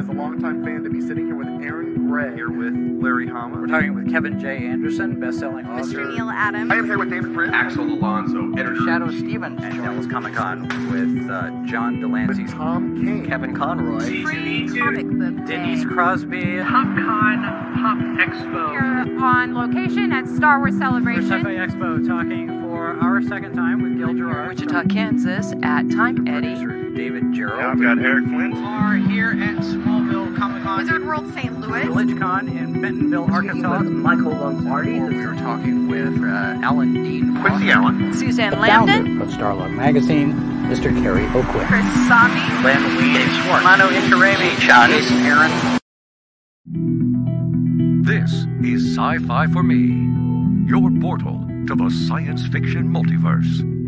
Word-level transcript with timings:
pleasure 0.00 0.12
for 0.12 0.14
me 0.14 0.24
as 0.24 0.42
a 0.42 0.42
longtime 0.42 0.64
fan 0.64 0.82
to 0.84 0.90
be 0.90 1.00
sitting 1.00 1.26
here 1.26 1.34
with 1.34 1.48
Aaron 1.62 2.08
Gray. 2.08 2.34
Here 2.34 2.50
with 2.50 2.74
Larry 3.02 3.28
Hama. 3.28 3.60
We're 3.60 3.66
talking 3.66 3.94
with 3.94 4.10
Kevin 4.10 4.38
J. 4.38 4.66
Anderson, 4.66 5.20
best-selling 5.20 5.66
author. 5.66 5.82
Mr. 5.82 6.14
Neal 6.14 6.30
Adams. 6.30 6.70
I 6.70 6.76
am 6.76 6.84
here 6.84 6.98
with 6.98 7.10
David 7.10 7.34
Prince. 7.34 7.52
Axel 7.54 7.84
Alonso, 7.84 8.52
editor. 8.52 8.74
Shadoe 8.80 9.16
Stevens. 9.18 9.60
And 9.62 9.82
Dallas 9.82 10.06
Comic 10.06 10.34
Con 10.34 10.62
with 10.90 11.30
uh, 11.30 11.50
John 11.66 12.00
de 12.00 12.06
Lancie. 12.06 12.42
With 12.42 12.52
Tom 12.52 12.96
King. 12.96 13.26
Kevin 13.26 13.56
Conroy. 13.56 14.00
Free 14.22 14.68
comic 14.68 15.06
book. 15.06 15.46
Denise 15.46 15.84
Crosby. 15.84 16.42
PopCon 16.42 17.74
Pop 17.74 17.98
Expo. 18.18 18.70
Here 18.70 19.22
on 19.22 19.54
location 19.54 20.12
at 20.12 20.28
Star 20.28 20.58
Wars 20.58 20.76
Celebration. 20.78 21.24
Sci-Fi 21.24 21.54
Expo 21.54 22.06
talking 22.06 22.59
for 22.80 22.98
our 23.04 23.20
second 23.20 23.54
time 23.54 23.82
with 23.82 23.98
Gil 23.98 24.14
Gerard. 24.14 24.48
Wichita, 24.48 24.84
Kansas 24.84 25.52
at 25.62 25.90
Time 25.90 26.26
Eddie. 26.26 26.54
Producer 26.56 26.90
David 26.96 27.24
Gerrold. 27.24 27.62
I've 27.62 27.78
got 27.78 27.98
Eric 27.98 28.24
Flint. 28.24 28.54
Are 28.56 28.96
here 28.96 29.32
at 29.32 29.56
Smallville 29.58 30.34
Comic 30.34 30.62
Con. 30.62 30.78
Wizard 30.78 31.06
World 31.06 31.30
St. 31.34 31.60
Louis. 31.60 31.82
VillageCon 31.82 32.48
in 32.48 32.80
Bentonville, 32.80 33.30
Arkansas. 33.30 33.80
Michael 33.80 34.32
Lombardi. 34.32 34.98
We 34.98 35.26
were 35.26 35.34
talking 35.34 35.88
with 35.88 36.22
uh, 36.24 36.64
Alan 36.64 36.94
Dean. 36.94 37.38
Quincy 37.42 37.70
Allen. 37.70 38.14
Suzanne 38.14 38.54
Lambden. 38.54 39.18
Founder 39.18 39.24
of 39.24 39.28
Starlog 39.28 39.76
Magazine, 39.76 40.32
Mr. 40.70 40.90
Kerry 41.02 41.26
O'Quinn. 41.26 41.66
Chris 41.66 41.84
Sami. 42.08 42.40
Len 42.64 42.82
Wein. 42.96 43.12
Dave 43.12 43.44
Schwartz. 43.44 43.64
Mano 43.64 43.90
Inkarami. 43.90 44.58
John 44.60 44.90
Aaron. 45.26 45.80
This 48.02 48.46
is 48.62 48.96
Sci 48.96 49.18
Fi 49.26 49.46
for 49.48 49.62
Me, 49.62 50.66
your 50.66 50.90
portal 50.98 51.49
to 51.66 51.74
the 51.74 51.90
science 51.90 52.46
fiction 52.48 52.88
multiverse. 52.88 53.79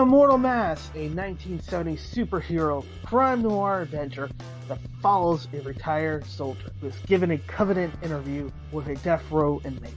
Immortal 0.00 0.38
Mass, 0.38 0.90
a 0.94 1.10
1970 1.10 1.96
superhero 1.96 2.86
crime 3.04 3.42
noir 3.42 3.82
adventure 3.82 4.30
that 4.66 4.78
follows 5.02 5.46
a 5.52 5.60
retired 5.60 6.24
soldier 6.24 6.72
who 6.80 6.86
is 6.86 6.96
given 7.06 7.32
a 7.32 7.38
covenant 7.38 7.92
interview 8.02 8.48
with 8.72 8.88
a 8.88 8.94
death 8.96 9.30
row 9.30 9.60
inmate. 9.62 9.92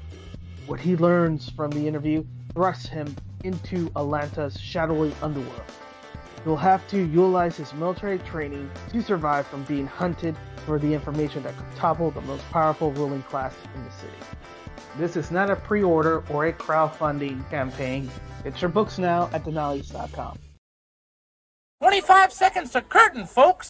What 0.66 0.82
he 0.82 0.98
learns 0.98 1.50
from 1.50 1.72
the 1.72 1.88
interview 1.88 2.26
thrusts 2.54 2.90
him 2.90 3.16
into 3.44 3.90
Atlanta's 3.96 4.60
shadowy 4.60 5.14
underworld. 5.22 5.72
He'll 6.44 6.58
have 6.58 6.86
to 6.90 6.98
utilize 6.98 7.56
his 7.56 7.74
military 7.74 8.20
training 8.20 8.70
to 8.90 9.02
survive 9.02 9.48
from 9.48 9.64
being 9.64 9.88
hunted 9.88 10.36
for 10.66 10.80
the 10.80 10.94
information 10.94 11.44
that 11.44 11.56
could 11.56 11.76
topple 11.78 12.12
the 12.12 12.22
most 12.22 12.44
powerful 12.52 12.92
ruling 12.92 13.24
class 13.24 13.56
in 13.74 13.86
the 13.86 13.92
city. 13.92 14.18
This 14.98 15.16
is 15.16 15.32
not 15.32 15.50
a 15.50 15.56
pre-order 15.56 16.24
or 16.30 16.46
a 16.46 16.54
crowdfunding 16.54 17.50
campaign. 17.50 18.10
Get 18.44 18.62
your 18.62 18.70
books 18.70 18.98
now 18.98 19.30
at 19.34 19.44
denali's.com. 19.44 20.38
25 21.82 22.32
seconds 22.32 22.72
to 22.72 22.82
curtain, 22.82 23.26
folks. 23.26 23.70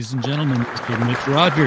Ladies 0.00 0.14
and 0.14 0.24
gentlemen, 0.24 0.56
Mr. 0.56 1.06
Mitch 1.06 1.26
Roger. 1.26 1.66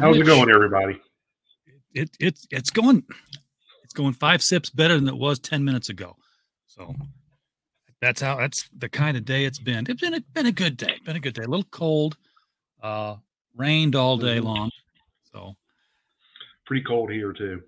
How's 0.00 0.16
it 0.16 0.24
going, 0.24 0.48
everybody? 0.48 0.98
It 1.92 2.16
it's 2.18 2.46
it's 2.50 2.70
going 2.70 3.04
it's 3.82 3.92
going 3.92 4.14
five 4.14 4.42
sips 4.42 4.70
better 4.70 4.94
than 4.94 5.08
it 5.08 5.18
was 5.18 5.38
ten 5.38 5.62
minutes 5.62 5.90
ago. 5.90 6.16
So 6.66 6.94
that's 8.00 8.22
how 8.22 8.36
that's 8.36 8.66
the 8.74 8.88
kind 8.88 9.18
of 9.18 9.26
day 9.26 9.44
it's 9.44 9.58
been. 9.58 9.84
It's 9.86 10.00
been 10.00 10.14
a, 10.14 10.20
been 10.32 10.46
a 10.46 10.52
good 10.52 10.78
day. 10.78 10.94
Been 11.04 11.16
a 11.16 11.20
good 11.20 11.34
day. 11.34 11.42
A 11.42 11.46
little 11.46 11.68
cold. 11.70 12.16
Uh 12.82 13.16
rained 13.54 13.94
all 13.94 14.16
day 14.16 14.40
long. 14.40 14.70
So 15.34 15.54
Pretty 16.64 16.82
cold 16.82 17.10
here 17.10 17.34
too. 17.34 17.60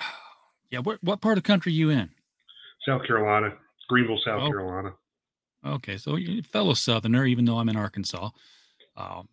yeah, 0.70 0.78
what 0.78 1.02
what 1.02 1.20
part 1.20 1.36
of 1.36 1.42
the 1.42 1.48
country 1.48 1.72
you 1.72 1.90
in? 1.90 2.10
South 2.86 3.04
Carolina, 3.04 3.50
Greenville, 3.88 4.20
South 4.24 4.42
Oh. 4.42 4.48
Carolina. 4.48 4.92
Okay, 5.66 5.96
so 5.96 6.16
you're 6.16 6.38
a 6.40 6.42
fellow 6.42 6.74
Southerner, 6.74 7.24
even 7.26 7.44
though 7.44 7.58
I'm 7.58 7.68
in 7.68 7.76
Arkansas. 7.76 8.30
Um, 8.96 9.28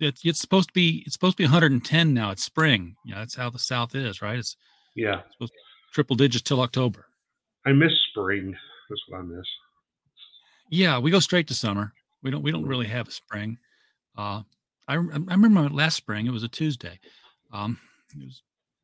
it's 0.00 0.24
it's 0.24 0.40
supposed 0.40 0.68
to 0.68 0.72
be 0.74 1.02
it's 1.06 1.14
supposed 1.14 1.36
to 1.36 1.42
be 1.42 1.44
110 1.44 2.14
now. 2.14 2.30
It's 2.30 2.42
spring. 2.44 2.96
Yeah, 3.04 3.16
that's 3.18 3.34
how 3.36 3.50
the 3.50 3.58
South 3.58 3.94
is, 3.94 4.20
right? 4.22 4.38
It's 4.38 4.56
Yeah, 4.94 5.20
supposed 5.32 5.52
to 5.52 5.58
triple 5.92 6.16
digits 6.16 6.42
till 6.42 6.60
October. 6.60 7.06
I 7.66 7.72
miss 7.72 7.92
spring. 8.10 8.56
That's 8.88 9.02
what 9.08 9.18
I 9.18 9.22
miss. 9.22 9.46
Yeah, 10.70 10.98
we 10.98 11.10
go 11.10 11.20
straight 11.20 11.46
to 11.48 11.54
summer. 11.54 11.92
We 12.22 12.30
don't 12.30 12.42
we 12.42 12.50
don't 12.50 12.66
really 12.66 12.86
have 12.86 13.08
a 13.08 13.12
spring. 13.12 13.58
Uh, 14.16 14.42
I 14.88 14.94
I 14.94 14.96
remember 14.96 15.68
last 15.68 15.96
spring. 15.96 16.26
It 16.26 16.32
was 16.32 16.42
a 16.42 16.48
Tuesday. 16.48 16.98
Um, 17.52 17.78
it 18.18 18.24
was 18.24 18.42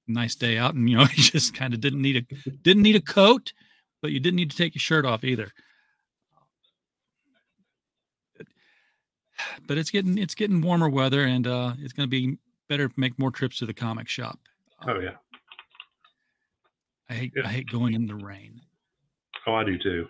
a 0.09 0.13
nice 0.13 0.35
day 0.35 0.59
out, 0.59 0.75
and 0.75 0.89
you 0.89 0.97
know, 0.97 1.03
you 1.15 1.23
just 1.23 1.55
kind 1.55 1.75
of 1.75 1.81
didn't 1.81 2.03
need 2.03 2.17
a 2.17 2.51
didn't 2.63 2.83
need 2.83 2.97
a 2.97 3.01
coat, 3.01 3.53
but 4.03 4.13
you 4.13 4.21
didn't 4.21 4.37
need 4.37 4.51
to 4.51 4.57
take 4.57 4.75
your 4.75 4.81
shirt 4.81 5.05
off 5.05 5.25
either. 5.25 5.53
But 9.67 9.79
it's 9.79 9.91
getting 9.91 10.19
it's 10.19 10.35
getting 10.35 10.61
warmer 10.61 10.89
weather, 10.89 11.23
and 11.25 11.47
uh, 11.47 11.73
it's 11.81 11.93
going 11.95 12.07
to 12.07 12.11
be 12.11 12.37
better 12.69 12.89
to 12.89 12.95
make 13.01 13.19
more 13.19 13.31
trips 13.31 13.59
to 13.59 13.67
the 13.67 13.73
comic 13.75 14.09
shop. 14.09 14.39
Oh 14.87 14.99
yeah. 15.01 15.17
I 17.09 17.15
hate 17.15 17.33
Yeah. 17.35 17.43
I 17.47 17.49
hate 17.49 17.69
going 17.71 17.95
in 17.95 18.07
the 18.07 18.15
rain 18.15 18.61
Oh, 19.47 19.55
I 19.55 19.65
do 19.65 19.77
too. 19.79 20.07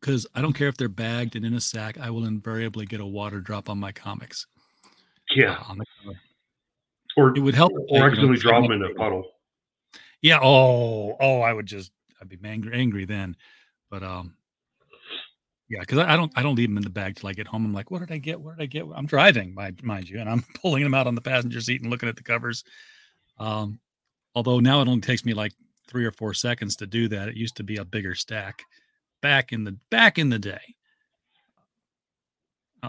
because 0.00 0.26
I 0.34 0.40
don't 0.40 0.52
care 0.54 0.68
if 0.68 0.76
they're 0.76 0.88
bagged 0.88 1.34
and 1.36 1.44
in 1.44 1.54
a 1.54 1.60
sack. 1.60 1.98
I 1.98 2.10
will 2.10 2.24
invariably 2.24 2.86
get 2.86 3.00
a 3.00 3.06
water 3.06 3.40
drop 3.40 3.68
on 3.68 3.78
my 3.78 3.92
comics. 3.92 4.46
Yeah. 5.34 5.54
uh, 5.60 5.64
on 5.72 5.78
the 5.78 5.84
cover. 6.02 6.18
Or 7.16 7.36
It 7.36 7.40
would 7.40 7.54
help. 7.56 7.72
if 7.72 7.88
they, 7.88 7.96
you 7.96 8.02
or 8.02 8.06
accidentally 8.06 8.38
drop 8.38 8.62
them 8.62 8.72
in 8.72 8.82
a 8.84 8.94
puddle. 8.94 9.24
Yeah. 10.22 10.38
Oh, 10.42 11.16
oh, 11.20 11.40
I 11.40 11.52
would 11.52 11.66
just, 11.66 11.92
I'd 12.20 12.28
be 12.28 12.38
angry, 12.44 12.72
angry 12.74 13.04
then. 13.04 13.36
But, 13.90 14.02
um, 14.02 14.34
yeah, 15.68 15.80
because 15.80 15.98
I, 15.98 16.14
I 16.14 16.16
don't, 16.16 16.32
I 16.36 16.42
don't 16.42 16.54
leave 16.56 16.68
them 16.68 16.78
in 16.78 16.82
the 16.82 16.90
bag 16.90 17.16
till 17.16 17.28
I 17.28 17.32
get 17.34 17.46
home. 17.46 17.64
I'm 17.64 17.72
like, 17.74 17.90
what 17.90 18.00
did 18.00 18.10
I 18.10 18.18
get? 18.18 18.40
Where 18.40 18.54
did 18.54 18.62
I 18.62 18.66
get? 18.66 18.86
I'm 18.94 19.06
driving, 19.06 19.54
mind, 19.54 19.82
mind 19.82 20.08
you, 20.08 20.18
and 20.18 20.28
I'm 20.28 20.42
pulling 20.62 20.82
them 20.82 20.94
out 20.94 21.06
on 21.06 21.14
the 21.14 21.20
passenger 21.20 21.60
seat 21.60 21.82
and 21.82 21.90
looking 21.90 22.08
at 22.08 22.16
the 22.16 22.22
covers. 22.22 22.64
Um, 23.38 23.78
although 24.34 24.60
now 24.60 24.80
it 24.80 24.88
only 24.88 25.00
takes 25.00 25.24
me 25.24 25.34
like 25.34 25.52
three 25.86 26.04
or 26.04 26.10
four 26.12 26.34
seconds 26.34 26.76
to 26.76 26.86
do 26.86 27.08
that. 27.08 27.28
It 27.28 27.36
used 27.36 27.56
to 27.56 27.62
be 27.64 27.76
a 27.76 27.84
bigger 27.84 28.14
stack 28.14 28.62
back 29.22 29.52
in 29.52 29.64
the 29.64 29.76
back 29.90 30.18
in 30.18 30.28
the 30.30 30.38
day. 30.38 30.60
Uh, 32.82 32.88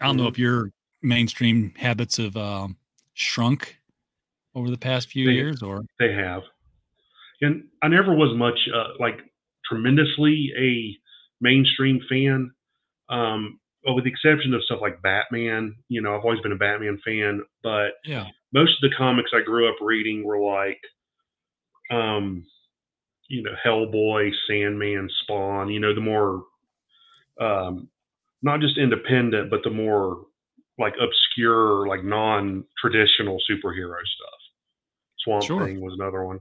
I 0.00 0.06
don't 0.06 0.16
know 0.16 0.26
if 0.28 0.38
your 0.38 0.70
mainstream 1.02 1.72
habits 1.76 2.16
have 2.16 2.36
um, 2.36 2.76
shrunk 3.14 3.76
over 4.54 4.70
the 4.70 4.78
past 4.78 5.08
few 5.08 5.26
They- 5.26 5.32
years, 5.32 5.62
or 5.62 5.82
They 5.98 6.12
have. 6.12 6.42
And 7.42 7.64
I 7.82 7.88
never 7.88 8.14
was 8.14 8.36
much 8.36 8.58
uh, 8.74 8.94
like 8.98 9.18
tremendously 9.68 10.52
a 10.56 10.96
mainstream 11.40 12.00
fan. 12.08 12.52
Um, 13.08 13.58
well, 13.84 13.96
with 13.96 14.04
the 14.04 14.10
exception 14.10 14.54
of 14.54 14.62
stuff 14.62 14.78
like 14.80 15.02
Batman, 15.02 15.74
you 15.88 16.00
know, 16.00 16.14
I've 16.14 16.24
always 16.24 16.40
been 16.40 16.52
a 16.52 16.56
Batman 16.56 17.00
fan, 17.04 17.42
but 17.62 17.90
yeah, 18.04 18.28
most 18.52 18.72
of 18.72 18.88
the 18.88 18.96
comics 18.96 19.32
I 19.34 19.42
grew 19.44 19.68
up 19.68 19.76
reading 19.80 20.24
were 20.24 20.38
like, 20.38 20.80
um, 21.90 22.46
you 23.28 23.42
know, 23.42 23.54
Hellboy, 23.64 24.30
Sandman, 24.48 25.08
Spawn. 25.22 25.68
You 25.68 25.80
know, 25.80 25.94
the 25.94 26.00
more 26.00 26.44
um, 27.40 27.88
not 28.42 28.60
just 28.60 28.78
independent, 28.78 29.50
but 29.50 29.60
the 29.64 29.70
more 29.70 30.26
like 30.78 30.94
obscure, 31.00 31.86
like 31.88 32.04
non-traditional 32.04 33.38
superhero 33.50 33.98
stuff. 34.04 34.40
Swamp 35.18 35.44
Sure. 35.44 35.66
Thing 35.66 35.80
was 35.80 35.94
another 35.98 36.24
one. 36.24 36.40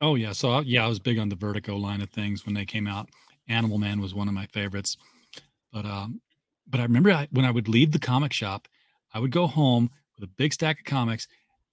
Oh 0.00 0.14
yeah, 0.14 0.32
so 0.32 0.50
I- 0.52 0.60
yeah, 0.62 0.84
I 0.84 0.88
was 0.88 0.98
big 0.98 1.18
on 1.18 1.28
the 1.28 1.36
Vertigo 1.36 1.76
line 1.76 2.00
of 2.00 2.10
things 2.10 2.46
when 2.46 2.54
they 2.54 2.64
came 2.64 2.86
out. 2.86 3.08
Animal 3.48 3.78
Man 3.78 4.00
was 4.00 4.14
one 4.14 4.28
of 4.28 4.34
my 4.34 4.46
favorites, 4.46 4.96
but 5.72 5.84
um, 5.84 6.20
but 6.66 6.80
I 6.80 6.84
remember 6.84 7.10
I, 7.10 7.28
when 7.32 7.44
I 7.44 7.50
would 7.50 7.68
leave 7.68 7.92
the 7.92 7.98
comic 7.98 8.32
shop, 8.32 8.68
I 9.12 9.18
would 9.18 9.30
go 9.32 9.46
home 9.46 9.90
with 10.18 10.28
a 10.28 10.32
big 10.32 10.52
stack 10.54 10.78
of 10.80 10.84
comics, 10.84 11.26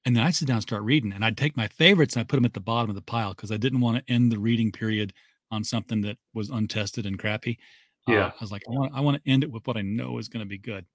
and 0.06 0.16
then 0.16 0.24
I'd 0.24 0.36
sit 0.36 0.48
down 0.48 0.58
and 0.58 0.64
start 0.64 0.84
reading, 0.84 1.14
and 1.14 1.24
I'd 1.24 1.38
take 1.38 1.56
my 1.56 1.68
favorites 1.68 2.16
and 2.16 2.22
I 2.22 2.26
put 2.26 2.38
them 2.38 2.46
at 2.46 2.54
the 2.54 2.60
bottom 2.60 2.90
of 2.90 2.96
the 2.96 3.02
pile 3.02 3.30
because 3.34 3.52
I 3.52 3.58
didn't 3.58 3.82
want 3.82 3.98
to 4.06 4.14
end 4.14 4.32
the 4.32 4.40
reading 4.40 4.72
period 4.72 5.14
on 5.52 5.64
something 5.64 6.02
that 6.02 6.18
was 6.34 6.50
untested 6.50 7.06
and 7.06 7.20
crappy. 7.20 7.60
Uh, 8.08 8.14
Yeah. 8.14 8.26
I 8.28 8.34
was 8.42 8.52
like, 8.52 8.64
I 8.68 8.72
want 8.72 8.94
I 8.96 9.02
want 9.02 9.24
to 9.24 9.32
end 9.32 9.44
it 9.44 9.52
with 9.52 9.66
what 9.68 9.78
I 9.78 9.82
know 9.84 10.18
is 10.18 10.28
going 10.30 10.44
to 10.44 10.50
be 10.50 10.58
good. 10.58 10.86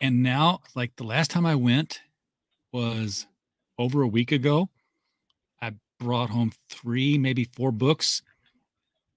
And 0.00 0.22
now, 0.22 0.60
like 0.74 0.96
the 0.96 1.04
last 1.04 1.30
time 1.30 1.46
I 1.46 1.54
went 1.54 2.00
was 2.72 3.26
over 3.78 4.02
a 4.02 4.08
week 4.08 4.32
ago. 4.32 4.70
I 6.00 6.04
brought 6.04 6.30
home 6.30 6.52
three, 6.68 7.18
maybe 7.18 7.44
four 7.54 7.72
books. 7.72 8.22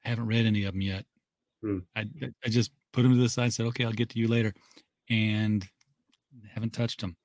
I 0.06 0.10
haven't 0.10 0.28
read 0.28 0.46
any 0.46 0.64
of 0.66 0.74
them 0.74 0.82
yet. 0.82 1.06
Hmm. 1.62 1.80
I 1.96 2.06
I 2.46 2.50
just 2.50 2.72
put 2.92 3.04
them 3.04 3.16
to 3.16 3.22
the 3.22 3.30
side. 3.30 3.46
and 3.46 3.54
Said, 3.54 3.66
"Okay, 3.68 3.86
I'll 3.86 3.92
get 3.92 4.10
to 4.10 4.20
you 4.20 4.28
later," 4.28 4.54
and 5.10 5.68
haven't 6.54 6.74
touched 6.74 7.02
them. 7.02 7.16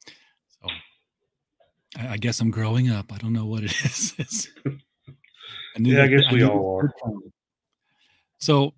So 0.49 0.69
I, 1.99 2.09
I 2.15 2.17
guess 2.17 2.41
I'm 2.41 2.51
growing 2.51 2.91
up. 2.91 3.13
I 3.13 3.19
don't 3.19 3.33
know 3.33 3.47
what 3.47 3.65
it 3.65 3.75
is. 3.85 4.51
Knew 5.77 5.97
Yeah, 5.97 6.05
I 6.05 6.07
guess 6.09 6.23
we 6.33 6.43
all 6.45 6.77
are. 6.77 6.93
So, 8.39 8.75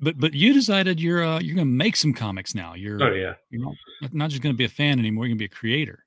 but 0.00 0.18
but 0.18 0.34
you 0.34 0.52
decided 0.52 1.00
you're 1.00 1.24
uh, 1.24 1.40
you're 1.40 1.56
going 1.56 1.66
to 1.66 1.72
make 1.72 1.96
some 1.96 2.12
comics 2.12 2.54
now. 2.54 2.74
You're 2.74 3.02
Oh 3.02 3.12
yeah. 3.14 3.34
you're 3.50 3.62
not, 3.62 3.74
not 4.12 4.30
just 4.30 4.42
going 4.42 4.54
to 4.54 4.56
be 4.56 4.64
a 4.64 4.68
fan 4.68 4.98
anymore. 4.98 5.24
You're 5.24 5.30
going 5.30 5.38
to 5.38 5.42
be 5.42 5.46
a 5.46 5.48
creator. 5.48 6.04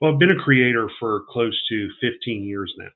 Well, 0.00 0.12
I've 0.12 0.18
been 0.18 0.32
a 0.32 0.42
creator 0.42 0.90
for 0.98 1.24
close 1.28 1.60
to 1.68 1.88
15 2.00 2.42
years 2.44 2.72
now. 2.78 2.88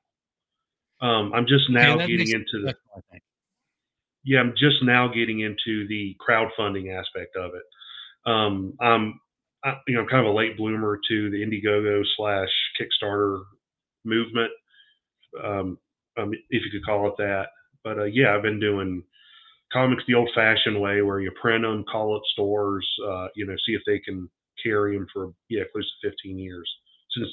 Um, 1.01 1.31
I'm 1.33 1.45
just 1.47 1.69
now 1.69 1.95
Okay, 1.95 2.07
getting 2.07 2.29
into 2.29 2.61
the 2.61 2.69
special, 2.69 2.79
I 2.97 3.01
think. 3.11 3.23
yeah, 4.23 4.39
I'm 4.39 4.53
just 4.57 4.83
now 4.83 5.07
getting 5.07 5.41
into 5.41 5.87
the 5.87 6.15
crowdfunding 6.27 6.97
aspect 6.97 7.35
of 7.35 7.51
it. 7.53 8.29
Um, 8.29 8.73
I'm, 8.81 9.19
I, 9.63 9.75
you 9.87 9.95
know, 9.95 10.01
I'm 10.01 10.07
kind 10.07 10.25
of 10.25 10.31
a 10.33 10.35
late 10.35 10.57
bloomer 10.57 10.99
to 11.07 11.29
the 11.29 11.37
Indiegogo 11.37 12.03
slash 12.17 12.49
Kickstarter 12.79 13.43
movement, 14.05 14.51
um, 15.43 15.77
um, 16.17 16.31
if 16.49 16.63
you 16.63 16.71
could 16.71 16.85
call 16.85 17.07
it 17.07 17.13
that. 17.17 17.47
But 17.83 17.99
uh, 17.99 18.03
yeah, 18.05 18.35
I've 18.35 18.41
been 18.41 18.59
doing 18.59 19.03
comics 19.71 20.03
the 20.07 20.15
old-fashioned 20.15 20.79
way, 20.79 21.01
where 21.01 21.19
you 21.19 21.31
print 21.39 21.63
them, 21.63 21.85
call 21.91 22.15
up 22.15 22.23
stores, 22.33 22.87
uh, 23.07 23.27
you 23.35 23.45
know, 23.45 23.55
see 23.65 23.73
if 23.73 23.81
they 23.85 23.99
can 23.99 24.29
carry 24.63 24.97
them 24.97 25.07
for 25.13 25.31
yeah, 25.49 25.63
close 25.71 25.85
to 26.01 26.09
15 26.09 26.39
years 26.39 26.69
since 27.15 27.29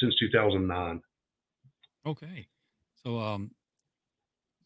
since 0.00 0.14
2009. 0.18 1.00
Okay, 2.06 2.46
so 3.08 3.18
um, 3.20 3.50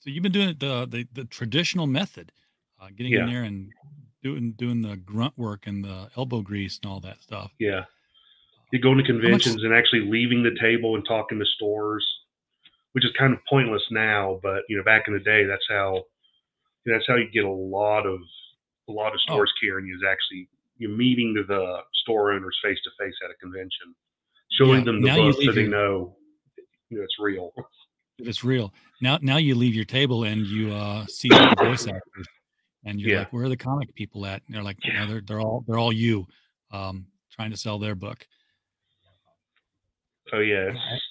so 0.01 0.11
you've 0.11 0.23
been 0.23 0.33
doing 0.33 0.49
it 0.49 0.59
the 0.61 0.87
the, 0.87 1.07
the 1.13 1.25
traditional 1.27 1.87
method, 1.87 2.33
uh, 2.81 2.89
getting 2.97 3.13
in 3.13 3.27
there 3.27 3.45
and 3.45 3.71
doing 4.23 4.53
doing 4.53 4.83
the 4.83 4.97
grunt 4.97 5.37
work 5.39 5.67
and 5.67 5.85
the 5.85 6.11
elbow 6.17 6.43
grease 6.43 6.81
and 6.83 6.91
all 6.91 7.01
that 7.01 7.23
stuff. 7.23 7.53
Yeah. 7.61 7.85
You 8.73 8.81
going 8.81 8.99
to 8.99 9.05
conventions 9.05 9.63
and 9.65 9.75
actually 9.75 10.11
leaving 10.11 10.43
the 10.43 10.57
table 10.59 10.97
and 10.97 11.05
talking 11.07 11.39
to 11.39 11.45
stores, 11.45 12.07
which 12.93 13.05
is 13.05 13.11
kind 13.19 13.35
of 13.35 13.39
pointless 13.49 13.83
now, 13.91 14.41
but 14.43 14.63
you 14.69 14.77
know, 14.79 14.83
back 14.83 15.05
in 15.07 15.15
the 15.15 15.21
day, 15.21 15.45
that's 15.45 15.67
how 15.69 15.95
you 16.85 16.93
know, 16.93 16.99
that's 16.99 17.07
how 17.07 17.17
you 17.17 17.31
get 17.31 17.45
a 17.45 17.51
lot 17.51 18.07
of 18.07 18.19
a 18.89 18.93
lot 18.93 19.15
of 19.15 19.21
Oh. 19.29 19.35
stores 19.35 19.53
carrying 19.63 19.87
you 19.87 19.95
is 19.95 20.03
actually 20.09 20.49
you're 20.79 20.91
meeting 20.91 21.35
the 21.35 21.79
store 22.03 22.33
owners 22.33 22.59
face 22.65 22.79
to 22.83 22.91
face 22.99 23.15
at 23.25 23.31
a 23.31 23.35
convention, 23.35 23.95
showing 24.59 24.81
Yeah, 24.81 24.85
them 24.87 25.03
the 25.03 25.15
book 25.15 25.37
so 25.45 25.53
they 25.53 25.67
know 25.69 26.17
you 26.89 26.99
know 26.99 27.05
it's 27.05 27.19
real. 27.21 27.53
It's 28.25 28.45
real. 28.45 28.73
Now 29.01 29.19
now 29.23 29.37
you 29.37 29.55
leave 29.55 29.75
your 29.75 29.85
table 29.85 30.25
and 30.25 30.47
you 30.47 30.73
uh, 30.73 31.07
see 31.07 31.29
the 31.29 31.57
voice 31.61 31.87
actors, 31.89 32.27
and 32.85 33.01
you're 33.01 33.11
Yeah. 33.13 33.19
like, 33.21 33.33
"Where 33.33 33.45
are 33.45 33.49
the 33.49 33.57
comic 33.57 33.95
people 33.95 34.27
at?" 34.27 34.43
And 34.47 34.55
they're 34.55 34.63
like, 34.63 34.79
"No, 34.85 35.07
they're 35.07 35.21
they're 35.21 35.41
all 35.41 35.65
they're 35.67 35.79
all 35.79 35.93
you, 35.93 36.27
um, 36.71 37.07
trying 37.31 37.51
to 37.51 37.57
sell 37.57 37.79
their 37.79 37.95
book." 37.95 38.27
Oh 40.33 40.41
yeah, 40.41 40.71
it's, 40.71 41.03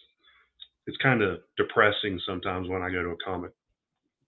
it's 0.88 0.98
kind 0.98 1.22
of 1.22 1.42
depressing 1.58 2.20
sometimes 2.26 2.70
when 2.70 2.82
I 2.82 2.90
go 2.90 3.04
to 3.04 3.10
a 3.10 3.18
comic 3.18 3.52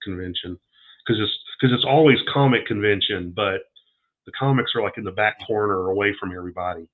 convention 0.04 0.60
because 1.06 1.22
it's 1.22 1.38
because 1.60 1.74
it's 1.74 1.86
always 1.86 2.18
comic 2.32 2.66
convention, 2.66 3.34
but 3.36 3.62
the 4.26 4.32
comics 4.34 4.72
are 4.76 4.82
like 4.82 4.98
in 4.98 5.04
the 5.04 5.12
back 5.12 5.38
corner 5.46 5.90
away 5.90 6.14
from 6.20 6.36
everybody. 6.36 6.88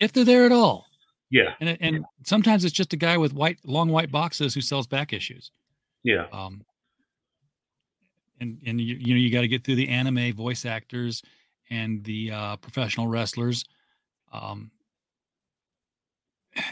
If 0.00 0.12
they're 0.12 0.24
there 0.24 0.46
at 0.46 0.52
all. 0.52 0.86
Yeah, 1.30 1.54
And 1.60 1.76
and 1.80 2.04
sometimes 2.24 2.64
it's 2.64 2.74
just 2.74 2.92
a 2.92 2.96
guy 2.96 3.16
with 3.16 3.32
white 3.32 3.58
long 3.64 3.88
white 3.88 4.12
boxes 4.12 4.54
who 4.54 4.60
sells 4.60 4.86
back 4.86 5.12
issues. 5.12 5.50
yeah, 6.02 6.26
Um, 6.32 6.64
and 8.40 8.58
and 8.66 8.80
you 8.80 8.96
you 9.00 9.14
know 9.14 9.20
you 9.20 9.30
got 9.30 9.40
to 9.40 9.48
get 9.48 9.64
through 9.64 9.76
the 9.76 9.88
anime 9.88 10.32
voice 10.34 10.64
actors 10.64 11.22
and 11.70 12.04
the 12.04 12.30
uh, 12.30 12.56
professional 12.56 13.08
wrestlers. 13.08 13.64
Um, 14.32 14.70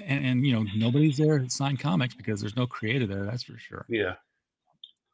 and, 0.05 0.25
and 0.25 0.47
you 0.47 0.53
know 0.53 0.65
nobody's 0.77 1.17
there 1.17 1.39
to 1.39 1.51
sign 1.51 1.77
comics 1.77 2.15
because 2.15 2.41
there's 2.41 2.57
no 2.57 2.67
creator 2.67 3.07
there. 3.07 3.25
That's 3.25 3.43
for 3.43 3.59
sure. 3.59 3.85
yeah. 3.89 4.15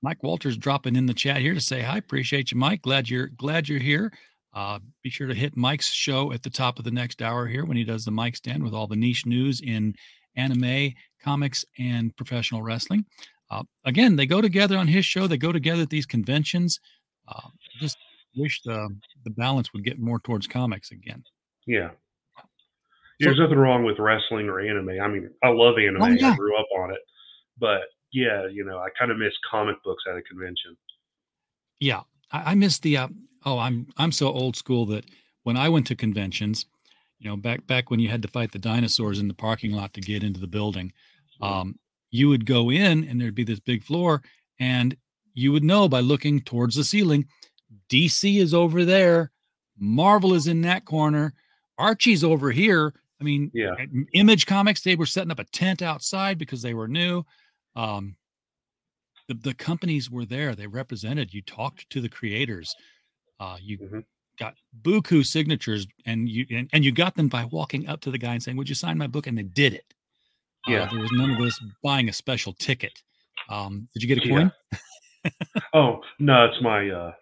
Mike 0.00 0.22
Walters 0.22 0.56
dropping 0.56 0.94
in 0.94 1.06
the 1.06 1.14
chat 1.14 1.38
here 1.38 1.54
to 1.54 1.60
say 1.60 1.82
hi. 1.82 1.98
Appreciate 1.98 2.52
you, 2.52 2.58
Mike. 2.58 2.82
Glad 2.82 3.10
you're 3.10 3.28
glad 3.28 3.68
you're 3.68 3.80
here. 3.80 4.12
Uh, 4.58 4.80
be 5.04 5.08
sure 5.08 5.28
to 5.28 5.34
hit 5.34 5.56
Mike's 5.56 5.92
show 5.92 6.32
at 6.32 6.42
the 6.42 6.50
top 6.50 6.80
of 6.80 6.84
the 6.84 6.90
next 6.90 7.22
hour 7.22 7.46
here 7.46 7.64
when 7.64 7.76
he 7.76 7.84
does 7.84 8.04
the 8.04 8.10
Mike 8.10 8.34
stand 8.34 8.60
with 8.60 8.74
all 8.74 8.88
the 8.88 8.96
niche 8.96 9.24
news 9.24 9.60
in 9.60 9.94
anime, 10.34 10.92
comics, 11.22 11.64
and 11.78 12.16
professional 12.16 12.60
wrestling. 12.60 13.04
Uh, 13.52 13.62
again, 13.84 14.16
they 14.16 14.26
go 14.26 14.40
together 14.40 14.76
on 14.76 14.88
his 14.88 15.04
show. 15.04 15.28
They 15.28 15.36
go 15.36 15.52
together 15.52 15.82
at 15.82 15.90
these 15.90 16.06
conventions. 16.06 16.80
Uh, 17.28 17.50
just 17.78 17.98
wish 18.36 18.60
the 18.64 18.88
the 19.22 19.30
balance 19.30 19.72
would 19.72 19.84
get 19.84 20.00
more 20.00 20.18
towards 20.18 20.48
comics 20.48 20.90
again. 20.90 21.22
Yeah. 21.64 21.90
There's 23.20 23.38
nothing 23.38 23.58
wrong 23.58 23.84
with 23.84 24.00
wrestling 24.00 24.48
or 24.48 24.58
anime. 24.58 25.00
I 25.00 25.06
mean, 25.06 25.30
I 25.44 25.50
love 25.50 25.76
anime. 25.78 26.02
Oh, 26.02 26.08
yeah. 26.08 26.32
I 26.32 26.36
grew 26.36 26.58
up 26.58 26.66
on 26.80 26.90
it. 26.90 27.00
But 27.60 27.82
yeah, 28.12 28.48
you 28.48 28.64
know, 28.64 28.78
I 28.78 28.88
kind 28.98 29.12
of 29.12 29.18
miss 29.18 29.34
comic 29.48 29.76
books 29.84 30.02
at 30.10 30.16
a 30.16 30.22
convention. 30.22 30.76
Yeah, 31.78 32.00
I, 32.32 32.50
I 32.50 32.54
miss 32.56 32.80
the. 32.80 32.96
Uh, 32.96 33.08
oh, 33.48 33.58
I'm 33.58 33.86
I'm 33.96 34.12
so 34.12 34.28
old 34.28 34.56
school 34.56 34.86
that 34.86 35.04
when 35.42 35.56
I 35.56 35.68
went 35.68 35.86
to 35.88 35.96
conventions, 35.96 36.66
you 37.18 37.28
know, 37.28 37.36
back 37.36 37.66
back 37.66 37.90
when 37.90 38.00
you 38.00 38.08
had 38.08 38.22
to 38.22 38.28
fight 38.28 38.52
the 38.52 38.58
dinosaurs 38.58 39.18
in 39.18 39.28
the 39.28 39.34
parking 39.34 39.72
lot 39.72 39.94
to 39.94 40.00
get 40.00 40.22
into 40.22 40.40
the 40.40 40.46
building, 40.46 40.92
um, 41.40 41.78
you 42.10 42.28
would 42.28 42.46
go 42.46 42.70
in 42.70 43.04
and 43.04 43.20
there'd 43.20 43.34
be 43.34 43.44
this 43.44 43.60
big 43.60 43.82
floor, 43.82 44.22
and 44.60 44.96
you 45.34 45.52
would 45.52 45.64
know 45.64 45.88
by 45.88 46.00
looking 46.00 46.40
towards 46.40 46.74
the 46.74 46.84
ceiling, 46.84 47.26
DC 47.90 48.38
is 48.38 48.52
over 48.52 48.84
there, 48.84 49.30
Marvel 49.78 50.34
is 50.34 50.46
in 50.46 50.62
that 50.62 50.84
corner, 50.84 51.34
Archie's 51.78 52.24
over 52.24 52.50
here. 52.50 52.94
I 53.20 53.24
mean, 53.24 53.50
Yeah. 53.52 53.74
Image 54.12 54.46
Comics, 54.46 54.82
they 54.82 54.94
were 54.94 55.06
setting 55.06 55.30
up 55.30 55.40
a 55.40 55.44
tent 55.44 55.82
outside 55.82 56.38
because 56.38 56.62
they 56.62 56.74
were 56.74 56.86
new. 56.88 57.24
Um, 57.74 58.16
the, 59.26 59.34
the 59.34 59.54
companies 59.54 60.10
were 60.10 60.24
there. 60.24 60.54
They 60.54 60.66
represented. 60.66 61.34
You 61.34 61.42
talked 61.42 61.88
to 61.90 62.00
the 62.00 62.08
creators. 62.08 62.74
Uh, 63.40 63.56
you 63.60 63.78
Mhm. 63.78 64.04
got 64.38 64.54
buku 64.82 65.24
signatures, 65.24 65.86
and 66.06 66.28
you 66.28 66.46
and, 66.50 66.68
and 66.72 66.84
you 66.84 66.92
got 66.92 67.14
them 67.14 67.28
by 67.28 67.44
walking 67.44 67.88
up 67.88 68.00
to 68.02 68.10
the 68.10 68.18
guy 68.18 68.32
and 68.34 68.42
saying, 68.42 68.56
"Would 68.56 68.68
you 68.68 68.74
sign 68.74 68.98
my 68.98 69.06
book?" 69.06 69.26
And 69.26 69.36
they 69.38 69.42
did 69.42 69.74
it. 69.74 69.94
Uh, 70.66 70.72
Yeah. 70.72 70.88
there 70.90 71.00
was 71.00 71.12
none 71.12 71.30
of 71.30 71.38
this 71.38 71.58
buying 71.82 72.08
a 72.08 72.12
special 72.12 72.52
ticket. 72.52 73.02
Um, 73.48 73.88
did 73.94 74.02
you 74.02 74.08
get 74.08 74.18
a 74.24 74.26
Yeah. 74.26 74.34
coin? 74.34 74.52
Oh, 75.72 76.00
no, 76.18 76.44
it's 76.46 76.60
my 76.62 76.88
uh 76.90 77.12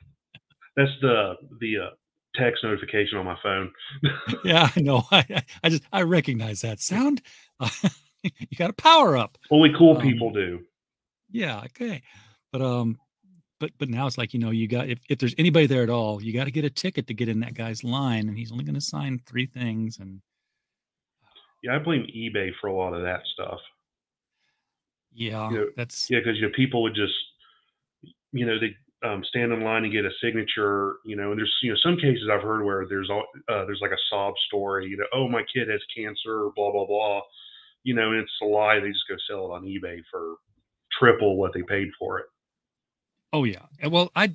that's 0.76 0.90
the 1.00 1.35
the 1.61 1.78
uh 1.78 1.90
text 2.35 2.62
notification 2.64 3.18
on 3.18 3.25
my 3.25 3.37
phone. 3.42 3.73
yeah, 4.44 4.68
I 4.76 4.80
know. 4.80 5.04
I, 5.11 5.18
I- 5.30 5.44
I 5.64 5.68
just 5.68 5.82
I 5.92 6.02
recognize 6.02 6.61
that 6.62 6.80
sound. 6.80 7.23
you 8.23 8.56
got 8.56 8.70
a 8.70 8.75
power 8.75 9.16
up. 9.16 9.38
Only 9.50 9.73
cool 9.76 9.96
Um, 9.96 10.02
people 10.02 10.30
do. 10.32 10.61
Yeah, 11.30 11.61
okay. 11.66 12.02
But 12.52 12.62
um 12.62 12.99
but 13.58 13.70
but 13.78 13.88
now 13.88 14.06
it's 14.06 14.18
like, 14.18 14.34
you 14.34 14.40
know, 14.40 14.50
you 14.50 14.68
got 14.68 14.88
if, 14.88 14.98
if 15.08 15.18
there's 15.18 15.34
anybody 15.38 15.66
there 15.66 15.82
at 15.82 15.90
all, 15.90 16.22
you 16.22 16.32
got 16.32 16.44
to 16.44 16.50
get 16.50 16.64
a 16.64 16.70
ticket 16.70 17.06
to 17.08 17.14
get 17.14 17.28
in 17.28 17.40
that 17.40 17.54
guy's 17.54 17.82
line 17.84 18.28
and 18.28 18.36
he's 18.36 18.52
only 18.52 18.64
going 18.64 18.75
to 18.75 18.80
sign 18.80 19.18
three 19.26 19.46
things 19.46 19.98
and 19.98 20.20
Yeah, 21.62 21.76
I 21.76 21.78
blame 21.78 22.06
eBay 22.14 22.50
for 22.60 22.68
a 22.68 22.75
lot 22.75 22.94
of 22.94 23.02
that 23.02 23.20
stuff. 23.32 23.60
yeah, 25.12 25.50
You 25.50 25.56
know, 25.56 25.66
that's 25.76 26.10
Yeah, 26.10 26.18
because 26.20 26.36
you 26.36 26.42
know, 26.42 26.52
people 26.54 26.82
would 26.82 26.94
just, 26.94 27.14
you 28.32 28.44
know, 28.46 28.58
they 28.60 28.75
um, 29.06 29.22
stand 29.25 29.52
in 29.52 29.62
line 29.62 29.84
and 29.84 29.92
get 29.92 30.04
a 30.04 30.10
signature. 30.22 30.96
You 31.04 31.16
know, 31.16 31.30
and 31.30 31.38
there's 31.38 31.54
you 31.62 31.70
know 31.70 31.78
some 31.82 31.96
cases 31.96 32.28
I've 32.30 32.42
heard 32.42 32.64
where 32.64 32.86
there's 32.88 33.10
all 33.10 33.25
uh, 33.48 33.64
there's 33.64 33.80
like 33.80 33.92
a 33.92 34.04
sob 34.10 34.34
story. 34.46 34.86
You 34.86 34.98
know, 34.98 35.06
oh 35.14 35.28
my 35.28 35.42
kid 35.54 35.68
has 35.68 35.80
cancer, 35.96 36.50
blah 36.54 36.72
blah 36.72 36.86
blah. 36.86 37.20
You 37.84 37.94
know, 37.94 38.10
and 38.12 38.20
it's 38.20 38.32
a 38.42 38.46
lie. 38.46 38.80
They 38.80 38.88
just 38.88 39.08
go 39.08 39.16
sell 39.28 39.46
it 39.46 39.54
on 39.54 39.64
eBay 39.64 40.02
for 40.10 40.36
triple 40.98 41.36
what 41.36 41.52
they 41.54 41.62
paid 41.62 41.88
for 41.98 42.18
it. 42.18 42.26
Oh 43.37 43.45
yeah. 43.45 43.66
Uh, 43.85 43.90
Well, 43.90 44.11
I 44.16 44.35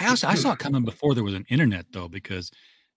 I 0.00 0.06
also 0.06 0.26
I 0.26 0.36
saw 0.36 0.52
it 0.52 0.58
coming 0.58 0.84
before 0.86 1.14
there 1.14 1.22
was 1.22 1.34
an 1.34 1.44
internet 1.50 1.84
though, 1.92 2.08
because 2.08 2.50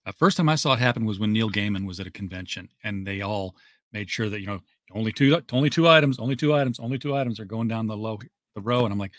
the 0.06 0.14
first 0.14 0.38
time 0.38 0.48
I 0.48 0.56
saw 0.56 0.74
it 0.74 0.80
happen 0.80 1.06
was 1.06 1.20
when 1.20 1.34
Neil 1.34 1.50
Gaiman 1.50 1.86
was 1.86 2.00
at 2.00 2.08
a 2.08 2.12
convention 2.12 2.70
and 2.86 3.06
they 3.06 3.20
all 3.20 3.58
made 3.92 4.10
sure 4.10 4.30
that 4.30 4.40
you 4.40 4.48
know 4.48 4.62
only 4.94 5.12
two 5.12 5.42
only 5.52 5.70
two 5.70 5.90
items, 5.90 6.20
only 6.20 6.38
two 6.38 6.54
items, 6.54 6.80
only 6.80 6.98
two 6.98 7.18
items 7.18 7.38
are 7.38 7.46
going 7.46 7.68
down 7.68 7.86
the 7.86 7.98
low 7.98 8.18
the 8.56 8.62
row, 8.62 8.86
and 8.86 8.94
I'm 8.94 8.98
like, 8.98 9.12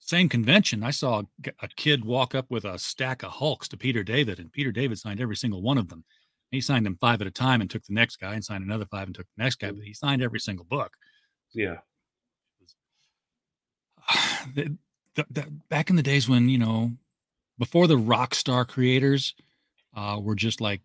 same 0.00 0.28
convention. 0.28 0.82
I 0.82 0.90
saw 0.90 1.22
a 1.62 1.68
kid 1.76 2.04
walk 2.04 2.34
up 2.34 2.50
with 2.50 2.66
a 2.66 2.78
stack 2.78 3.22
of 3.22 3.30
Hulks 3.30 3.68
to 3.68 3.78
Peter 3.78 4.04
David, 4.04 4.38
and 4.38 4.52
Peter 4.52 4.70
David 4.70 4.98
signed 4.98 5.20
every 5.20 5.36
single 5.36 5.62
one 5.62 5.78
of 5.78 5.88
them. 5.88 6.04
He 6.50 6.60
signed 6.60 6.84
them 6.84 6.98
five 7.00 7.22
at 7.22 7.26
a 7.26 7.30
time 7.30 7.62
and 7.62 7.70
took 7.70 7.84
the 7.84 7.94
next 7.94 8.16
guy, 8.16 8.34
and 8.34 8.44
signed 8.44 8.64
another 8.64 8.84
five 8.84 9.06
and 9.08 9.14
took 9.14 9.28
the 9.34 9.42
next 9.42 9.60
guy, 9.60 9.70
but 9.70 9.82
he 9.82 9.94
signed 9.94 10.20
every 10.20 10.40
single 10.40 10.66
book. 10.66 10.92
Yeah. 11.54 11.78
the, 15.14 15.26
the, 15.30 15.40
the, 15.42 15.50
back 15.68 15.90
in 15.90 15.96
the 15.96 16.02
days 16.02 16.28
when 16.28 16.48
you 16.48 16.58
know 16.58 16.92
before 17.58 17.86
the 17.86 17.96
rock 17.98 18.34
star 18.34 18.64
creators 18.64 19.34
uh, 19.96 20.18
were 20.20 20.34
just 20.34 20.60
like 20.60 20.80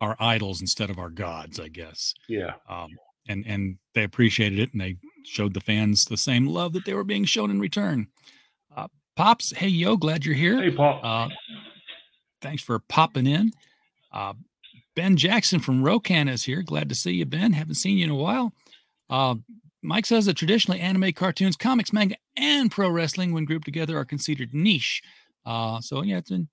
our 0.00 0.16
idols 0.20 0.60
instead 0.60 0.90
of 0.90 0.98
our 0.98 1.10
gods 1.10 1.58
i 1.58 1.68
guess. 1.68 2.14
Yeah. 2.28 2.54
um, 2.68 2.90
and 3.28 3.44
and 3.46 3.78
they 3.94 4.04
appreciated 4.04 4.58
it 4.58 4.72
and 4.72 4.80
they 4.80 4.96
showed 5.24 5.54
the 5.54 5.60
fans 5.60 6.04
the 6.04 6.16
same 6.16 6.46
love 6.46 6.72
that 6.72 6.84
they 6.84 6.94
were 6.94 7.04
being 7.04 7.24
shown 7.24 7.50
in 7.50 7.60
return. 7.60 8.08
Uh, 8.74 8.88
pops 9.16 9.52
hey 9.56 9.68
yo 9.68 9.96
glad 9.96 10.24
you're 10.24 10.34
here. 10.34 10.62
Hey, 10.62 10.70
Paul. 10.70 11.00
uh, 11.02 11.28
thanks 12.40 12.62
for 12.62 12.78
popping 12.78 13.26
in. 13.26 13.52
Uh, 14.12 14.34
ben 14.96 15.16
jackson 15.16 15.60
from 15.60 15.82
rocan 15.82 16.30
is 16.30 16.44
here. 16.44 16.62
Glad 16.62 16.88
to 16.88 16.94
see 16.94 17.12
you 17.12 17.26
ben. 17.26 17.52
Haven't 17.52 17.74
seen 17.74 17.98
you 17.98 18.04
in 18.04 18.10
a 18.10 18.14
while. 18.14 18.52
Uh, 19.10 19.34
Mike 19.82 20.06
says 20.06 20.26
that 20.26 20.36
traditionally 20.36 20.80
anime, 20.80 21.12
cartoons, 21.12 21.56
comics, 21.56 21.92
manga, 21.92 22.16
and 22.38 22.70
pro 22.70 22.88
wrestling, 22.88 23.32
when 23.32 23.44
grouped 23.44 23.64
together, 23.64 23.98
are 23.98 24.04
considered 24.04 24.54
niche. 24.54 25.02
Uh, 25.44 25.80
so 25.80 26.02
yeah, 26.02 26.18
it's 26.18 26.30
been 26.30 26.48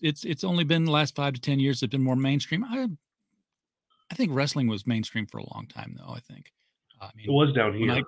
it's 0.00 0.24
it's 0.24 0.44
only 0.44 0.64
been 0.64 0.84
the 0.84 0.90
last 0.90 1.14
five 1.14 1.34
to 1.34 1.40
ten 1.40 1.58
years. 1.60 1.82
It's 1.82 1.90
been 1.90 2.02
more 2.02 2.16
mainstream. 2.16 2.64
I 2.64 2.88
I 4.10 4.14
think 4.14 4.30
wrestling 4.32 4.68
was 4.68 4.86
mainstream 4.86 5.26
for 5.26 5.38
a 5.38 5.54
long 5.54 5.66
time, 5.66 5.96
though. 5.98 6.12
I 6.12 6.20
think. 6.20 6.52
I 7.00 7.10
mean, 7.16 7.26
It 7.28 7.32
was 7.32 7.52
down 7.52 7.74
here. 7.74 7.90
I- 7.92 8.02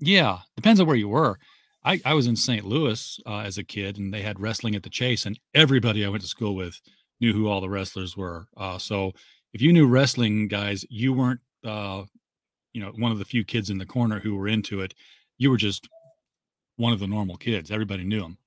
yeah, 0.00 0.38
depends 0.56 0.80
on 0.80 0.86
where 0.86 0.96
you 0.96 1.08
were. 1.08 1.38
I, 1.84 2.00
I 2.04 2.14
was 2.14 2.26
in 2.26 2.36
St. 2.36 2.64
Louis 2.64 3.20
uh, 3.26 3.38
as 3.40 3.58
a 3.58 3.64
kid, 3.64 3.98
and 3.98 4.12
they 4.12 4.22
had 4.22 4.40
wrestling 4.40 4.74
at 4.74 4.82
the 4.82 4.90
Chase, 4.90 5.24
and 5.26 5.38
everybody 5.54 6.04
I 6.04 6.08
went 6.08 6.22
to 6.22 6.28
school 6.28 6.54
with 6.54 6.80
knew 7.20 7.32
who 7.32 7.48
all 7.48 7.60
the 7.60 7.68
wrestlers 7.70 8.16
were. 8.16 8.46
Uh, 8.56 8.78
so 8.78 9.12
if 9.52 9.60
you 9.62 9.72
knew 9.72 9.86
wrestling 9.86 10.48
guys, 10.48 10.84
you 10.90 11.12
weren't, 11.12 11.40
uh, 11.64 12.04
you 12.72 12.80
know, 12.82 12.92
one 12.96 13.12
of 13.12 13.18
the 13.18 13.24
few 13.24 13.44
kids 13.44 13.68
in 13.70 13.78
the 13.78 13.86
corner 13.86 14.20
who 14.20 14.36
were 14.36 14.48
into 14.48 14.80
it. 14.80 14.94
You 15.38 15.50
were 15.50 15.56
just 15.56 15.88
one 16.80 16.92
of 16.92 16.98
the 16.98 17.06
normal 17.06 17.36
kids. 17.36 17.70
Everybody 17.70 18.04
knew 18.04 18.24
him. 18.24 18.38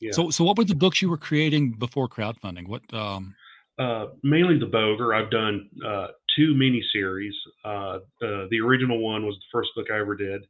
Yeah. 0.00 0.12
So, 0.12 0.30
so 0.30 0.44
what 0.44 0.58
were 0.58 0.64
the 0.64 0.74
books 0.74 1.00
you 1.00 1.08
were 1.08 1.16
creating 1.16 1.72
before 1.72 2.08
crowdfunding? 2.08 2.68
What? 2.68 2.82
Um, 2.92 3.34
uh, 3.78 4.06
mainly 4.22 4.58
the 4.58 4.66
Bogre. 4.66 5.14
I've 5.14 5.30
done 5.30 5.68
uh, 5.84 6.08
two 6.36 6.54
miniseries. 6.54 7.32
Uh, 7.64 8.00
the 8.20 8.48
the 8.50 8.60
original 8.60 9.00
one 9.00 9.24
was 9.24 9.34
the 9.34 9.58
first 9.58 9.70
book 9.74 9.86
I 9.90 9.98
ever 9.98 10.14
did. 10.14 10.46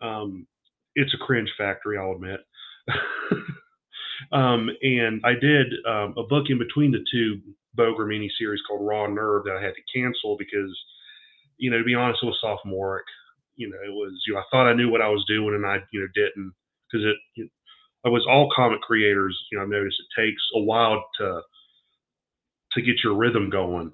Um, 0.00 0.46
it's 0.94 1.12
a 1.14 1.18
cringe 1.18 1.50
factory, 1.58 1.98
I'll 1.98 2.12
admit. 2.12 2.40
um, 4.32 4.70
and 4.82 5.20
I 5.24 5.34
did 5.34 5.66
um, 5.86 6.14
a 6.16 6.22
book 6.22 6.46
in 6.48 6.58
between 6.58 6.92
the 6.92 7.04
two 7.10 7.40
Bogre 7.74 8.06
miniseries 8.06 8.58
called 8.66 8.86
Raw 8.86 9.06
Nerve 9.06 9.44
that 9.44 9.56
I 9.56 9.62
had 9.62 9.74
to 9.74 10.00
cancel 10.00 10.36
because, 10.36 10.76
you 11.56 11.70
know, 11.70 11.78
to 11.78 11.84
be 11.84 11.94
honest, 11.94 12.20
it 12.22 12.26
was 12.26 12.38
sophomoric. 12.40 13.04
You 13.58 13.70
know, 13.70 13.78
it 13.84 13.92
was 13.92 14.22
you 14.26 14.34
know 14.34 14.40
I 14.40 14.44
thought 14.52 14.68
I 14.68 14.74
knew 14.74 14.90
what 14.90 15.02
I 15.02 15.10
was 15.10 15.24
doing 15.28 15.54
and 15.56 15.66
I 15.66 15.78
you 15.92 16.00
know 16.00 16.08
didn't 16.14 16.54
because 16.90 17.06
it. 17.06 17.16
You 17.36 17.50
I 18.06 18.08
was 18.08 18.26
all 18.28 18.50
comic 18.56 18.80
creators. 18.82 19.38
You 19.52 19.58
know, 19.58 19.64
I've 19.64 19.70
noticed 19.70 19.96
it 20.00 20.22
takes 20.22 20.42
a 20.54 20.60
while 20.60 21.04
to 21.18 21.42
to 22.74 22.82
get 22.82 22.96
your 23.04 23.16
rhythm 23.16 23.50
going. 23.50 23.92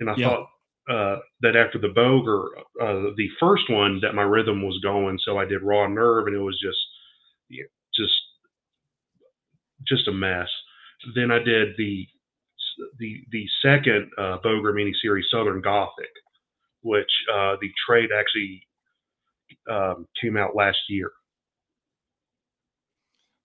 And 0.00 0.10
I 0.10 0.16
Yeah. 0.16 0.28
thought 0.28 0.48
uh, 0.88 1.20
that 1.42 1.56
after 1.56 1.78
the 1.78 1.88
Bogre, 1.88 2.50
uh, 2.80 3.12
the 3.16 3.28
first 3.38 3.70
one, 3.70 4.00
that 4.02 4.14
my 4.14 4.22
rhythm 4.22 4.62
was 4.62 4.80
going. 4.82 5.18
So 5.24 5.38
I 5.38 5.44
did 5.44 5.62
Raw 5.62 5.86
Nerve, 5.88 6.26
and 6.26 6.36
it 6.36 6.40
was 6.40 6.58
just, 6.60 6.78
just, 7.94 8.14
just 9.86 10.08
a 10.08 10.12
mess. 10.12 10.48
Then 11.14 11.30
I 11.30 11.38
did 11.38 11.76
the 11.78 12.06
the 12.98 13.22
the 13.30 13.46
second 13.62 14.10
uh, 14.18 14.38
Bogre 14.42 14.72
miniseries, 14.72 15.30
Southern 15.30 15.60
Gothic, 15.60 16.10
which 16.82 17.10
uh, 17.32 17.56
the 17.60 17.70
trade 17.86 18.10
actually 18.18 18.66
um, 19.70 20.06
came 20.20 20.36
out 20.36 20.54
last 20.54 20.78
year. 20.88 21.10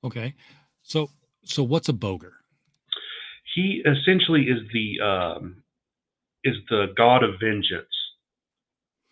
okay, 0.03 0.33
so 0.81 1.09
so 1.43 1.63
what's 1.63 1.89
a 1.89 1.93
bogre? 1.93 2.33
he 3.55 3.81
essentially 3.85 4.43
is 4.43 4.59
the 4.73 4.99
um, 5.03 5.63
is 6.43 6.55
the 6.69 6.87
god 6.97 7.23
of 7.23 7.39
vengeance. 7.39 7.87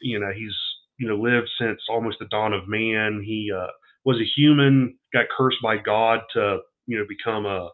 You 0.02 0.20
know, 0.20 0.32
he's 0.36 0.54
you 0.98 1.08
know 1.08 1.16
lived 1.16 1.50
since 1.60 1.80
almost 1.90 2.18
the 2.20 2.28
dawn 2.30 2.54
of 2.54 2.68
man. 2.68 3.24
He 3.26 3.52
uh, 3.56 3.68
was 4.04 4.18
a 4.18 4.40
human, 4.40 4.98
got 5.14 5.26
cursed 5.36 5.58
by 5.64 5.78
God 5.78 6.20
to 6.34 6.60
you 6.86 6.98
know 6.98 7.06
become 7.08 7.46
a 7.46 7.70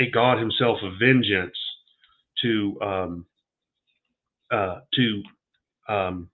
a 0.00 0.10
god 0.10 0.38
himself 0.38 0.78
of 0.82 0.94
vengeance 0.98 1.56
to 2.42 2.78
um, 2.80 3.26
uh, 4.50 4.78
to 4.94 5.22
um, 5.88 6.30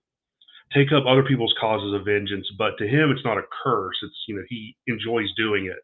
take 0.73 0.91
up 0.91 1.05
other 1.07 1.23
people's 1.23 1.53
causes 1.59 1.93
of 1.93 2.05
vengeance. 2.05 2.47
But 2.57 2.77
to 2.77 2.87
him, 2.87 3.11
it's 3.11 3.25
not 3.25 3.37
a 3.37 3.47
curse. 3.63 3.97
It's 4.01 4.23
you 4.27 4.35
know 4.35 4.43
he 4.49 4.75
enjoys 4.87 5.33
doing 5.37 5.65
it 5.65 5.79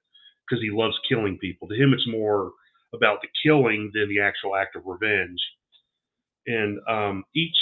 because 0.47 0.61
he 0.61 0.71
loves 0.71 0.95
killing 1.09 1.37
people. 1.39 1.67
To 1.67 1.75
him, 1.75 1.93
it's 1.93 2.07
more 2.07 2.51
about 2.93 3.19
the 3.21 3.27
killing 3.43 3.91
than 3.93 4.09
the 4.09 4.21
actual 4.21 4.55
act 4.55 4.75
of 4.75 4.83
revenge. 4.85 5.39
And 6.47 6.79
um, 6.87 7.23
each 7.35 7.57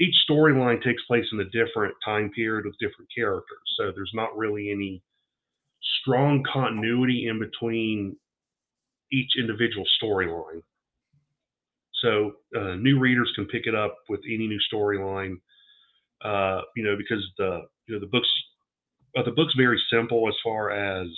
each 0.00 0.14
storyline 0.28 0.82
takes 0.82 1.02
place 1.06 1.24
in 1.32 1.40
a 1.40 1.44
different 1.44 1.94
time 2.04 2.30
period 2.30 2.66
with 2.66 2.78
different 2.78 3.08
characters. 3.16 3.58
So 3.78 3.92
there's 3.94 4.12
not 4.14 4.36
really 4.36 4.70
any 4.70 5.02
strong 6.02 6.42
continuity 6.50 7.28
in 7.28 7.38
between 7.38 8.16
each 9.12 9.30
individual 9.38 9.86
storyline. 10.02 10.60
So 12.02 12.32
uh, 12.54 12.74
new 12.74 12.98
readers 12.98 13.32
can 13.34 13.46
pick 13.46 13.66
it 13.66 13.74
up 13.74 13.96
with 14.08 14.20
any 14.26 14.46
new 14.46 14.60
storyline, 14.72 15.36
uh, 16.24 16.62
you 16.76 16.84
know, 16.84 16.96
because 16.96 17.24
the 17.38 17.62
you 17.86 17.94
know 17.94 18.00
the 18.00 18.06
books 18.06 18.28
uh, 19.16 19.22
the 19.22 19.30
book's 19.32 19.54
very 19.56 19.80
simple 19.92 20.28
as 20.28 20.34
far 20.44 20.70
as 20.70 21.08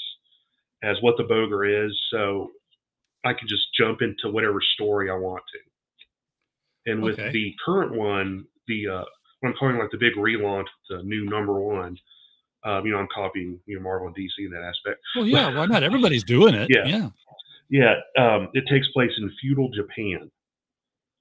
as 0.83 0.97
what 1.00 1.17
the 1.17 1.25
bogre 1.25 1.87
is. 1.87 1.93
So 2.11 2.50
I 3.25 3.33
can 3.33 3.49
just 3.49 3.67
jump 3.78 4.00
into 4.02 4.33
whatever 4.33 4.61
story 4.75 5.11
I 5.11 5.14
want 5.14 5.43
to. 5.52 6.90
And 6.93 7.02
with 7.02 7.19
Okay. 7.19 7.31
the 7.33 7.55
current 7.64 7.93
one, 7.95 8.45
the 8.67 8.88
uh, 8.88 9.05
what 9.40 9.50
I'm 9.50 9.55
calling 9.59 9.78
like 9.78 9.90
the 9.90 9.99
big 9.99 10.14
relaunch, 10.14 10.67
the 10.88 11.02
new 11.02 11.25
number 11.25 11.61
one. 11.61 11.97
Um, 12.64 12.85
you 12.85 12.93
know, 12.93 12.99
I'm 12.99 13.09
copying 13.14 13.61
you 13.67 13.76
know 13.76 13.83
Marvel 13.83 14.09
and 14.09 14.17
DC 14.17 14.31
in 14.38 14.50
that 14.50 14.62
aspect. 14.62 15.00
Well, 15.17 15.26
yeah, 15.26 15.55
why 15.57 15.67
not? 15.67 15.83
Everybody's 15.83 16.25
doing 16.25 16.55
it. 16.55 16.69
Yeah. 16.75 16.87
yeah. 16.87 17.09
Yeah, 17.71 17.95
um, 18.19 18.49
it 18.55 18.64
takes 18.71 18.88
place 18.93 19.11
in 19.19 19.31
feudal 19.43 19.69
Japan, 19.69 20.31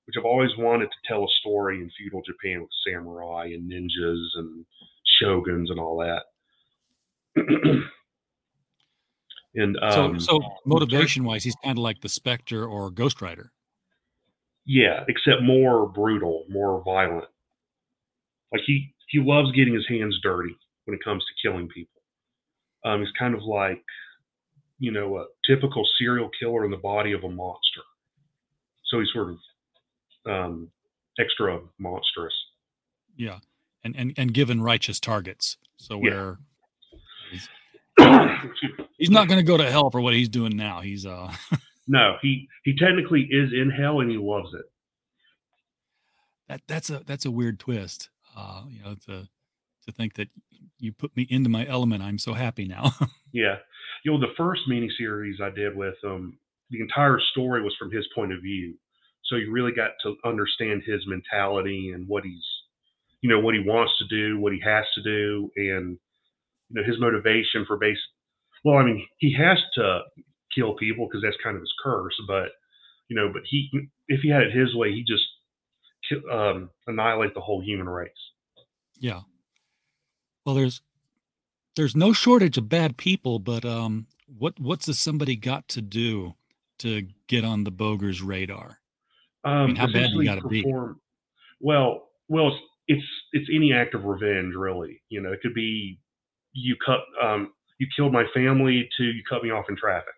which 0.08 0.16
I've 0.18 0.26
always 0.26 0.52
wanted 0.58 0.86
to 0.86 0.98
tell 1.06 1.24
a 1.24 1.28
story 1.42 1.82
in 1.82 1.92
feudal 1.98 2.22
Japan 2.26 2.62
with 2.62 2.70
samurai 2.88 3.48
and 3.48 3.70
ninjas 3.70 4.26
and 4.36 4.66
shoguns 5.22 5.70
and 5.70 5.80
all 5.80 5.98
that. 5.98 6.24
and 9.56 9.78
So, 9.92 10.04
um, 10.04 10.20
so 10.20 10.40
motivation 10.66 11.26
wise, 11.26 11.44
he's 11.44 11.58
kind 11.62 11.78
of 11.78 11.84
like 11.84 12.00
the 12.02 12.10
Spectre 12.10 12.66
or 12.66 12.90
Ghost 12.90 13.22
Rider. 13.22 13.52
Yeah, 14.66 15.04
except 15.10 15.44
more 15.44 15.88
brutal, 15.88 16.46
more 16.50 16.82
violent. 16.86 17.28
Like 18.54 18.62
he 18.66 18.94
he 19.10 19.20
loves 19.20 19.52
getting 19.52 19.74
his 19.74 19.88
hands 19.90 20.18
dirty 20.24 20.56
when 20.86 20.96
it 20.96 21.04
comes 21.04 21.24
to 21.26 21.48
killing 21.48 21.68
people. 21.68 22.02
Um, 22.86 23.02
he's 23.02 23.12
kind 23.20 23.34
of 23.34 23.44
like, 23.44 23.84
you 24.80 24.92
know, 24.92 25.18
a 25.18 25.26
typical 25.46 25.86
serial 26.00 26.30
killer 26.40 26.64
in 26.64 26.72
the 26.72 26.78
body 26.78 27.12
of 27.12 27.24
a 27.24 27.30
monster. 27.30 27.82
So 28.86 29.00
he's 29.00 29.10
sort 29.14 29.30
of 29.30 29.38
um, 30.28 30.70
extra 31.20 31.60
monstrous. 31.80 32.34
Yeah, 33.16 33.40
and 33.84 33.96
and 33.96 34.14
and 34.18 34.34
given 34.34 34.62
righteous 34.62 35.00
targets. 35.00 35.58
So 35.78 36.00
Yeah. 36.04 36.12
where 36.12 36.38
he's, 37.32 37.50
he's 38.98 39.10
not 39.10 39.28
going 39.28 39.40
to 39.40 39.46
go 39.46 39.58
to 39.58 39.70
hell 39.70 39.90
for 39.92 40.02
what 40.02 40.14
he's 40.14 40.30
doing 40.30 40.56
now. 40.56 40.82
He's 40.82 41.06
uh 41.06 41.32
No, 41.88 42.18
he 42.22 42.48
he 42.64 42.76
technically 42.78 43.22
is 43.32 43.52
in 43.54 43.70
hell 43.70 44.02
and 44.02 44.12
he 44.12 44.18
loves 44.18 44.54
it. 44.54 44.66
that 46.50 46.62
that's 46.68 46.90
a 46.90 47.02
that's 47.06 47.26
a 47.26 47.32
weird 47.32 47.60
twist. 47.60 48.10
Uh, 48.36 48.64
you 48.70 48.84
know, 48.84 48.96
to 49.06 49.28
to 49.86 49.92
think 49.94 50.16
that 50.16 50.28
you 50.80 50.92
put 50.92 51.16
me 51.16 51.26
into 51.30 51.50
my 51.50 51.66
element. 51.66 52.04
I'm 52.04 52.18
so 52.20 52.34
happy 52.34 52.66
now. 52.66 52.92
Yeah. 53.34 53.58
You 54.04 54.14
know, 54.14 54.20
the 54.20 54.34
first 54.38 54.62
mini 54.68 54.90
series 54.98 55.40
I 55.44 55.50
did 55.50 55.76
with 55.76 55.96
him, 56.04 56.40
the 56.72 56.80
entire 56.80 57.20
story 57.32 57.62
was 57.62 57.76
from 57.78 57.92
his 57.92 58.08
point 58.16 58.32
of 58.34 58.42
view. 58.42 58.74
So 59.28 59.36
you 59.36 59.52
really 59.52 59.74
got 59.74 59.92
to 60.04 60.16
understand 60.26 60.84
his 60.86 61.06
mentality 61.08 61.92
and 61.94 62.08
what 62.08 62.24
he's, 62.24 62.46
you 63.22 63.30
know, 63.30 63.40
what 63.40 63.56
he 63.56 63.62
wants 63.62 63.94
to 64.00 64.08
do, 64.08 64.40
what 64.40 64.54
he 64.54 64.60
has 64.64 64.86
to 64.96 65.04
do. 65.04 65.52
And 65.56 65.98
you 66.70 66.82
know 66.82 66.88
his 66.88 67.00
motivation 67.00 67.66
for 67.66 67.78
base. 67.78 67.98
Well, 68.64 68.78
I 68.78 68.84
mean, 68.84 69.06
he 69.18 69.34
has 69.34 69.58
to 69.76 70.02
kill 70.54 70.76
people 70.76 71.08
because 71.08 71.22
that's 71.24 71.42
kind 71.44 71.56
of 71.56 71.62
his 71.62 71.74
curse. 71.84 72.16
But 72.28 72.50
you 73.10 73.16
know, 73.16 73.30
but 73.32 73.44
he 73.50 73.70
if 74.08 74.22
he 74.22 74.30
had 74.30 74.44
it 74.44 74.52
his 74.52 74.76
way, 74.76 74.92
he 74.92 75.04
just 75.04 75.24
um, 76.32 76.70
annihilate 76.88 77.34
the 77.34 77.42
whole 77.42 77.62
human 77.62 77.88
race. 77.88 78.12
Yeah. 79.00 79.22
Well, 80.46 80.56
there's 80.56 80.82
there's 81.76 81.96
no 81.96 82.14
shortage 82.14 82.58
of 82.58 82.70
bad 82.70 82.98
people, 82.98 83.40
but 83.40 83.64
um, 83.66 84.08
what 84.26 84.60
what's 84.60 84.86
this 84.86 85.00
somebody 85.00 85.36
got 85.36 85.68
to 85.70 85.82
do 85.82 86.36
to 86.80 87.08
get 87.28 87.44
on 87.44 87.64
the 87.64 87.72
Bogre's 87.72 88.22
radar? 88.22 88.80
Um, 89.44 89.68
mean, 89.68 89.76
how 89.76 89.88
bad 89.88 90.10
you 90.12 90.24
gotta 90.24 90.48
be? 90.48 90.64
perform- 90.64 91.00
Well, 91.60 92.10
well, 92.28 92.48
it's, 92.48 92.58
it's 92.88 93.06
it's 93.34 93.50
any 93.54 93.74
act 93.74 93.94
of 93.96 94.06
revenge, 94.06 94.54
really. 94.56 95.02
You 95.10 95.22
know, 95.22 95.32
it 95.32 95.42
could 95.42 95.54
be 95.54 96.00
you 96.54 96.76
cut 96.86 97.02
um, 97.22 97.54
you 97.80 97.88
killed 97.96 98.14
my 98.14 98.26
family 98.34 98.90
to 98.98 99.04
you 99.04 99.24
cut 99.30 99.44
me 99.44 99.52
off 99.52 99.66
in 99.70 99.76
traffic. 99.78 100.14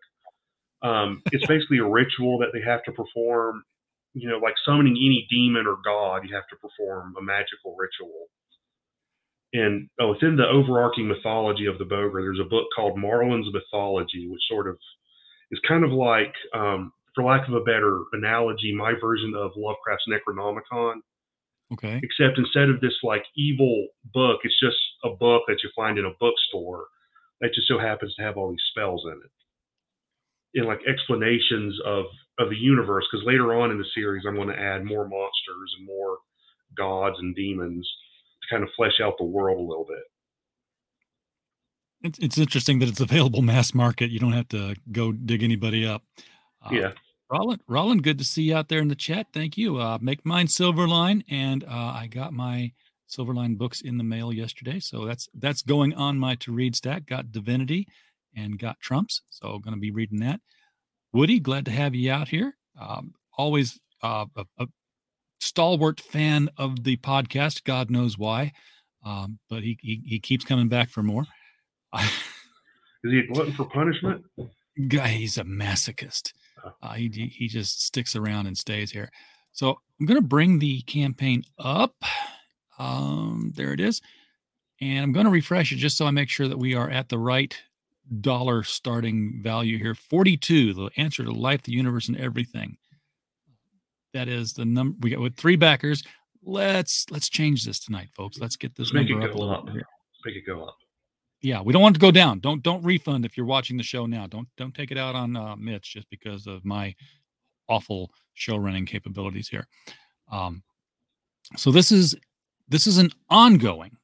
Um, 0.82 1.22
it's 1.32 1.46
basically 1.46 1.80
a 1.80 1.86
ritual 1.86 2.38
that 2.40 2.50
they 2.54 2.62
have 2.62 2.84
to 2.84 2.92
perform. 2.92 3.64
You 4.14 4.30
know, 4.30 4.38
like 4.40 4.56
summoning 4.66 4.94
any 4.94 5.28
demon 5.30 5.68
or 5.68 5.78
god, 5.86 6.28
you 6.28 6.34
have 6.34 6.48
to 6.50 6.56
perform 6.56 7.14
a 7.18 7.22
magical 7.22 7.76
ritual. 7.78 8.28
And 9.54 9.90
uh, 10.02 10.08
within 10.08 10.36
the 10.36 10.48
overarching 10.48 11.08
mythology 11.08 11.66
of 11.66 11.78
the 11.80 11.86
Bogre, 11.86 12.22
there's 12.22 12.40
a 12.40 12.48
book 12.50 12.68
called 12.76 12.98
Marlin's 12.98 13.52
Mythology, 13.52 14.28
which 14.30 14.42
sort 14.48 14.68
of 14.68 14.78
is 15.52 15.60
kind 15.68 15.84
of 15.84 15.92
like, 15.92 16.34
um, 16.54 16.92
for 17.16 17.24
lack 17.24 17.48
of 17.48 17.54
a 17.54 17.62
better 17.62 18.02
analogy, 18.14 18.74
my 18.74 18.94
version 19.00 19.34
of 19.36 19.52
Lovecraft's 19.56 20.06
Necronomicon 20.10 21.02
Okay. 21.72 22.02
except 22.02 22.40
instead 22.40 22.70
of 22.70 22.82
this 22.82 22.96
like 23.04 23.24
evil 23.36 23.88
book, 24.14 24.40
it's 24.44 24.60
just 24.60 24.78
a 25.04 25.10
book 25.10 25.44
that 25.48 25.60
you 25.64 25.70
find 25.76 26.00
in 26.00 26.06
a 26.06 26.14
bookstore 26.20 26.86
that 27.42 27.54
just 27.54 27.68
so 27.68 27.78
happens 27.78 28.14
to 28.16 28.24
have 28.24 28.38
all 28.38 28.50
these 28.50 28.60
spells 28.72 29.04
in 29.06 29.14
it. 29.14 30.60
And 30.60 30.68
like 30.68 30.82
explanations 30.88 31.80
of 31.86 32.06
of 32.40 32.50
the 32.50 32.58
universe, 32.58 33.06
because 33.12 33.26
later 33.26 33.54
on 33.54 33.70
in 33.70 33.78
the 33.78 33.86
series 33.94 34.24
I'm 34.28 34.36
going 34.36 34.48
to 34.48 34.60
add 34.60 34.84
more 34.84 35.08
monsters 35.08 35.76
and 35.78 35.86
more 35.86 36.18
gods 36.76 37.18
and 37.20 37.36
demons 37.36 37.88
to 38.42 38.56
kind 38.56 38.64
of 38.64 38.70
flesh 38.76 39.00
out 39.00 39.14
the 39.20 39.26
world 39.26 39.60
a 39.60 39.62
little 39.70 39.86
bit. 39.86 40.04
It's 42.02 42.18
it's 42.18 42.38
interesting 42.40 42.80
that 42.80 42.90
it's 42.90 43.02
available 43.02 43.44
mass 43.44 43.76
market. 43.76 44.10
You 44.10 44.20
don't 44.20 44.32
have 44.32 44.48
to 44.50 44.76
go 44.92 45.12
dig 45.12 45.44
anybody 45.44 45.86
up. 45.86 46.04
Uh, 46.64 46.70
Yeah. 46.72 46.92
Roland, 47.32 47.62
Roland, 47.68 48.04
good 48.04 48.18
to 48.18 48.24
see 48.24 48.42
you 48.42 48.56
out 48.56 48.70
there 48.70 48.80
in 48.80 48.88
the 48.88 48.96
chat. 48.96 49.28
Thank 49.32 49.56
you. 49.56 49.78
Uh, 49.78 50.00
make 50.02 50.26
mine 50.26 50.48
Silverline, 50.48 51.24
and 51.30 51.64
uh, 51.64 51.68
I 51.96 52.08
got 52.08 52.34
my 52.34 52.72
Silverline 53.08 53.56
books 53.56 53.82
in 53.82 54.00
the 54.00 54.04
mail 54.04 54.34
yesterday, 54.34 54.80
so 54.80 55.06
that's 55.06 55.30
that's 55.36 55.62
going 55.62 55.94
on 55.94 56.18
my 56.18 56.36
to 56.36 56.52
read 56.52 56.76
stack. 56.76 57.06
Got 57.06 57.32
Divinity 57.32 57.88
and 58.36 58.58
got 58.58 58.80
Trumps, 58.80 59.22
so 59.30 59.60
going 59.60 59.76
to 59.76 59.80
be 59.80 59.92
reading 59.92 60.20
that. 60.22 60.42
Woody, 61.14 61.40
glad 61.40 61.66
to 61.66 61.72
have 61.72 61.94
you 61.94 62.12
out 62.12 62.30
here. 62.30 62.56
Um, 62.80 63.14
always 63.38 63.80
uh, 64.02 64.26
a, 64.36 64.46
a 64.58 64.68
stalwart 65.40 66.00
fan 66.00 66.50
of 66.58 66.84
the 66.84 66.98
podcast. 66.98 67.64
God 67.64 67.92
knows 67.92 68.18
why, 68.18 68.54
um, 69.06 69.38
but 69.52 69.62
he, 69.62 69.78
he 69.82 70.02
he 70.04 70.20
keeps 70.20 70.46
coming 70.46 70.68
back 70.68 70.90
for 70.90 71.04
more. 71.04 71.26
Is 71.96 73.12
he 73.12 73.20
a 73.20 73.28
glutton 73.28 73.54
for 73.54 73.66
punishment? 73.66 74.26
guy 74.88 75.10
he's 75.10 75.38
a 75.38 75.44
masochist 75.44 76.32
uh, 76.82 76.94
he, 76.94 77.10
he 77.10 77.48
just 77.48 77.84
sticks 77.84 78.16
around 78.16 78.48
and 78.48 78.58
stays 78.58 78.92
here. 78.92 79.10
So 79.52 79.80
i'm 80.00 80.06
going 80.06 80.22
to 80.22 80.28
bring 80.28 80.60
the 80.60 80.82
campaign 80.84 81.44
up. 81.58 81.96
Um 82.78 83.52
there 83.56 83.74
it 83.74 83.80
is. 83.80 84.02
And 84.82 85.04
i'm 85.04 85.12
going 85.12 85.26
to 85.26 85.32
refresh 85.32 85.72
it 85.72 85.78
just 85.78 85.98
so 85.98 86.06
i 86.06 86.12
make 86.12 86.30
sure 86.30 86.48
that 86.48 86.58
we 86.60 86.76
are 86.76 86.90
at 86.90 87.10
the 87.10 87.18
right 87.18 87.56
dollar 88.22 88.64
starting 88.64 89.40
value 89.44 89.78
here. 89.78 89.96
42 89.96 90.74
the 90.74 90.90
answer 90.98 91.24
to 91.24 91.32
life 91.32 91.64
the 91.64 91.74
universe 91.74 92.08
and 92.08 92.18
everything. 92.18 92.78
That 94.14 94.28
is 94.28 94.54
the 94.54 94.66
number 94.66 94.98
we 95.02 95.12
got 95.12 95.20
with 95.20 95.36
three 95.36 95.56
backers. 95.56 96.04
Let's 96.42 97.06
let's 97.12 97.30
change 97.30 97.66
this 97.66 97.80
tonight 97.80 98.10
folks. 98.16 98.40
Let's 98.40 98.56
get 98.56 98.76
this 98.76 98.88
Let's 98.88 98.94
make 98.94 99.10
number 99.10 99.26
it 99.26 99.30
up 99.30 99.36
a 99.36 99.38
go 99.38 99.46
little 99.46 99.56
up. 99.56 99.66
Let's 99.66 100.26
make 100.26 100.36
it 100.36 100.46
go 100.48 100.64
up. 100.64 100.78
Yeah 101.42 101.62
we 101.62 101.72
don't 101.74 101.82
want 101.82 101.96
it 101.96 102.00
to 102.00 102.06
go 102.06 102.12
down. 102.12 102.40
Don't 102.40 102.62
don't 102.64 102.84
refund 102.84 103.26
if 103.26 103.38
you're 103.38 103.46
watching 103.46 103.78
the 103.78 103.84
show 103.84 104.06
now. 104.06 104.28
Don't 104.28 104.48
don't 104.58 104.74
take 104.74 104.92
it 104.92 104.98
out 104.98 105.16
on 105.16 105.36
uh, 105.36 105.56
mitch 105.56 105.94
just 105.94 106.10
because 106.10 106.48
of 106.48 106.64
my 106.66 106.96
awful 107.68 108.12
show 108.34 108.58
running 108.58 108.86
capabilities 108.86 109.48
here. 109.48 109.68
Um 110.32 110.64
so 111.56 111.72
this 111.72 111.92
is 111.92 112.16
this 112.68 112.86
is 112.88 112.98
an 112.98 113.10
ongoing. 113.30 113.96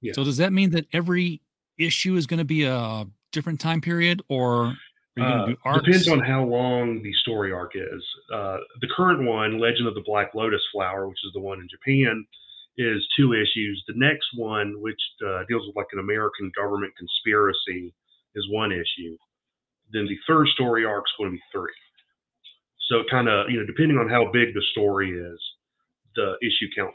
Yeah. 0.00 0.12
so 0.12 0.24
does 0.24 0.36
that 0.38 0.52
mean 0.52 0.70
that 0.70 0.86
every 0.92 1.40
issue 1.78 2.16
is 2.16 2.26
going 2.26 2.38
to 2.38 2.44
be 2.44 2.64
a 2.64 3.04
different 3.32 3.60
time 3.60 3.80
period 3.80 4.20
or 4.28 4.64
are 4.66 4.74
you 5.16 5.22
going 5.24 5.32
Uh, 5.32 5.46
to 5.46 5.52
do 5.52 5.58
arcs? 5.64 5.84
depends 5.84 6.08
on 6.08 6.20
how 6.20 6.44
long 6.44 7.02
the 7.02 7.12
story 7.14 7.52
arc 7.52 7.72
is. 7.74 8.04
Uh, 8.32 8.58
the 8.80 8.88
current 8.96 9.24
one, 9.24 9.58
Legend 9.58 9.86
of 9.88 9.94
the 9.94 10.02
Black 10.06 10.34
Lotus 10.34 10.62
Flower, 10.72 11.08
which 11.08 11.18
is 11.24 11.32
the 11.34 11.40
one 11.40 11.60
in 11.60 11.68
Japan, 11.68 12.24
is 12.78 13.06
two 13.18 13.34
issues. 13.34 13.82
The 13.88 13.94
next 13.96 14.28
one, 14.36 14.80
which 14.80 15.00
uh, 15.26 15.42
deals 15.48 15.66
with 15.66 15.76
like 15.76 15.90
an 15.92 15.98
American 15.98 16.50
government 16.56 16.92
conspiracy, 16.96 17.92
is 18.34 18.46
one 18.50 18.72
issue. 18.72 19.16
Then 19.92 20.06
the 20.06 20.16
third 20.26 20.46
story 20.48 20.84
arc 20.84 21.04
is 21.04 21.12
going 21.18 21.30
to 21.30 21.36
be 21.36 21.42
three. 21.52 21.72
So 22.88 23.02
kind 23.10 23.28
of, 23.28 23.50
you 23.50 23.58
know, 23.58 23.66
depending 23.66 23.98
on 23.98 24.08
how 24.08 24.30
big 24.32 24.54
the 24.54 24.62
story 24.72 25.10
is, 25.10 25.40
the 26.14 26.34
issue 26.40 26.68
count 26.76 26.94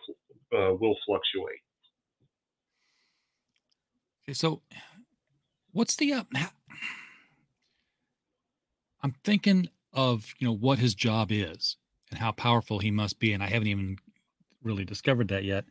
uh, 0.54 0.74
will 0.80 0.96
fluctuate. 1.06 1.60
Okay, 4.26 4.34
so 4.34 4.62
what's 5.74 5.96
the 5.98 6.14
uh, 6.14 6.24
I'm 9.02 9.16
thinking 9.24 9.70
of 9.92 10.34
you 10.40 10.48
know 10.48 10.56
what 10.56 10.80
his 10.80 10.96
job 10.96 11.32
is 11.32 11.76
and 12.10 12.20
how 12.20 12.32
powerful 12.32 12.80
he 12.80 12.90
must 12.90 13.20
be, 13.20 13.34
and 13.34 13.44
I 13.44 13.48
haven't 13.48 13.68
even 13.68 13.98
really 14.64 14.86
discovered 14.86 15.28
that 15.28 15.44
yet. 15.44 15.66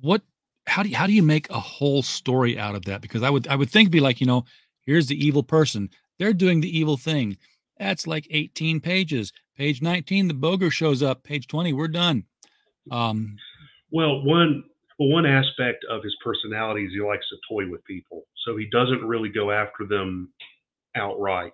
What 0.00 0.22
how 0.66 0.82
do 0.82 0.88
you, 0.88 0.96
how 0.96 1.06
do 1.06 1.12
you 1.12 1.22
make 1.22 1.48
a 1.50 1.60
whole 1.60 2.02
story 2.02 2.58
out 2.58 2.74
of 2.74 2.84
that? 2.86 3.00
Because 3.00 3.22
I 3.22 3.30
would 3.30 3.46
I 3.48 3.56
would 3.56 3.70
think 3.70 3.90
be 3.90 4.00
like 4.00 4.20
you 4.20 4.26
know 4.26 4.44
here's 4.84 5.06
the 5.06 5.24
evil 5.26 5.42
person, 5.42 5.90
they're 6.18 6.32
doing 6.32 6.60
the 6.60 6.78
evil 6.78 6.96
thing. 6.96 7.36
That's 7.78 8.06
like 8.06 8.26
18 8.30 8.80
pages. 8.80 9.32
Page 9.56 9.82
19, 9.82 10.28
the 10.28 10.34
bogre 10.34 10.70
shows 10.70 11.02
up. 11.02 11.24
Page 11.24 11.46
20, 11.46 11.72
we're 11.72 11.88
done. 11.88 12.24
Um, 12.90 13.36
Well, 13.90 14.22
one 14.22 14.64
well, 14.98 15.08
one 15.10 15.26
aspect 15.26 15.84
of 15.90 16.02
his 16.02 16.16
personality 16.24 16.84
is 16.84 16.92
he 16.92 17.00
likes 17.00 17.26
to 17.28 17.36
toy 17.48 17.68
with 17.70 17.84
people, 17.84 18.24
so 18.46 18.56
he 18.56 18.66
doesn't 18.70 19.04
really 19.04 19.28
go 19.28 19.50
after 19.50 19.86
them 19.86 20.32
outright. 20.96 21.52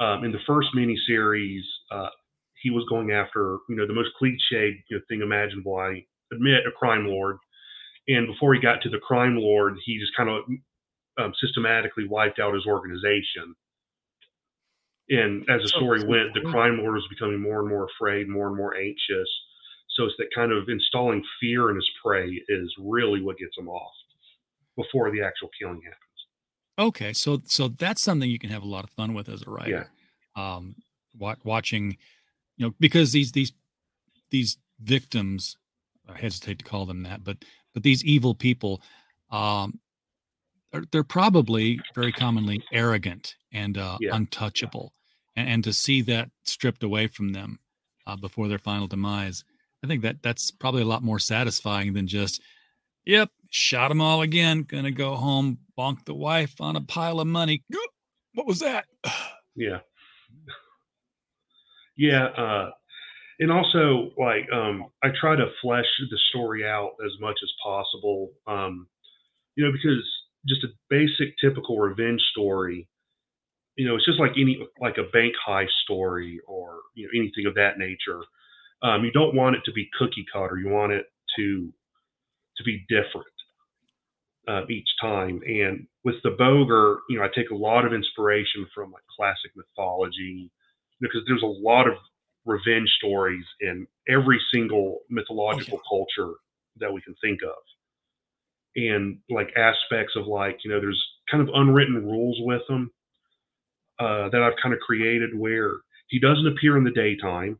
Um, 0.00 0.24
in 0.24 0.32
the 0.32 0.38
first 0.46 0.68
miniseries, 0.74 1.60
uh, 1.90 2.08
he 2.62 2.70
was 2.70 2.84
going 2.88 3.10
after 3.10 3.58
you 3.68 3.76
know 3.76 3.86
the 3.86 3.92
most 3.92 4.10
cliched 4.20 4.38
you 4.88 4.96
know, 4.96 5.00
thing 5.08 5.20
imaginable. 5.20 5.76
I 5.76 6.04
admit, 6.32 6.66
a 6.66 6.70
crime 6.72 7.06
lord. 7.06 7.36
And 8.08 8.26
before 8.26 8.54
he 8.54 8.60
got 8.60 8.82
to 8.82 8.88
the 8.88 8.98
crime 8.98 9.36
lord, 9.36 9.76
he 9.84 9.98
just 9.98 10.14
kind 10.16 10.28
of 10.28 10.42
um, 11.18 11.32
systematically 11.40 12.06
wiped 12.08 12.38
out 12.38 12.54
his 12.54 12.66
organization. 12.66 13.54
And 15.08 15.48
as 15.50 15.62
the 15.62 15.68
story 15.68 16.04
went, 16.04 16.32
the 16.34 16.40
crime 16.40 16.78
lord 16.78 16.94
was 16.94 17.06
becoming 17.10 17.40
more 17.40 17.60
and 17.60 17.68
more 17.68 17.86
afraid, 17.86 18.28
more 18.28 18.48
and 18.48 18.56
more 18.56 18.76
anxious. 18.76 19.28
So 19.90 20.04
it's 20.04 20.14
that 20.18 20.28
kind 20.34 20.52
of 20.52 20.68
installing 20.68 21.22
fear 21.40 21.68
in 21.70 21.76
his 21.76 21.90
prey 22.04 22.42
is 22.48 22.74
really 22.78 23.20
what 23.20 23.36
gets 23.36 23.56
him 23.58 23.68
off 23.68 23.92
before 24.76 25.10
the 25.10 25.22
actual 25.22 25.50
killing 25.60 25.82
happens. 25.82 25.98
Okay, 26.78 27.12
so 27.12 27.42
so 27.44 27.68
that's 27.68 28.00
something 28.00 28.30
you 28.30 28.38
can 28.38 28.50
have 28.50 28.62
a 28.62 28.68
lot 28.68 28.84
of 28.84 28.90
fun 28.90 29.12
with 29.12 29.28
as 29.28 29.42
a 29.46 29.50
writer. 29.50 29.90
Um, 30.34 30.76
wa- 31.18 31.36
watching, 31.44 31.98
you 32.56 32.66
know, 32.66 32.74
because 32.80 33.12
these 33.12 33.32
these 33.32 33.52
these 34.30 34.56
victims, 34.80 35.58
I 36.08 36.16
hesitate 36.18 36.58
to 36.60 36.64
call 36.64 36.86
them 36.86 37.02
that, 37.02 37.22
but 37.22 37.44
but 37.74 37.82
these 37.82 38.04
evil 38.04 38.34
people, 38.34 38.82
um, 39.30 39.80
are, 40.72 40.84
they're 40.90 41.04
probably 41.04 41.84
very 41.94 42.12
commonly 42.12 42.64
arrogant 42.72 43.36
and 43.52 43.76
uh, 43.78 43.98
Yeah. 44.00 44.14
untouchable, 44.14 44.92
and, 45.36 45.48
and 45.48 45.64
to 45.64 45.72
see 45.72 46.02
that 46.02 46.30
stripped 46.44 46.82
away 46.82 47.06
from 47.08 47.32
them 47.32 47.58
uh, 48.06 48.16
before 48.16 48.48
their 48.48 48.58
final 48.58 48.86
demise, 48.86 49.44
I 49.84 49.86
think 49.86 50.02
that 50.02 50.22
that's 50.22 50.50
probably 50.50 50.82
a 50.82 50.86
lot 50.86 51.02
more 51.02 51.18
satisfying 51.18 51.92
than 51.92 52.06
just 52.06 52.40
Yep, 53.04 53.30
shot 53.50 53.88
them 53.88 54.00
all 54.00 54.22
again. 54.22 54.62
Gonna 54.62 54.92
go 54.92 55.16
home, 55.16 55.58
bonk 55.76 56.04
the 56.04 56.14
wife 56.14 56.60
on 56.60 56.76
a 56.76 56.80
pile 56.80 57.18
of 57.18 57.26
money. 57.26 57.64
What 58.34 58.46
was 58.46 58.60
that? 58.60 58.84
Yeah. 59.56 59.80
Yeah. 61.96 62.26
Uh, 62.26 62.70
and 63.42 63.52
also, 63.52 64.12
like, 64.18 64.46
um, 64.54 64.86
I 65.04 65.10
try 65.20 65.36
to 65.36 65.52
flesh 65.62 65.86
the 66.10 66.18
story 66.30 66.66
out 66.66 66.92
as 67.06 67.12
much 67.20 67.38
as 67.44 67.52
possible. 67.62 68.32
Um, 68.48 68.88
you 69.56 69.64
know, 69.66 69.72
because 69.72 70.04
just 70.48 70.64
a 70.64 70.68
basic, 70.90 71.36
typical 71.40 71.78
revenge 71.78 72.22
story, 72.32 72.88
you 73.76 73.86
know, 73.88 73.96
it's 73.96 74.06
just 74.06 74.20
like 74.20 74.32
any, 74.38 74.58
like 74.80 74.98
a 74.98 75.10
bank 75.12 75.34
heist 75.48 75.76
story 75.84 76.40
or, 76.48 76.80
you 76.96 77.04
know, 77.06 77.10
anything 77.20 77.46
of 77.46 77.56
that 77.56 77.78
nature. 77.78 78.22
Um, 78.82 79.04
you 79.04 79.12
don't 79.12 79.36
want 79.36 79.56
it 79.56 79.62
to 79.66 79.72
be 79.72 79.90
cookie 79.98 80.26
cutter. 80.32 80.58
You 80.58 80.70
want 80.70 80.92
it 80.92 81.06
to, 81.38 81.72
to 82.58 82.64
be 82.64 82.86
different. 82.88 83.26
uh, 84.48 84.62
each 84.70 84.88
time. 85.00 85.40
And 85.46 85.86
with 86.04 86.16
the 86.24 86.30
Bogre, 86.30 86.98
you 87.08 87.18
know, 87.18 87.24
I 87.24 87.28
take 87.34 87.50
a 87.50 87.56
lot 87.56 87.84
of 87.86 87.92
inspiration 87.94 88.66
from 88.74 88.92
like 88.92 89.04
classic 89.16 89.52
mythology 89.56 90.50
because 91.00 91.22
there's 91.26 91.42
a 91.42 91.46
lot 91.46 91.88
of 91.88 91.94
revenge 92.44 92.88
stories 92.98 93.44
in 93.60 93.86
every 94.08 94.40
single 94.52 95.00
mythological 95.08 95.80
culture 95.88 96.34
that 96.78 96.92
we 96.92 97.00
can 97.02 97.14
think 97.20 97.40
of. 97.42 97.56
And 98.74 99.18
like 99.28 99.52
aspects 99.56 100.14
of 100.16 100.26
like, 100.26 100.58
you 100.64 100.70
know, 100.70 100.80
there's 100.80 101.02
kind 101.30 101.46
of 101.46 101.54
unwritten 101.54 102.06
rules 102.06 102.38
with 102.40 102.62
them 102.68 102.90
uh, 103.98 104.28
that 104.30 104.42
I've 104.42 104.60
kind 104.62 104.74
of 104.74 104.80
created 104.80 105.38
where 105.38 105.72
he 106.08 106.18
doesn't 106.18 106.46
appear 106.46 106.76
in 106.76 106.84
the 106.84 106.90
daytime. 106.90 107.58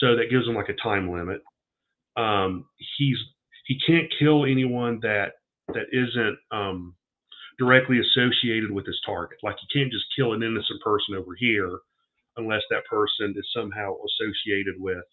So 0.00 0.16
that 0.16 0.30
gives 0.30 0.46
him 0.46 0.54
like 0.54 0.68
a 0.68 0.74
time 0.74 1.10
limit. 1.10 1.40
Um, 2.16 2.66
he's 2.98 3.16
he 3.66 3.78
can't 3.86 4.12
kill 4.18 4.44
anyone 4.44 5.00
that 5.02 5.32
that 5.68 5.86
isn't 5.92 6.38
um, 6.50 6.94
directly 7.58 7.98
associated 8.00 8.70
with 8.70 8.86
his 8.86 9.00
target. 9.04 9.38
Like 9.42 9.56
you 9.62 9.80
can't 9.80 9.92
just 9.92 10.04
kill 10.14 10.34
an 10.34 10.42
innocent 10.42 10.80
person 10.82 11.14
over 11.14 11.34
here 11.38 11.78
unless 12.36 12.62
that 12.70 12.84
person 12.86 13.34
is 13.36 13.46
somehow 13.54 13.94
associated 14.06 14.74
with 14.78 15.04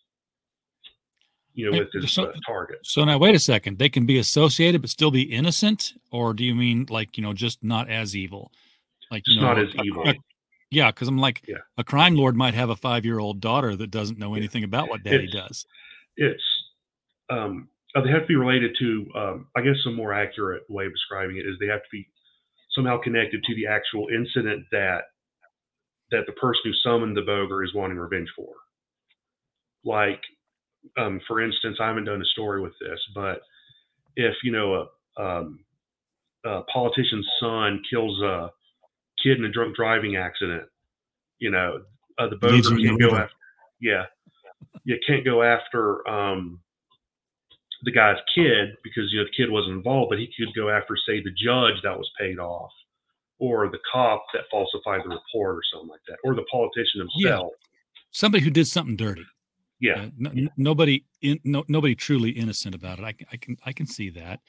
you 1.53 1.69
know 1.69 1.77
with 1.79 1.89
his 1.93 2.11
so, 2.11 2.25
uh, 2.25 2.33
target. 2.45 2.79
So 2.83 3.03
now 3.03 3.17
wait 3.17 3.35
a 3.35 3.39
second. 3.39 3.77
They 3.77 3.89
can 3.89 4.05
be 4.05 4.17
associated 4.19 4.81
but 4.81 4.89
still 4.89 5.11
be 5.11 5.21
innocent, 5.23 5.93
or 6.11 6.33
do 6.33 6.43
you 6.43 6.55
mean 6.55 6.87
like 6.89 7.17
you 7.17 7.23
know 7.23 7.33
just 7.33 7.63
not 7.63 7.89
as 7.89 8.15
evil? 8.15 8.51
Like 9.11 9.23
you 9.27 9.35
Just 9.35 9.41
know, 9.41 9.53
not 9.53 9.59
as 9.59 9.73
a- 9.75 9.83
evil. 9.83 10.09
a- 10.09 10.15
yeah, 10.71 10.89
because 10.89 11.07
I'm 11.07 11.19
like 11.19 11.43
Yeah. 11.47 11.57
a 11.77 11.83
crime 11.83 12.15
lord 12.15 12.35
might 12.35 12.55
have 12.55 12.69
a 12.71 12.75
five 12.75 13.05
year 13.05 13.19
old 13.19 13.39
daughter 13.39 13.75
that 13.75 13.91
doesn't 13.91 14.17
know 14.17 14.33
anything 14.33 14.63
about 14.63 14.89
what 14.89 15.03
daddy 15.03 15.25
It's- 15.25 15.47
does. 15.47 15.65
It's 16.17 16.43
um, 17.29 17.69
uh, 17.95 18.01
they 18.01 18.09
have 18.09 18.21
to 18.23 18.27
be 18.27 18.35
related 18.35 18.75
to 18.79 19.05
um, 19.15 19.47
I 19.55 19.61
guess 19.61 19.75
a 19.85 19.91
more 19.91 20.13
accurate 20.13 20.63
way 20.69 20.85
of 20.87 20.91
describing 20.91 21.37
it 21.37 21.45
is 21.45 21.57
they 21.59 21.67
have 21.67 21.81
to 21.81 21.89
be 21.91 22.07
somehow 22.71 22.97
connected 22.97 23.43
to 23.43 23.53
the 23.55 23.67
actual 23.67 24.07
incident 24.09 24.65
that 24.71 25.03
that 26.13 26.25
the 26.27 26.33
person 26.33 26.61
who 26.63 26.73
summoned 26.73 27.17
the 27.17 27.21
bogre 27.21 27.63
is 27.63 27.73
wanting 27.73 27.97
revenge 27.97 28.29
for. 28.35 28.53
Like, 29.83 30.21
um, 30.97 31.19
for 31.27 31.41
instance, 31.41 31.77
I 31.81 31.87
haven't 31.87 32.05
done 32.05 32.21
a 32.21 32.25
story 32.25 32.61
with 32.61 32.73
this, 32.79 32.99
but 33.13 33.41
if 34.15 34.35
you 34.43 34.51
know 34.51 34.87
a, 35.17 35.21
um, 35.21 35.59
a 36.45 36.61
politician's 36.71 37.27
son 37.39 37.81
kills 37.89 38.21
a 38.21 38.51
kid 39.21 39.39
in 39.39 39.45
a 39.45 39.51
drunk 39.51 39.75
driving 39.75 40.15
accident, 40.15 40.63
you 41.39 41.51
know, 41.51 41.81
uh, 42.19 42.29
the 42.29 42.35
bogre 42.35 42.61
can 42.61 42.97
the 42.97 42.97
go 42.97 43.15
after. 43.15 43.35
Yeah, 43.81 44.05
you 44.85 44.97
can't 45.05 45.25
go 45.25 45.41
after 45.41 46.07
um, 46.07 46.59
the 47.83 47.91
guy's 47.91 48.17
kid 48.35 48.75
because 48.83 49.11
you 49.11 49.19
know 49.19 49.25
the 49.25 49.35
kid 49.35 49.51
wasn't 49.51 49.75
involved, 49.75 50.09
but 50.09 50.19
he 50.19 50.29
could 50.37 50.53
go 50.55 50.69
after, 50.69 50.95
say, 50.95 51.21
the 51.21 51.31
judge 51.31 51.81
that 51.83 51.97
was 51.97 52.09
paid 52.19 52.39
off, 52.39 52.71
or 53.47 53.69
the 53.69 53.79
cop 53.91 54.23
that 54.33 54.43
falsified 54.49 55.01
the 55.03 55.09
report, 55.09 55.57
or 55.57 55.61
something 55.71 55.89
like 55.89 55.99
that, 56.07 56.17
or 56.23 56.33
the 56.33 56.45
politician 56.51 57.01
himself. 57.01 57.51
Yeah. 57.51 57.67
Somebody 58.11 58.43
who 58.43 58.49
did 58.49 58.67
something 58.67 58.95
dirty. 58.95 59.25
Yeah, 59.81 60.03
Uh, 60.03 60.09
no, 60.17 60.29
n- 60.29 60.49
nobody 60.55 61.03
in, 61.21 61.39
no, 61.43 61.65
nobody 61.67 61.93
truly 61.95 62.29
innocent 62.29 62.73
about 62.73 62.99
it. 62.99 63.03
I, 63.05 63.11
can- 63.11 63.27
I 63.33 63.37
can 63.37 63.57
I 63.65 63.73
can 63.73 63.85
see 63.85 64.09
that. 64.11 64.39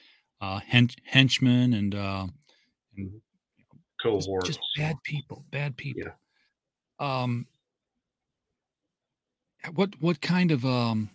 Uh, 0.40 0.60
hench, 0.60 0.94
henchmen 1.04 1.74
and 1.74 1.94
uh, 1.94 2.26
and 2.96 3.10
just, 4.00 4.28
cohorts. 4.28 4.46
just 4.46 4.60
bad 4.76 4.96
people, 5.02 5.44
bad 5.50 5.76
people. 5.76 6.12
Um, 7.00 7.46
what 9.74 9.90
what 10.00 10.20
kind 10.20 10.52
of 10.52 10.64
um 10.64 11.10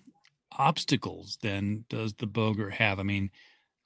obstacles 0.58 1.38
then 1.42 1.86
does 1.90 2.14
the 2.16 2.28
bogre 2.28 2.72
have? 2.72 3.00
I 3.00 3.04
mean, 3.04 3.30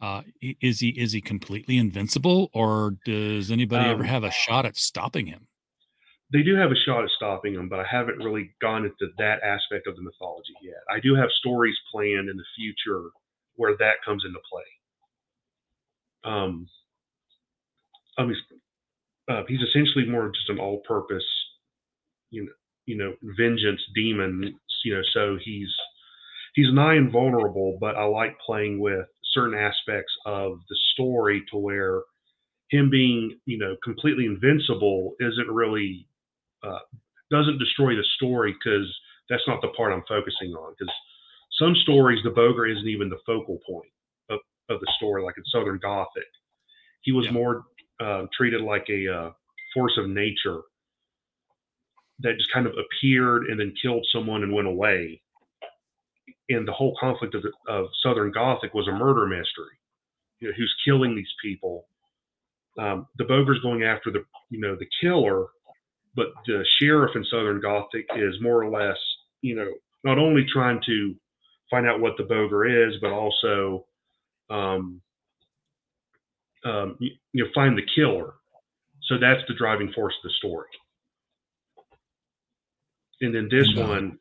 uh, 0.03 0.21
is 0.41 0.81
he 0.81 0.89
is 0.89 1.13
he 1.13 1.21
completely 1.21 1.77
invincible, 1.77 2.49
or 2.53 2.97
does 3.05 3.49
anybody 3.49 3.89
ever 3.89 4.03
Um, 4.03 4.09
have 4.09 4.23
a 4.23 4.31
shot 4.31 4.65
at 4.65 4.75
stopping 4.75 5.27
him? 5.27 5.47
they 6.33 6.41
do 6.41 6.55
have 6.55 6.71
a 6.71 6.75
shot 6.85 7.03
at 7.03 7.09
stopping 7.11 7.53
him, 7.53 7.69
but 7.69 7.79
I 7.79 7.85
haven't 7.89 8.17
really 8.17 8.55
gone 8.59 8.85
into 8.85 9.13
that 9.19 9.43
aspect 9.43 9.85
of 9.85 9.95
the 9.95 10.01
mythology 10.01 10.53
yet. 10.63 10.81
I 10.89 10.99
do 10.99 11.13
have 11.15 11.29
stories 11.39 11.75
planned 11.91 12.27
in 12.27 12.37
the 12.37 12.43
future 12.55 13.11
where 13.55 13.77
that 13.77 14.01
comes 14.03 14.23
into 14.25 14.39
play. 14.51 16.31
Um, 16.31 16.67
I 18.17 18.23
mean, 18.25 18.35
uh, 19.29 19.43
he's 19.47 19.61
essentially 19.61 20.05
more 20.09 20.29
just 20.29 20.49
an 20.49 20.59
all-purpose, 20.59 21.29
you 22.31 22.45
know, 22.45 22.51
you 22.87 22.97
know, 22.97 23.13
vengeance 23.37 23.81
demon. 23.93 24.59
You 24.83 24.95
know, 24.95 25.03
so 25.13 25.37
he's 25.43 25.69
he's 26.55 26.73
nigh 26.73 26.95
invulnerable, 26.95 27.77
but 27.79 27.95
I 27.95 28.05
like 28.05 28.35
playing 28.45 28.79
with 28.79 29.05
certain 29.33 29.57
aspects 29.57 30.13
of 30.25 30.59
the 30.69 30.77
story 30.93 31.43
to 31.51 31.57
where 31.57 32.01
him 32.69 32.89
being, 32.89 33.39
you 33.45 33.57
know, 33.57 33.75
completely 33.83 34.25
invincible 34.25 35.15
isn't 35.19 35.49
really 35.49 36.07
uh, 36.63 36.79
doesn't 37.31 37.59
destroy 37.59 37.95
the 37.95 38.05
story 38.15 38.53
because 38.53 38.87
that's 39.29 39.43
not 39.47 39.61
the 39.61 39.69
part 39.69 39.93
I'm 39.93 40.03
focusing 40.07 40.53
on. 40.53 40.73
Because 40.77 40.93
some 41.59 41.75
stories, 41.83 42.19
the 42.23 42.29
Bogre 42.29 42.71
isn't 42.71 42.87
even 42.87 43.09
the 43.09 43.19
focal 43.25 43.59
point 43.67 43.91
of, 44.29 44.39
of 44.69 44.79
the 44.79 44.91
story, 44.97 45.23
like 45.23 45.37
in 45.37 45.43
Southern 45.45 45.79
Gothic. 45.81 46.23
He 47.01 47.11
was 47.11 47.29
more 47.31 47.65
uh, 47.99 48.25
treated 48.35 48.61
like 48.61 48.85
a 48.89 49.13
uh, 49.13 49.31
force 49.73 49.97
of 49.97 50.09
nature 50.09 50.61
that 52.19 52.37
just 52.37 52.51
kind 52.53 52.67
of 52.67 52.73
appeared 52.73 53.45
and 53.45 53.59
then 53.59 53.73
killed 53.81 54.05
someone 54.13 54.43
and 54.43 54.53
went 54.53 54.67
away. 54.67 55.21
And 56.53 56.67
the 56.67 56.73
whole 56.73 56.95
conflict 56.99 57.35
of, 57.35 57.43
of 57.67 57.87
Southern 58.03 58.31
Gothic 58.31 58.73
was 58.73 58.87
a 58.87 58.91
murder 58.91 59.25
mystery. 59.27 59.77
You 60.39 60.49
know, 60.49 60.53
who's 60.57 60.73
killing 60.85 61.15
these 61.15 61.33
people? 61.41 61.87
Um, 62.79 63.07
the 63.17 63.25
Bogre's 63.25 63.59
going 63.61 63.83
after 63.83 64.11
the, 64.11 64.25
you 64.49 64.59
know, 64.59 64.75
the 64.75 64.87
killer, 65.01 65.45
but 66.15 66.27
the 66.45 66.65
sheriff 66.79 67.15
in 67.15 67.23
Southern 67.25 67.61
Gothic 67.61 68.07
is 68.15 68.35
more 68.41 68.63
or 68.63 68.69
less, 68.69 68.97
you 69.41 69.55
know, 69.55 69.71
not 70.03 70.17
only 70.17 70.45
trying 70.51 70.81
to 70.85 71.15
find 71.69 71.87
out 71.87 72.01
what 72.01 72.17
the 72.17 72.23
Bogre 72.23 72.89
is, 72.89 72.95
but 73.01 73.11
also, 73.11 73.85
um, 74.49 75.01
um, 76.65 76.97
you, 76.99 77.11
you 77.31 77.43
know, 77.43 77.49
find 77.53 77.77
the 77.77 77.85
killer. 77.95 78.33
So 79.03 79.17
that's 79.17 79.41
the 79.47 79.53
driving 79.53 79.91
force 79.93 80.13
of 80.23 80.29
the 80.29 80.33
story. 80.37 80.69
And 83.21 83.33
then 83.33 83.47
this 83.49 83.73
one, 83.75 84.17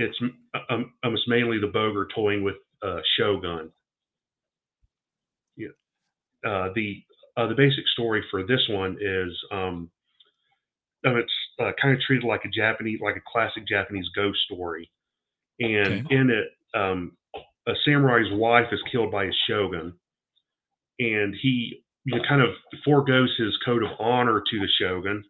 it's 0.00 0.18
um, 0.70 0.92
um, 1.04 1.16
mainly 1.26 1.58
the 1.58 1.66
Bogre 1.66 2.06
toying 2.14 2.42
with 2.42 2.56
uh, 2.82 3.00
Shogun. 3.18 3.70
Yeah. 5.56 5.68
Uh, 6.44 6.68
the 6.74 7.02
uh, 7.36 7.46
the 7.46 7.54
basic 7.54 7.86
story 7.92 8.24
for 8.30 8.42
this 8.42 8.60
one 8.70 8.96
is 9.00 9.32
um, 9.52 9.90
it's 11.04 11.32
uh, 11.60 11.72
kind 11.80 11.94
of 11.94 12.00
treated 12.02 12.26
like 12.26 12.44
a 12.44 12.48
Japanese, 12.48 13.00
like 13.02 13.16
a 13.16 13.30
classic 13.30 13.66
Japanese 13.68 14.06
ghost 14.14 14.38
story. 14.50 14.90
And 15.58 16.10
in 16.10 16.30
it, 16.30 16.78
um, 16.78 17.12
a 17.68 17.72
samurai's 17.84 18.32
wife 18.32 18.68
is 18.72 18.80
killed 18.90 19.12
by 19.12 19.26
his 19.26 19.36
shogun, 19.46 19.92
and 20.98 21.34
he 21.42 21.82
you 22.04 22.16
know, 22.16 22.22
kind 22.26 22.40
of 22.40 22.48
foregoes 22.84 23.34
his 23.38 23.56
code 23.64 23.82
of 23.82 23.90
honor 23.98 24.40
to 24.40 24.58
the 24.58 24.68
shogun 24.80 25.22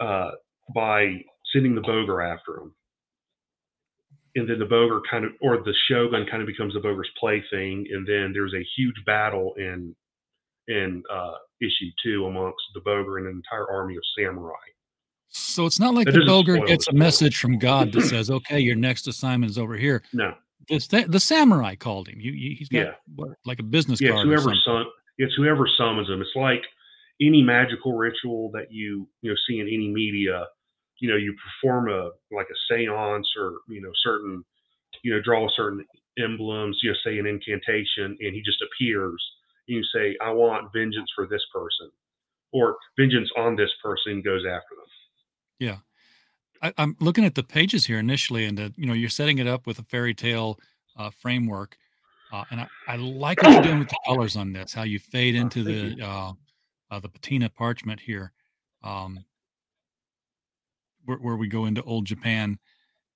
uh, 0.00 0.30
by 0.74 1.22
sending 1.52 1.74
the 1.74 1.82
bogre 1.82 2.22
after 2.22 2.56
him. 2.56 2.74
And 4.36 4.48
then 4.48 4.58
the 4.58 4.64
bogre 4.64 5.00
kind 5.08 5.24
of, 5.24 5.32
or 5.40 5.58
the 5.58 5.74
shogun 5.88 6.26
kind 6.28 6.42
of 6.42 6.46
becomes 6.48 6.74
the 6.74 6.80
bogre's 6.80 7.10
plaything, 7.20 7.86
and 7.92 8.06
then 8.06 8.32
there's 8.32 8.52
a 8.54 8.64
huge 8.76 8.96
battle 9.06 9.54
in 9.56 9.94
in 10.66 11.02
uh, 11.12 11.34
issue 11.60 11.90
two 12.02 12.26
amongst 12.26 12.62
the 12.74 12.80
bogre 12.80 13.18
and 13.18 13.26
an 13.28 13.34
entire 13.34 13.70
army 13.70 13.94
of 13.96 14.02
samurai. 14.18 14.56
So 15.28 15.66
it's 15.66 15.80
not 15.80 15.94
like 15.94 16.06
That 16.06 16.12
the 16.12 16.24
bogre 16.26 16.64
gets 16.66 16.88
a 16.88 16.92
message 16.92 17.38
from 17.38 17.58
God 17.58 17.92
that 17.92 18.02
says, 18.02 18.30
"Okay, 18.30 18.60
your 18.60 18.76
next 18.76 19.06
assignment 19.08 19.50
is 19.50 19.58
over 19.58 19.76
here." 19.76 20.02
No. 20.12 20.34
The, 20.68 21.04
the 21.08 21.20
samurai 21.20 21.74
called 21.74 22.08
him. 22.08 22.20
You, 22.20 22.32
you, 22.32 22.56
he's 22.56 22.68
got 22.68 22.78
Yeah. 22.78 22.92
what, 23.16 23.30
like 23.44 23.58
a 23.58 23.62
business 23.64 24.00
yeah, 24.00 24.10
it's 24.10 24.14
card. 24.16 24.26
whoever 24.28 24.54
sun, 24.64 24.86
it's 25.18 25.34
whoever 25.34 25.68
summons 25.76 26.08
them. 26.08 26.22
It's 26.22 26.30
like 26.34 26.62
any 27.20 27.42
magical 27.42 27.92
ritual 27.92 28.50
that 28.52 28.72
you 28.72 29.08
you 29.22 29.30
know 29.30 29.36
see 29.46 29.58
in 29.60 29.66
any 29.66 29.88
media. 29.88 30.46
You 31.00 31.10
know, 31.10 31.16
you 31.16 31.34
perform 31.34 31.90
a 31.90 32.10
like 32.30 32.46
a 32.50 32.72
séance 32.72 33.24
or 33.36 33.58
you 33.68 33.80
know 33.80 33.90
certain 34.02 34.44
you 35.02 35.14
know 35.14 35.20
draw 35.22 35.48
certain 35.54 35.84
emblems. 36.18 36.78
You 36.82 36.90
know, 36.90 36.96
say 37.04 37.18
an 37.18 37.26
incantation, 37.26 38.16
and 38.20 38.34
he 38.34 38.42
just 38.44 38.62
appears. 38.62 39.22
And 39.68 39.76
you 39.76 39.84
say, 39.94 40.16
"I 40.22 40.30
want 40.30 40.72
vengeance 40.72 41.10
for 41.14 41.26
this 41.26 41.42
person," 41.52 41.90
or 42.52 42.76
"Vengeance 42.98 43.30
on 43.36 43.56
this 43.56 43.70
person," 43.82 44.22
goes 44.22 44.44
after 44.46 44.74
them. 44.76 44.84
Yeah. 45.58 45.76
I, 46.62 46.72
I'm 46.78 46.96
looking 46.98 47.24
at 47.24 47.34
the 47.34 47.42
pages 47.42 47.86
here 47.86 47.98
initially, 47.98 48.44
and 48.46 48.58
uh, 48.58 48.70
you 48.76 48.86
know 48.86 48.94
you're 48.94 49.10
setting 49.10 49.38
it 49.38 49.46
up 49.46 49.66
with 49.66 49.78
a 49.78 49.82
fairy 49.82 50.14
tale 50.14 50.58
uh, 50.96 51.10
framework, 51.10 51.76
uh, 52.32 52.44
and 52.50 52.60
I, 52.60 52.68
I 52.88 52.96
like 52.96 53.42
what 53.42 53.52
you're 53.52 53.62
doing 53.62 53.78
with 53.80 53.88
the 53.88 53.98
colors 54.06 54.34
on 54.34 54.52
this. 54.52 54.72
How 54.72 54.82
you 54.82 54.98
fade 54.98 55.34
into 55.34 55.60
Oh, 55.60 55.64
the 55.64 56.02
uh, 56.02 56.32
uh, 56.90 57.00
the 57.00 57.08
patina 57.08 57.50
parchment 57.50 58.00
here, 58.00 58.32
um, 58.82 59.24
where, 61.04 61.18
where 61.18 61.36
we 61.36 61.48
go 61.48 61.64
into 61.64 61.82
old 61.82 62.06
Japan. 62.06 62.58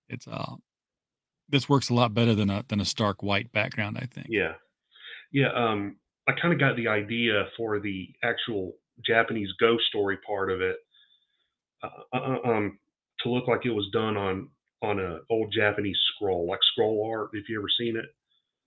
It's 0.08 0.26
uh, 0.26 0.56
this 1.48 1.68
works 1.68 1.88
a 1.88 1.94
lot 1.94 2.14
better 2.14 2.34
than 2.34 2.50
a 2.50 2.64
than 2.68 2.80
a 2.80 2.84
stark 2.84 3.22
white 3.22 3.52
background. 3.52 3.98
I 4.00 4.06
think. 4.06 4.28
Yeah, 4.30 4.54
yeah. 5.32 5.52
Um, 5.54 5.96
I 6.28 6.32
kind 6.40 6.52
of 6.52 6.60
got 6.60 6.76
the 6.76 6.88
idea 6.88 7.44
for 7.56 7.80
the 7.80 8.08
actual 8.22 8.74
Japanese 9.06 9.48
ghost 9.60 9.84
story 9.88 10.18
part 10.26 10.50
of 10.50 10.60
it 10.60 10.76
uh, 11.82 11.88
uh, 12.16 12.48
um, 12.48 12.78
to 13.20 13.30
look 13.30 13.48
like 13.48 13.64
it 13.64 13.70
was 13.70 13.88
done 13.92 14.16
on 14.16 14.48
on 14.82 15.00
a 15.00 15.18
old 15.30 15.52
Japanese 15.56 15.96
scroll, 16.14 16.46
like 16.48 16.60
scroll 16.72 17.10
art. 17.12 17.30
If 17.32 17.48
you 17.48 17.58
ever 17.58 17.68
seen 17.78 17.96
it, 17.96 18.06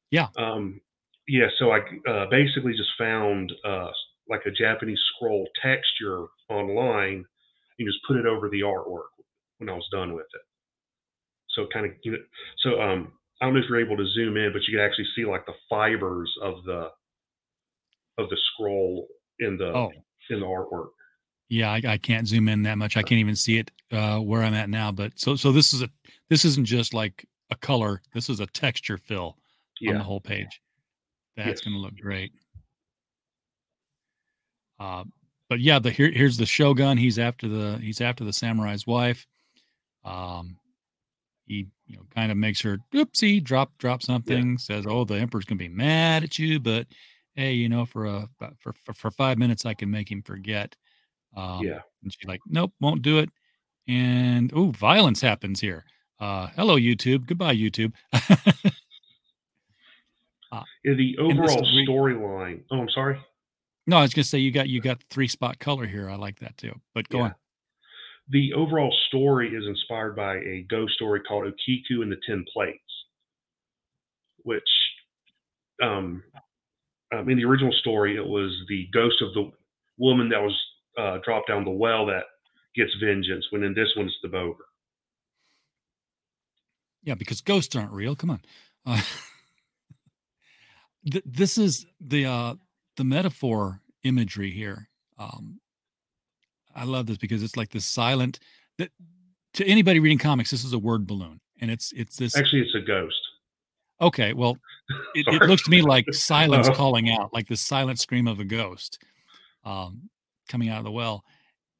Yeah. 0.09 0.27
um, 0.37 0.81
yeah. 1.27 1.47
So 1.57 1.71
I 1.71 1.79
uh, 2.09 2.25
basically 2.29 2.73
just 2.73 2.89
found 2.97 3.51
uh, 3.65 3.91
like 4.27 4.41
a 4.45 4.51
Japanese 4.51 4.99
scroll 5.15 5.47
texture 5.61 6.25
online 6.49 7.25
and 7.79 7.87
just 7.87 7.99
put 8.07 8.17
it 8.17 8.25
over 8.25 8.49
the 8.49 8.61
artwork 8.61 9.10
when 9.61 9.69
I 9.69 9.73
was 9.73 9.87
done 9.91 10.13
with 10.13 10.25
it. 10.33 10.41
So 11.51 11.67
kind 11.71 11.85
of, 11.85 11.91
you 12.03 12.13
know, 12.13 12.17
so 12.63 12.81
um, 12.81 13.13
I 13.41 13.45
don't 13.45 13.53
know 13.53 13.59
if 13.61 13.65
you're 13.69 13.79
able 13.79 13.95
to 13.97 14.07
zoom 14.07 14.35
in, 14.37 14.51
but 14.51 14.61
you 14.67 14.75
can 14.77 14.85
actually 14.85 15.05
see 15.15 15.23
like 15.25 15.45
the 15.45 15.53
fibers 15.69 16.31
of 16.41 16.63
the 16.65 16.89
of 18.17 18.29
the 18.29 18.37
scroll 18.53 19.07
in 19.39 19.57
the 19.57 19.67
Oh. 19.73 19.91
in 20.29 20.39
the 20.39 20.45
artwork. 20.45 20.89
Yeah, 21.49 21.71
I, 21.71 21.81
I 21.85 21.97
can't 21.97 22.27
zoom 22.27 22.47
in 22.49 22.63
that 22.63 22.77
much. 22.77 22.95
I 22.97 23.01
can't 23.03 23.19
even 23.19 23.35
see 23.35 23.57
it 23.57 23.71
uh, 23.91 24.19
where 24.19 24.41
I'm 24.43 24.53
at 24.53 24.69
now. 24.69 24.91
But 24.91 25.13
so 25.19 25.35
so 25.35 25.51
this 25.51 25.73
is 25.73 25.81
a 25.81 25.89
this 26.29 26.43
isn't 26.45 26.65
just 26.65 26.93
like 26.93 27.25
a 27.51 27.55
color. 27.55 28.01
This 28.13 28.29
is 28.29 28.39
a 28.39 28.47
texture 28.47 28.97
fill 28.97 29.37
on 29.87 29.95
the 29.97 30.03
whole 30.03 30.21
page. 30.21 30.61
That's 31.35 31.47
Yes. 31.47 31.61
going 31.61 31.73
to 31.73 31.79
look 31.79 31.95
great. 31.97 32.31
Uh, 34.79 35.03
but 35.49 35.59
yeah, 35.59 35.79
the 35.79 35.91
here 35.91 36.09
here's 36.11 36.37
the 36.37 36.45
Shogun. 36.45 36.97
He's 36.97 37.19
after 37.19 37.47
the 37.49 37.77
he's 37.81 37.99
after 38.01 38.23
the 38.23 38.33
samurai's 38.33 38.87
wife. 38.87 39.27
Um, 40.03 40.57
he 41.45 41.67
you 41.87 41.97
know 41.97 42.03
kind 42.15 42.31
of 42.31 42.37
makes 42.37 42.61
her 42.61 42.77
oopsie 42.93 43.43
drop 43.43 43.77
drop 43.77 44.01
something. 44.03 44.57
Says, 44.57 44.85
"Oh, 44.87 45.03
the 45.05 45.15
emperor's 45.15 45.45
to 45.45 45.55
be 45.55 45.67
mad 45.69 46.23
at 46.23 46.39
you, 46.39 46.59
but 46.59 46.87
hey, 47.35 47.53
you 47.53 47.69
know, 47.69 47.85
for 47.85 48.05
a 48.05 48.29
for 48.59 48.73
for, 48.83 48.93
for 48.93 49.11
five 49.11 49.37
minutes, 49.37 49.65
I 49.65 49.73
can 49.73 49.91
make 49.91 50.11
him 50.11 50.21
forget." 50.21 50.75
Um, 51.35 51.65
Yeah. 51.65 51.79
And 52.03 52.13
she's 52.13 52.27
like, 52.27 52.41
"Nope, 52.47 52.73
won't 52.79 53.01
do 53.01 53.19
it." 53.19 53.29
And 53.87 54.51
oh, 54.55 54.71
violence 54.71 55.21
happens 55.21 55.59
here. 55.59 55.83
Uh, 56.19 56.47
hello, 56.55 56.77
YouTube. 56.77 57.25
Goodbye, 57.25 57.55
YouTube. 57.55 57.93
Uh, 60.51 60.63
Yeah, 60.83 60.95
the 60.95 61.17
overall 61.17 61.65
storyline. 61.87 62.61
Oh, 62.71 62.79
I'm 62.81 62.89
sorry. 62.89 63.17
No, 63.87 63.97
I 63.97 64.01
was 64.01 64.13
gonna 64.13 64.25
say 64.25 64.37
you 64.39 64.51
got 64.51 64.67
you 64.67 64.81
got 64.81 65.01
three 65.09 65.27
spot 65.29 65.59
color 65.59 65.85
here. 65.85 66.09
I 66.09 66.15
like 66.15 66.39
that 66.39 66.57
too. 66.57 66.73
But 66.93 67.07
go 67.09 67.19
Yeah. 67.19 67.23
on. 67.23 67.35
The 68.31 68.53
overall 68.53 68.93
story 69.07 69.49
is 69.49 69.65
inspired 69.67 70.15
by 70.15 70.37
a 70.37 70.65
ghost 70.69 70.93
story 70.93 71.19
called 71.21 71.45
Okiku 71.45 72.01
and 72.01 72.11
the 72.11 72.17
Ten 72.25 72.45
Plates, 72.53 72.79
which, 74.43 74.63
um, 75.83 76.23
um, 77.13 77.29
in 77.29 77.37
the 77.37 77.45
original 77.45 77.73
story, 77.73 78.15
it 78.15 78.25
was 78.25 78.51
the 78.69 78.87
ghost 78.93 79.21
of 79.21 79.33
the 79.33 79.51
woman 79.97 80.29
that 80.29 80.41
was 80.41 80.57
uh, 80.97 81.17
dropped 81.25 81.49
down 81.49 81.65
the 81.65 81.71
well 81.71 82.05
that 82.05 82.23
gets 82.75 82.91
vengeance. 83.03 83.45
When 83.49 83.63
in 83.63 83.73
this 83.73 83.89
one, 83.97 84.07
it's 84.07 84.15
the 84.23 84.29
Bogre. 84.29 84.63
Yeah, 87.03 87.15
because 87.15 87.41
ghosts 87.41 87.75
aren't 87.75 87.91
real. 87.91 88.15
Come 88.15 88.29
on. 88.29 88.41
Uh, 88.85 89.01
th- 91.11 91.23
this 91.25 91.57
is 91.57 91.85
the 91.99 92.25
uh 92.25 92.55
the 92.97 93.03
metaphor 93.03 93.81
imagery 94.03 94.51
here. 94.51 94.89
Um 95.17 95.59
I 96.75 96.83
love 96.85 97.05
this 97.05 97.17
because 97.17 97.43
it's 97.43 97.57
like 97.57 97.69
this 97.69 97.85
silent 97.85 98.39
that 98.77 98.91
to 99.55 99.65
anybody 99.65 99.99
reading 99.99 100.17
comics, 100.17 100.51
this 100.51 100.63
is 100.63 100.73
a 100.73 100.79
word 100.79 101.05
balloon. 101.07 101.39
And 101.59 101.69
it's 101.69 101.91
it's 101.93 102.15
this 102.17 102.35
Actually, 102.35 102.61
it's 102.61 102.75
a 102.75 102.81
ghost. 102.81 103.19
okay, 103.99 104.33
well, 104.33 104.57
it, 105.15 105.27
it 105.27 105.43
looks 105.43 105.63
to 105.63 105.69
me 105.71 105.81
like 105.81 106.11
silence 106.13 106.67
Uh-huh. 106.67 106.77
calling 106.77 107.09
out, 107.11 107.33
like 107.33 107.47
the 107.47 107.57
silent 107.57 107.99
scream 107.99 108.27
of 108.27 108.39
a 108.39 108.45
ghost 108.45 108.99
um 109.63 110.09
coming 110.49 110.69
out 110.69 110.79
of 110.79 110.83
the 110.85 110.91
well. 110.91 111.23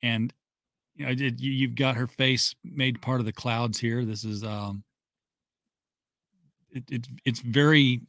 And 0.04 0.34
you 0.96 1.06
know, 1.06 1.12
you, 1.12 1.32
you've 1.38 1.76
got 1.76 1.96
her 1.96 2.06
face 2.08 2.54
made 2.64 3.02
part 3.02 3.20
of 3.20 3.26
the 3.26 3.34
clouds 3.34 3.80
here. 3.80 4.06
This 4.06 4.24
is 4.24 4.44
um 4.44 4.84
it, 6.72 6.84
it 6.90 7.08
it's 7.26 7.40
very 7.40 8.02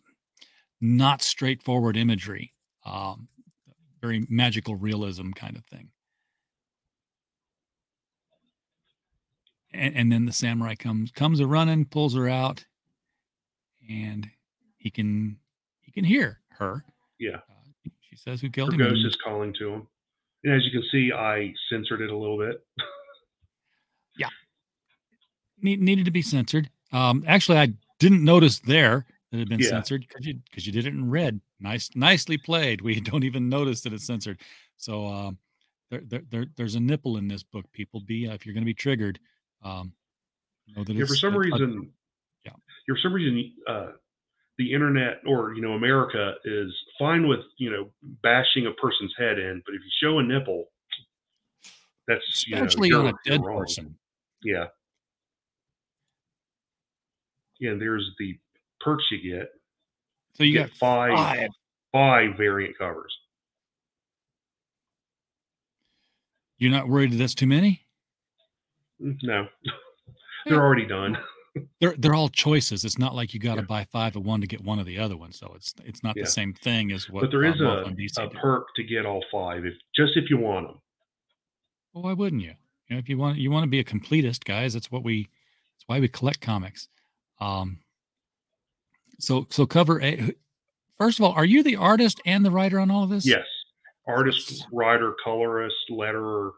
not 0.81 1.23
straightforward 1.23 1.97
imagery 1.97 2.53
um 2.85 3.29
very 4.01 4.27
magical 4.29 4.75
realism 4.75 5.31
kind 5.31 5.57
of 5.57 5.65
thing 5.67 5.89
and, 9.75 9.97
and 9.97 10.13
then 10.13 10.25
the 10.27 10.33
samurai 10.33 10.75
comes 10.75 11.11
comes 11.11 11.41
a 11.41 11.47
running 11.47 11.85
pulls 11.85 12.15
her 12.15 12.29
out 12.29 12.65
and 13.89 14.29
he 14.77 14.91
can 14.91 15.37
he 15.81 15.93
can 15.93 16.05
hear 16.05 16.41
her 16.59 16.85
Yeah. 17.19 17.39
she 18.01 18.17
says 18.17 18.41
who 18.41 18.51
killed 18.51 18.75
Her 18.75 18.81
him 18.81 18.95
ghost 18.95 19.07
is 19.07 19.17
calling 19.25 19.53
to 19.59 19.71
him. 19.71 19.87
And 20.45 20.55
as 20.55 20.65
you 20.65 20.73
can 20.73 20.83
see, 20.91 21.13
I 21.13 21.55
censored 21.71 22.01
it 22.01 22.11
a 22.11 22.17
little 22.17 22.37
bit. 22.39 22.61
need, 25.63 25.81
needed 25.81 26.05
to 26.05 26.11
be 26.11 26.23
censored. 26.23 26.69
Um, 26.93 27.25
actually, 27.27 27.59
I 27.59 27.69
didn't 27.99 28.25
notice 28.25 28.59
there 28.61 29.07
that 29.31 29.37
it 29.37 29.41
had 29.41 29.49
been 29.49 29.61
Yeah. 29.61 29.69
censored 29.69 30.05
because 30.07 30.27
you 30.27 30.35
because 30.51 30.67
you 30.67 30.73
did 30.73 30.87
it 30.87 30.93
in 30.93 31.11
red. 31.11 31.41
Nice, 31.61 31.91
nicely 31.95 32.37
played. 32.37 32.81
We 32.81 33.01
don't 33.01 33.25
even 33.25 33.49
notice 33.49 33.83
that 33.83 33.93
it's 33.93 34.07
censored. 34.07 34.41
So 34.77 35.07
um, 35.07 35.39
there, 35.91 36.03
there, 36.05 36.23
there, 36.31 36.47
there's 36.57 36.75
a 36.75 36.81
nipple 36.81 37.17
in 37.17 37.29
this 37.29 37.43
book. 37.43 37.65
People 37.73 38.01
be 38.01 38.29
uh, 38.29 38.35
if 38.35 38.45
you're 38.45 38.55
going 38.55 38.65
to 38.65 38.67
be 38.67 38.75
triggered. 38.75 39.19
Um, 39.63 39.93
know 40.77 40.85
Yeah, 40.89 41.05
for 41.05 41.15
some 41.15 41.37
reason, 41.37 41.93
yeah. 42.45 42.53
yeah, 42.89 42.95
for 42.95 42.99
some 43.03 43.13
reason, 43.13 43.53
uh, 43.69 43.93
the 44.59 44.73
internet 44.73 45.21
or 45.27 45.55
you 45.55 45.63
know 45.63 45.73
America 45.73 46.35
is 46.45 46.73
fine 46.99 47.27
with 47.29 47.41
you 47.59 47.71
know 47.71 47.91
bashing 48.23 48.67
a 48.67 48.73
person's 48.73 49.15
head 49.19 49.39
in, 49.39 49.63
but 49.65 49.75
if 49.75 49.81
you 49.83 49.91
show 50.03 50.19
a 50.19 50.23
nipple, 50.23 50.67
that's 52.09 52.23
especially 52.29 52.89
you're- 52.89 53.09
on 53.09 53.15
a 53.15 53.29
dead 53.31 53.41
wrong. 53.45 53.59
person. 53.61 53.97
Yeah. 54.43 54.67
Yeah, 57.61 57.71
and 57.71 57.81
there's 57.81 58.11
the 58.19 58.37
perks 58.81 59.05
you 59.13 59.23
get. 59.39 59.49
So 60.35 60.43
you 60.43 60.53
get 60.55 60.71
got 60.71 60.77
five, 60.79 61.13
five. 61.15 61.49
five 61.93 62.37
variant 62.37 62.77
covers. 62.77 63.17
You're 66.59 66.73
not 66.73 66.89
worried 66.89 67.13
that 67.13 67.17
that's 67.17 67.35
too 67.37 67.47
many? 67.47 67.82
No, 69.23 69.49
they're 70.47 70.63
already 70.63 70.87
done. 70.87 71.19
They're 71.83 71.95
they're 71.99 72.15
all 72.15 72.31
choices. 72.31 72.83
It's 72.83 72.99
not 72.99 73.15
like 73.15 73.35
you 73.35 73.39
got 73.41 73.57
to 73.57 73.63
buy 73.63 73.85
five 73.85 74.17
of 74.17 74.25
one 74.25 74.41
to 74.41 74.47
get 74.47 74.65
one 74.65 74.79
of 74.79 74.87
the 74.87 74.99
other 74.99 75.19
one. 75.19 75.33
So 75.33 75.53
it's 75.55 75.75
it's 75.85 76.03
not 76.03 76.17
Yeah. 76.17 76.23
the 76.23 76.31
same 76.31 76.55
thing 76.55 76.93
as 76.93 77.11
what. 77.11 77.21
but 77.21 77.31
there 77.31 77.45
is 77.45 77.61
a, 77.61 77.65
Marvel 77.65 77.89
and 77.89 77.99
DC 77.99 78.17
a 78.25 78.31
perk 78.31 78.69
to 78.77 78.83
get 78.83 79.05
all 79.05 79.23
five, 79.31 79.67
if 79.67 79.75
just 79.95 80.17
if 80.17 80.31
you 80.31 80.39
want 80.39 80.69
them. 80.69 80.79
Well, 81.93 82.05
why 82.05 82.15
wouldn't 82.15 82.41
you? 82.41 82.55
You 82.89 82.97
know, 82.97 82.99
if 82.99 83.07
you 83.11 83.19
want 83.19 83.37
you 83.37 83.51
want 83.51 83.65
to 83.65 83.69
be 83.71 83.81
a 83.81 83.85
completist, 83.85 84.45
guys, 84.45 84.73
that's 84.73 84.91
what 84.91 85.05
we 85.05 85.25
that's 85.75 85.85
why 85.87 86.01
we 86.01 86.09
collect 86.09 86.41
comics. 86.41 86.89
Um 87.39 87.81
so 89.19 89.47
so 89.51 89.67
cover 89.67 90.01
a 90.01 90.35
first 90.97 91.19
of 91.19 91.25
all, 91.27 91.33
are 91.33 91.45
you 91.45 91.63
the 91.63 91.77
artist 91.77 92.19
and 92.25 92.47
the 92.47 92.51
writer 92.51 92.79
on 92.81 92.91
all 92.91 93.05
of 93.05 93.11
this? 93.11 93.27
Yes, 93.27 93.45
artist, 94.07 94.67
writer, 94.73 95.15
colorist, 95.23 95.77
letterer, 95.91 96.53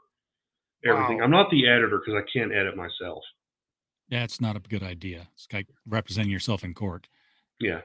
everything. 0.86 1.18
Wow. 1.18 1.24
I'm 1.24 1.30
not 1.30 1.50
the 1.50 1.68
editor 1.68 1.98
because 1.98 2.14
I 2.14 2.26
can't 2.30 2.52
edit 2.52 2.76
myself. 2.76 3.22
That's 4.10 4.40
not 4.40 4.56
a 4.56 4.60
good 4.60 4.82
idea. 4.82 5.28
It's 5.34 5.46
like 5.52 5.68
representing 5.86 6.30
yourself 6.30 6.62
in 6.64 6.74
court. 6.74 7.08
Yeah, 7.60 7.80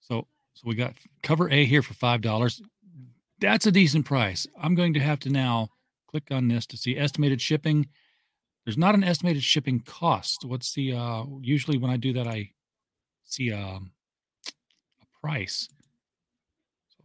So 0.00 0.26
so 0.54 0.62
we 0.64 0.74
got 0.74 0.94
cover 1.22 1.50
A 1.50 1.64
here 1.64 1.82
for 1.82 1.94
five 1.94 2.20
dollars. 2.22 2.62
That's 3.40 3.66
a 3.66 3.70
decent 3.72 4.06
price. 4.06 4.46
I'm 4.60 4.74
going 4.74 4.94
to 4.94 5.00
have 5.00 5.20
to 5.20 5.30
now 5.30 5.68
click 6.08 6.24
on 6.30 6.48
this 6.48 6.66
to 6.66 6.76
see 6.76 6.96
estimated 6.96 7.40
shipping. 7.40 7.88
There's 8.64 8.78
not 8.78 8.94
an 8.94 9.04
estimated 9.04 9.44
shipping 9.44 9.80
cost. 9.80 10.44
What's 10.44 10.72
the 10.74 10.94
uh 10.94 11.24
usually 11.40 11.78
when 11.78 11.90
I 11.90 11.96
do 11.98 12.12
that 12.14 12.26
I 12.26 12.50
see 13.24 13.52
um 13.52 13.92
a 15.00 15.20
price. 15.20 15.68
So 16.88 17.04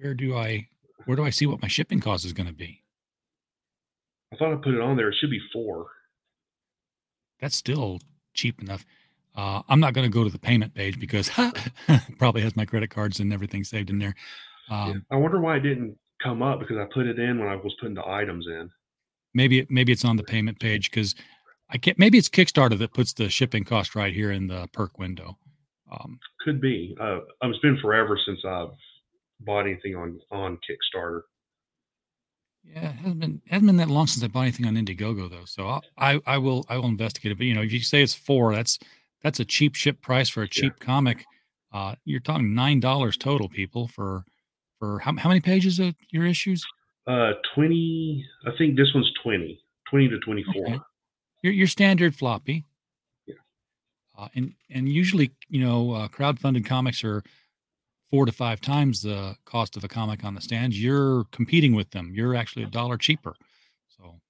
where 0.00 0.14
do 0.14 0.36
I 0.36 0.68
where 1.06 1.16
do 1.16 1.24
I 1.24 1.30
see 1.30 1.46
what 1.46 1.62
my 1.62 1.68
shipping 1.68 2.00
cost 2.00 2.24
is 2.24 2.32
going 2.32 2.48
to 2.48 2.52
be? 2.52 2.82
I 4.32 4.36
thought 4.36 4.52
I 4.52 4.56
put 4.56 4.74
it 4.74 4.80
on 4.80 4.96
there. 4.96 5.08
It 5.08 5.16
should 5.18 5.30
be 5.30 5.40
four. 5.52 5.86
That's 7.40 7.56
still 7.56 8.00
cheap 8.34 8.60
enough. 8.60 8.84
Uh, 9.34 9.62
I'm 9.68 9.80
not 9.80 9.92
going 9.92 10.10
to 10.10 10.12
go 10.12 10.24
to 10.24 10.30
the 10.30 10.38
payment 10.38 10.74
page 10.74 10.98
because 10.98 11.30
it 11.36 11.58
probably 12.18 12.42
has 12.42 12.56
my 12.56 12.64
credit 12.64 12.90
cards 12.90 13.20
and 13.20 13.32
everything 13.32 13.64
saved 13.64 13.90
in 13.90 13.98
there. 13.98 14.14
Um, 14.70 15.04
I 15.10 15.16
wonder 15.16 15.40
why 15.40 15.56
it 15.56 15.60
didn't 15.60 15.96
come 16.22 16.42
up 16.42 16.58
because 16.58 16.76
I 16.78 16.86
put 16.92 17.06
it 17.06 17.18
in 17.18 17.38
when 17.38 17.48
I 17.48 17.56
was 17.56 17.74
putting 17.80 17.94
the 17.94 18.06
items 18.06 18.46
in. 18.46 18.70
maybe 19.34 19.60
it, 19.60 19.70
maybe 19.70 19.92
it's 19.92 20.04
on 20.04 20.16
the 20.16 20.22
payment 20.24 20.58
page 20.58 20.90
because 20.90 21.14
I 21.70 21.78
can't. 21.78 21.98
Maybe 21.98 22.18
it's 22.18 22.28
Kickstarter 22.28 22.78
that 22.78 22.94
puts 22.94 23.12
the 23.12 23.28
shipping 23.28 23.64
cost 23.64 23.94
right 23.94 24.12
here 24.12 24.32
in 24.32 24.46
the 24.46 24.68
perk 24.72 24.98
window. 24.98 25.36
Um, 25.92 26.18
Could 26.40 26.60
be. 26.60 26.96
Uh, 27.00 27.20
it's 27.42 27.58
been 27.58 27.78
forever 27.80 28.18
since 28.24 28.40
I've 28.44 28.70
bought 29.40 29.66
anything 29.66 29.94
on 29.94 30.20
on 30.30 30.58
Kickstarter. 30.58 31.22
yeah, 32.64 32.90
it 32.90 32.96
hasn't 32.96 33.20
been 33.20 33.42
hasn't 33.48 33.66
been 33.66 33.76
that 33.76 33.88
long 33.88 34.06
since 34.06 34.24
I 34.24 34.28
bought 34.28 34.42
anything 34.42 34.66
on 34.66 34.74
Indiegogo 34.74 35.30
though. 35.30 35.44
So 35.44 35.66
I'll, 35.66 35.84
I 35.98 36.20
I 36.26 36.38
will 36.38 36.64
I 36.68 36.76
will 36.76 36.86
investigate 36.86 37.32
it. 37.32 37.38
But 37.38 37.46
you 37.46 37.54
know, 37.54 37.62
if 37.62 37.72
you 37.72 37.80
say 37.80 38.02
it's 38.02 38.14
four, 38.14 38.54
that's 38.54 38.78
that's 39.22 39.40
a 39.40 39.44
cheap 39.44 39.74
ship 39.74 40.00
price 40.02 40.28
for 40.28 40.42
a 40.42 40.48
cheap 40.48 40.78
comic. 40.80 41.24
Uh, 41.72 41.94
you're 42.04 42.20
talking 42.20 42.54
nine 42.54 42.80
dollars 42.80 43.16
total, 43.16 43.48
people, 43.48 43.88
for 43.88 44.24
for 44.78 44.98
how 45.00 45.14
how 45.16 45.28
many 45.28 45.40
pages 45.40 45.78
of 45.78 45.94
your 46.10 46.24
issues? 46.26 46.64
Uh, 47.06 47.32
twenty. 47.54 48.24
I 48.46 48.50
think 48.58 48.76
this 48.76 48.92
one's 48.94 49.10
20, 49.22 49.60
20 49.90 50.08
to 50.08 50.18
twenty 50.20 50.44
four. 50.52 50.66
Okay. 50.66 50.78
Your 51.42 51.52
your 51.52 51.66
standard 51.66 52.14
floppy. 52.14 52.64
Yeah. 53.26 53.34
Uh, 54.18 54.28
and 54.34 54.54
and 54.70 54.88
usually, 54.88 55.30
you 55.48 55.60
know, 55.64 55.92
uh, 55.92 56.08
crowdfunded 56.08 56.64
comics 56.66 57.04
are 57.04 57.22
four 58.10 58.26
to 58.26 58.32
five 58.32 58.60
times 58.60 59.02
the 59.02 59.36
cost 59.44 59.76
of 59.76 59.84
a 59.84 59.88
comic 59.88 60.24
on 60.24 60.34
the 60.34 60.40
stands. 60.40 60.80
You're 60.80 61.24
competing 61.32 61.74
with 61.74 61.90
them. 61.90 62.12
You're 62.14 62.34
actually 62.34 62.62
a 62.62 62.68
dollar 62.68 62.96
cheaper. 62.96 63.34
So 63.88 64.20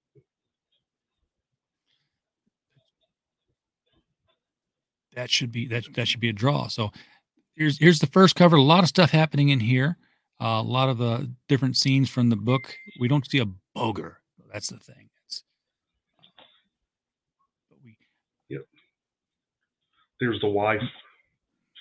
that 5.15 5.31
should 5.31 5.53
be 5.53 5.67
that 5.69 5.85
that 5.95 6.09
should 6.09 6.21
be 6.21 6.29
a 6.29 6.33
draw. 6.33 6.69
So 6.69 6.91
here's 7.57 7.79
here's 7.79 7.99
the 7.99 8.07
first 8.09 8.37
cover. 8.37 8.57
A 8.57 8.63
lot 8.63 8.83
of 8.83 8.89
stuff 8.89 9.11
happening 9.11 9.49
in 9.51 9.61
here. 9.61 9.97
Uh, 10.41 10.61
a 10.61 10.63
lot 10.63 10.89
of 10.91 10.99
the 10.99 11.31
different 11.49 11.77
scenes 11.77 12.11
from 12.11 12.29
the 12.29 12.37
book. 12.37 12.75
We 13.01 13.09
don't 13.09 13.29
see 13.29 13.39
a 13.39 13.47
bogre. 13.75 14.19
That's 14.53 14.69
the 14.69 14.79
thing. 14.79 15.09
It's, 15.25 15.43
but 17.71 17.79
we 17.83 17.97
Yep. 18.51 18.67
There's 20.21 20.41
the 20.41 20.49
wife, 20.49 20.83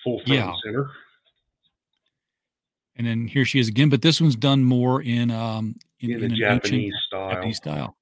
full 0.02 0.22
Yeah. 0.26 0.52
center. 0.64 0.90
And 2.96 3.06
then 3.06 3.26
here 3.28 3.44
she 3.44 3.58
is 3.58 3.68
again. 3.68 3.88
But 3.90 4.02
this 4.02 4.20
one's 4.20 4.36
done 4.36 4.64
more 4.64 5.02
in 5.02 5.30
um 5.30 5.74
in, 6.00 6.10
In 6.12 6.18
the 6.20 6.24
in 6.26 6.32
an 6.32 6.38
Japanese 6.38 6.94
style. 7.06 7.30
Japanese 7.30 7.56
style. 7.58 7.96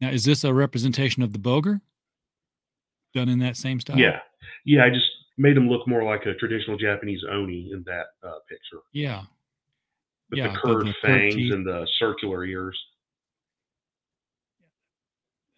Now, 0.00 0.10
is 0.10 0.24
this 0.24 0.42
a 0.44 0.52
representation 0.52 1.22
of 1.22 1.32
the 1.32 1.38
bogre 1.38 1.80
done 3.14 3.28
in 3.28 3.38
that 3.40 3.56
same 3.56 3.78
style? 3.80 3.98
Yeah, 3.98 4.18
yeah. 4.64 4.84
I 4.84 4.90
just 4.90 5.06
made 5.38 5.56
him 5.56 5.68
look 5.68 5.86
more 5.86 6.02
like 6.02 6.26
a 6.26 6.34
traditional 6.34 6.76
Japanese 6.76 7.20
oni 7.30 7.70
in 7.72 7.82
that 7.86 8.06
uh, 8.24 8.32
picture, 8.48 8.82
Yeah. 8.92 9.22
with 10.30 10.38
Yeah, 10.38 10.52
the 10.52 10.58
curved 10.58 10.88
the 10.88 10.94
fangs 11.02 11.34
teeth. 11.34 11.52
and 11.52 11.64
the 11.66 11.86
circular 11.98 12.44
ears. 12.44 12.76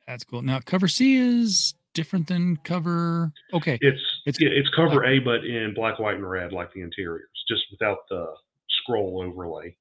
That's 0.07 0.25
cool. 0.25 0.43
Now, 0.43 0.61
cover 0.61 0.89
C 0.89 1.17
is 1.17 1.75
different 1.95 2.27
than 2.27 2.57
cover. 2.59 3.33
Okay. 3.55 3.79
It's 3.81 4.03
It's- 4.27 4.37
it's 4.37 4.41
yeah, 4.41 4.49
it's 4.49 4.69
cover 4.71 5.05
A, 5.05 5.19
but 5.19 5.45
in 5.45 5.75
black, 5.75 5.99
white, 5.99 6.15
and 6.17 6.29
red, 6.29 6.53
like 6.53 6.73
the 6.73 6.81
interiors, 6.81 7.29
just 7.49 7.65
without 7.71 8.09
the 8.09 8.35
scroll 8.69 9.23
overlay. 9.23 9.77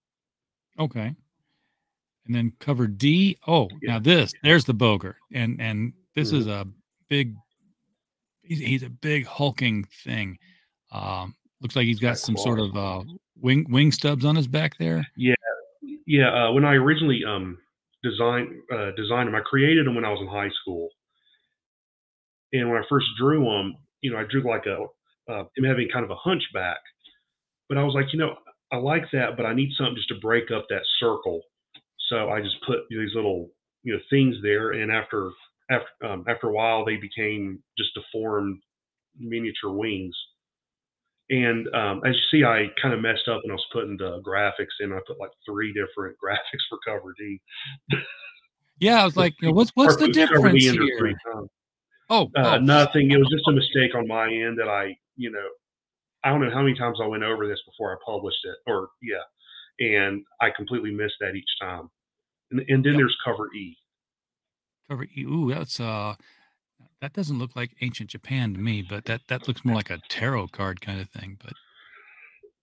Okay. 0.80 1.16
And 2.26 2.34
then 2.36 2.52
cover 2.60 2.88
D. 2.88 3.38
Oh, 3.48 3.70
Yeah. 3.82 3.94
now 3.94 4.00
this, 4.00 4.34
there's 4.44 4.66
the 4.66 4.74
bogre. 4.74 5.18
And 5.34 5.60
and 5.62 5.94
this 6.16 6.32
Mhm. 6.32 6.38
is 6.38 6.48
a 6.48 6.68
big 7.10 7.36
he's, 8.44 8.60
he's 8.60 8.84
a 8.84 8.90
big 8.90 9.26
hulking 9.26 9.84
thing. 10.04 10.38
Um 10.92 11.36
looks 11.62 11.76
like 11.76 11.86
he's 11.86 12.00
got 12.00 12.10
got 12.10 12.18
some 12.18 12.36
sort 12.38 12.60
of 12.60 12.76
uh 12.76 13.04
wing 13.36 13.66
wing 13.70 13.92
stubs 13.92 14.26
on 14.26 14.36
his 14.36 14.48
back 14.48 14.78
there. 14.78 15.06
Yeah, 15.16 15.36
yeah, 16.06 16.30
uh, 16.48 16.52
when 16.52 16.66
I 16.66 16.74
originally 16.76 17.24
um 17.26 17.58
designed 18.04 18.50
uh, 18.72 18.92
designed 18.92 19.28
them, 19.28 19.36
I 19.36 19.42
created 19.42 19.86
them 19.88 19.96
when 19.96 20.04
I 20.06 20.10
was 20.12 20.20
in 20.22 20.28
high 20.28 20.50
school, 20.62 20.90
and 22.52 22.70
when 22.70 22.82
I 22.82 22.86
first 22.90 23.08
drew 23.18 23.44
them, 23.46 23.76
you 24.04 24.12
know, 24.12 24.18
I 24.18 24.26
drew 24.30 24.48
like 24.48 24.66
a 24.68 24.86
uh, 25.32 25.46
him 25.56 25.64
having 25.64 25.88
kind 25.92 26.04
of 26.04 26.12
a 26.12 26.16
hunchback, 26.16 26.80
but 27.70 27.78
I 27.78 27.84
was 27.84 27.96
like, 27.96 28.08
you 28.12 28.20
know, 28.20 28.36
I 28.72 28.78
like 28.78 29.06
that, 29.14 29.38
but 29.38 29.46
I 29.46 29.54
need 29.54 29.72
something 29.78 29.96
just 29.96 30.10
to 30.10 30.20
break 30.20 30.52
up 30.52 30.66
that 30.70 30.84
circle, 31.00 31.42
so 32.10 32.30
I 32.30 32.42
just 32.42 32.58
put 32.68 32.80
these 32.90 33.16
little 33.16 33.50
you 33.84 33.94
know 33.94 34.00
things 34.10 34.36
there, 34.44 34.72
and 34.72 34.92
after 34.92 35.32
after 35.72 36.06
um, 36.06 36.26
after 36.28 36.50
a 36.50 36.54
while, 36.54 36.86
they 36.86 36.98
became 36.98 37.64
just 37.78 37.92
deformed 37.96 38.60
miniature 39.18 39.72
wings. 39.72 40.16
And 41.30 41.74
um, 41.74 42.02
as 42.06 42.16
you 42.16 42.40
see, 42.40 42.44
I 42.44 42.68
kind 42.82 42.94
of 42.94 43.00
messed 43.00 43.30
up 43.30 43.42
when 43.44 43.52
I 43.52 43.56
was 43.56 43.66
putting 43.72 43.96
the 43.96 44.22
graphics 44.28 44.82
in. 44.82 44.92
I 44.92 45.00
put 45.08 45.20
like 45.20 45.32
three 45.48 45.74
different 45.74 46.18
graphics 46.24 46.66
for 46.70 46.78
cover 46.86 47.14
D. 47.18 47.40
Yeah, 48.80 49.02
I 49.02 49.06
was 49.06 49.16
like, 49.16 49.34
you 49.42 49.48
know, 49.48 49.54
what's 49.54 49.72
what's 49.76 49.96
the 49.96 50.10
difference 50.10 50.62
here? 50.64 51.16
Oh, 52.10 52.32
Uh, 52.36 52.58
oh, 52.58 52.58
nothing. 52.60 53.12
It 53.12 53.18
was 53.18 53.30
just 53.32 53.48
a 53.48 53.52
mistake 53.52 53.96
on 53.96 54.08
my 54.08 54.28
end 54.28 54.58
that 54.60 54.68
I, 54.70 54.98
you 55.16 55.32
know, 55.32 55.48
I 56.24 56.30
don't 56.30 56.42
know 56.42 56.52
how 56.54 56.62
many 56.64 56.78
times 56.78 57.00
I 57.02 57.08
went 57.08 57.24
over 57.24 57.48
this 57.48 57.60
before 57.66 57.94
I 57.94 57.98
published 58.06 58.40
it, 58.46 58.56
or 58.68 58.90
yeah, 59.02 59.24
and 59.80 60.24
I 60.42 60.50
completely 60.56 60.92
missed 60.92 61.16
that 61.22 61.36
each 61.36 61.50
time. 61.62 61.90
And, 62.52 62.62
and 62.70 62.86
then 62.86 62.94
Yep. 62.94 62.98
there's 62.98 63.18
cover 63.26 63.54
E. 63.54 63.78
cover 64.90 65.04
E. 65.06 65.24
Ooh, 65.24 65.54
that's 65.54 65.80
uh 65.80 66.16
that 67.02 67.14
doesn't 67.14 67.40
look 67.40 67.56
like 67.56 67.72
ancient 67.82 68.10
Japan 68.12 68.54
to 68.54 68.60
me, 68.60 68.82
but 68.82 69.06
that 69.06 69.22
that 69.28 69.48
looks 69.48 69.66
more 69.66 69.76
like 69.76 69.90
a 69.90 70.00
tarot 70.10 70.48
card 70.50 70.82
kind 70.82 71.02
of 71.02 71.10
thing. 71.10 71.38
But 71.44 71.54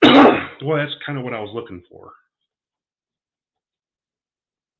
well, 0.63 0.79
that's 0.79 0.95
kind 1.05 1.19
of 1.19 1.25
what 1.25 1.35
I 1.35 1.41
was 1.41 1.51
looking 1.55 1.83
for. 1.91 2.13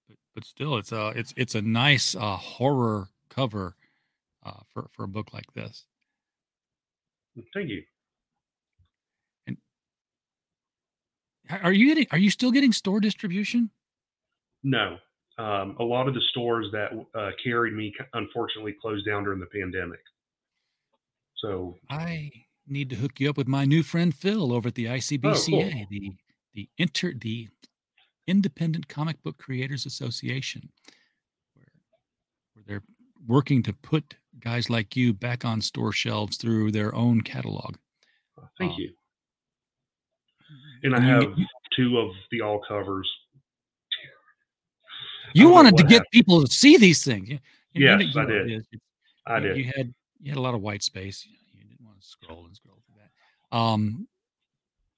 but, 0.09 0.17
but 0.35 0.45
still, 0.45 0.77
it's 0.77 0.93
a 0.93 1.09
it's 1.17 1.33
it's 1.37 1.55
a 1.55 1.63
nice 1.63 2.15
uh, 2.15 2.37
horror 2.37 3.09
cover 3.29 3.77
uh, 4.45 4.61
for 4.73 4.89
for 4.93 5.05
a 5.05 5.09
book 5.09 5.33
like 5.33 5.53
this. 5.55 5.85
Thank 7.55 7.69
you. 7.71 7.83
Are- 11.51 11.59
Are 11.65 11.73
you 11.73 11.87
getting? 11.87 12.07
Are 12.13 12.19
you 12.19 12.31
still 12.31 12.51
getting 12.53 12.73
store 12.73 13.01
distribution? 13.01 13.71
No, 14.63 14.99
um, 15.39 15.77
a 15.81 15.83
lot 15.85 16.07
of 16.07 16.15
the 16.15 16.21
stores 16.31 16.67
that 16.73 16.91
uh, 17.15 17.31
carried 17.43 17.75
me 17.75 17.93
unfortunately 18.15 18.75
closed 18.81 19.07
down 19.07 19.25
during 19.25 19.41
the 19.41 19.47
pandemic. 19.47 20.01
So 21.37 21.77
I 21.89 22.31
need 22.67 22.91
to 22.91 22.97
hook 22.97 23.19
you 23.19 23.31
up 23.31 23.37
with 23.39 23.49
my 23.49 23.65
new 23.65 23.83
friend 23.83 24.15
Phil 24.15 24.53
over 24.53 24.69
at 24.69 24.75
the 24.75 24.85
ICBCA, 24.87 25.75
Oh, 25.75 25.87
the 25.91 26.13
the 26.55 26.69
inter 26.79 27.15
the 27.15 27.49
Independent 28.27 28.87
Comic 28.89 29.23
Book 29.23 29.39
Creators 29.39 29.87
Association, 29.87 30.71
where 31.55 31.67
where 32.55 32.65
they're 32.67 32.85
working 33.27 33.63
to 33.65 33.73
put 33.73 34.17
guys 34.41 34.69
like 34.71 34.97
you 34.97 35.13
back 35.13 35.45
on 35.45 35.61
store 35.61 35.93
shelves 35.93 36.37
through 36.37 36.73
their 36.73 36.95
own 36.95 37.21
catalog. 37.21 37.77
thank 38.59 38.73
Um, 38.73 38.79
you. 38.81 38.95
And 40.83 40.95
I 40.97 40.99
you- 40.99 41.05
have 41.29 41.37
two 41.77 41.99
of 41.99 42.13
the 42.31 42.41
all 42.41 42.61
covers. 42.67 43.09
You 45.35 45.49
wanted 45.51 45.77
to 45.77 45.85
get 45.85 45.93
happened. 45.93 46.07
people 46.13 46.45
to 46.45 46.53
see 46.53 46.77
these 46.77 47.05
things. 47.05 47.29
You- 47.29 47.39
you 47.73 47.87
Yes, 47.87 48.01
you 48.03 48.15
know 48.15 48.23
I 48.23 48.27
did. 48.27 48.67
I 49.27 49.41
did. 49.41 49.57
You 49.59 49.65
had 49.77 49.95
you 50.23 50.31
had 50.33 50.39
a 50.39 50.41
lot 50.43 50.55
of 50.55 50.61
white 50.61 50.83
space. 50.83 51.25
You, 51.27 51.37
didn't 51.63 51.87
want 51.87 52.01
to 52.01 52.07
scroll 52.07 52.45
and 52.47 52.55
scroll 52.57 52.83
through 52.87 52.97
that. 53.01 53.57
Um, 53.57 54.09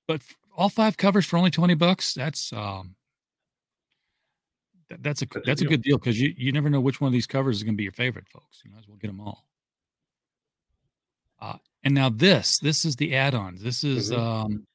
but 0.08 0.22
all 0.56 0.68
five 0.68 0.96
covers 0.96 1.26
for 1.26 1.36
only 1.36 1.50
twenty 1.50 1.74
bucks. 1.74 2.14
That's 2.14 2.52
um, 2.52 2.96
that, 4.92 5.02
that's 5.02 5.22
a 5.22 5.26
That's 5.26 5.36
a 5.36 5.40
that's 5.46 5.60
a 5.60 5.64
deal. 5.64 5.70
good 5.70 5.82
deal 5.82 5.98
because 5.98 6.20
you 6.20 6.34
you 6.36 6.52
never 6.52 6.68
know 6.70 6.80
which 6.80 7.00
one 7.00 7.08
of 7.08 7.12
these 7.12 7.26
covers 7.26 7.56
is 7.56 7.62
going 7.62 7.74
to 7.74 7.76
be 7.76 7.82
your 7.84 7.92
favorite, 7.92 8.28
folks. 8.28 8.62
You 8.64 8.70
might 8.70 8.80
as 8.80 8.88
well 8.88 8.96
get 8.98 9.08
them 9.08 9.20
all. 9.20 9.46
Uh, 11.40 11.56
and 11.82 11.94
now 11.94 12.08
this 12.08 12.58
this 12.58 12.84
is 12.84 12.96
the 12.96 13.14
add-ons. 13.16 13.62
This 13.62 13.82
is 13.84 14.10
Mhm. 14.10 14.18
um, 14.18 14.66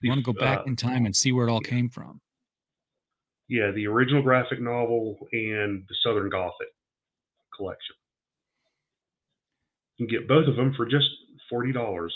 you 0.00 0.10
want 0.10 0.18
to 0.18 0.24
go 0.24 0.38
back 0.38 0.60
uh, 0.60 0.64
in 0.64 0.76
time 0.76 1.06
and 1.06 1.16
see 1.16 1.32
where 1.32 1.48
it 1.48 1.50
all 1.50 1.60
came 1.60 1.88
from. 1.88 2.20
Yeah, 3.48 3.70
the 3.70 3.86
original 3.86 4.22
graphic 4.22 4.60
novel 4.60 5.16
and 5.32 5.84
the 5.88 5.94
Southern 6.02 6.28
Gothic 6.30 6.68
collection. 7.56 7.94
You 9.96 10.06
can 10.06 10.18
get 10.18 10.28
both 10.28 10.48
of 10.48 10.56
them 10.56 10.74
for 10.74 10.84
just 10.86 11.08
forty 11.48 11.72
dollars. 11.72 12.14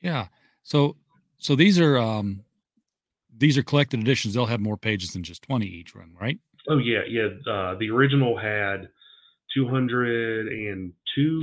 Yeah. 0.00 0.28
So 0.62 0.96
so 1.38 1.54
these 1.54 1.78
are 1.78 1.98
um 1.98 2.44
these 3.38 3.58
are 3.58 3.62
collected 3.62 4.00
editions. 4.00 4.34
They'll 4.34 4.46
have 4.46 4.60
more 4.60 4.78
pages 4.78 5.12
than 5.12 5.22
just 5.22 5.42
20 5.42 5.66
each 5.66 5.94
run, 5.94 6.14
right? 6.18 6.38
Oh 6.68 6.78
yeah, 6.78 7.00
yeah. 7.08 7.28
Uh, 7.50 7.74
the 7.78 7.90
original 7.90 8.36
had 8.36 8.88
two 9.54 9.68
hundred 9.68 10.48
and 10.48 10.92
two, 11.14 11.40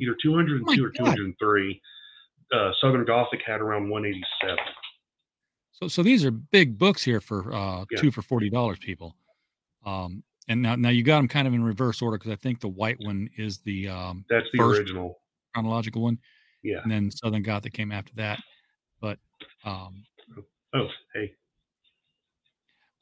either 0.00 0.16
two 0.22 0.34
hundred 0.34 0.62
and 0.62 0.68
Oh 0.68 0.84
or 0.84 0.88
God. 0.88 0.96
two 0.96 1.04
hundred 1.04 1.24
and 1.26 1.34
three. 1.38 1.80
Uh, 2.52 2.70
Southern 2.80 3.04
Gothic 3.04 3.40
had 3.46 3.60
around 3.60 3.88
one 3.88 4.04
eighty 4.04 4.22
seven. 4.40 4.58
So 5.72 5.88
so 5.88 6.02
these 6.02 6.24
are 6.24 6.30
big 6.30 6.78
books 6.78 7.02
here 7.02 7.20
for 7.20 7.52
uh 7.52 7.84
Yeah. 7.90 7.98
two 8.00 8.10
for 8.10 8.22
$40 8.22 8.78
people. 8.80 9.16
Um 9.84 10.22
and 10.48 10.60
now 10.62 10.74
now 10.76 10.90
you 10.90 11.02
got 11.02 11.16
them 11.16 11.28
kind 11.28 11.48
of 11.48 11.54
in 11.54 11.62
reverse 11.64 12.02
order 12.02 12.18
because 12.18 12.30
I 12.32 12.36
think 12.36 12.60
the 12.60 12.68
white 12.68 12.98
one 13.00 13.28
is 13.36 13.58
the 13.60 13.88
um 13.88 14.24
That's 14.28 14.46
the 14.52 14.62
original. 14.62 15.18
chronological 15.54 16.02
one 16.02 16.18
Yeah. 16.62 16.80
and 16.82 16.90
then 16.92 17.10
Southern 17.10 17.42
Gothic 17.42 17.72
came 17.72 17.90
after 17.90 18.12
that. 18.16 18.38
But 19.00 19.18
um 19.64 20.04
Oh, 20.74 20.88
hey. 21.14 21.32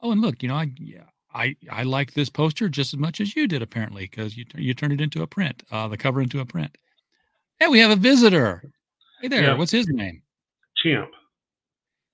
oh 0.01 0.11
and 0.11 0.21
look, 0.21 0.41
you 0.41 0.49
know, 0.49 0.55
I 0.55 0.71
yeah, 0.79 1.03
I 1.33 1.55
I 1.71 1.83
like 1.83 2.13
this 2.13 2.29
poster 2.29 2.67
just 2.69 2.93
as 2.93 2.99
much 2.99 3.21
as 3.21 3.35
you 3.35 3.47
did 3.47 3.61
apparently 3.61 4.03
because 4.03 4.35
you 4.37 4.45
you 4.55 4.73
turned 4.73 4.93
it 4.93 5.01
into 5.01 5.21
a 5.23 5.27
print, 5.27 5.63
uh 5.71 5.87
the 5.87 5.97
cover 5.97 6.21
into 6.21 6.39
a 6.39 6.45
print. 6.45 6.77
Hey, 7.59 7.67
we 7.67 7.79
have 7.79 7.91
a 7.91 7.95
visitor. 7.95 8.63
Hey 9.21 9.27
there, 9.27 9.43
Yeah. 9.43 9.53
what's 9.53 9.71
his 9.71 9.87
name? 9.87 10.21
Champ. 10.77 11.09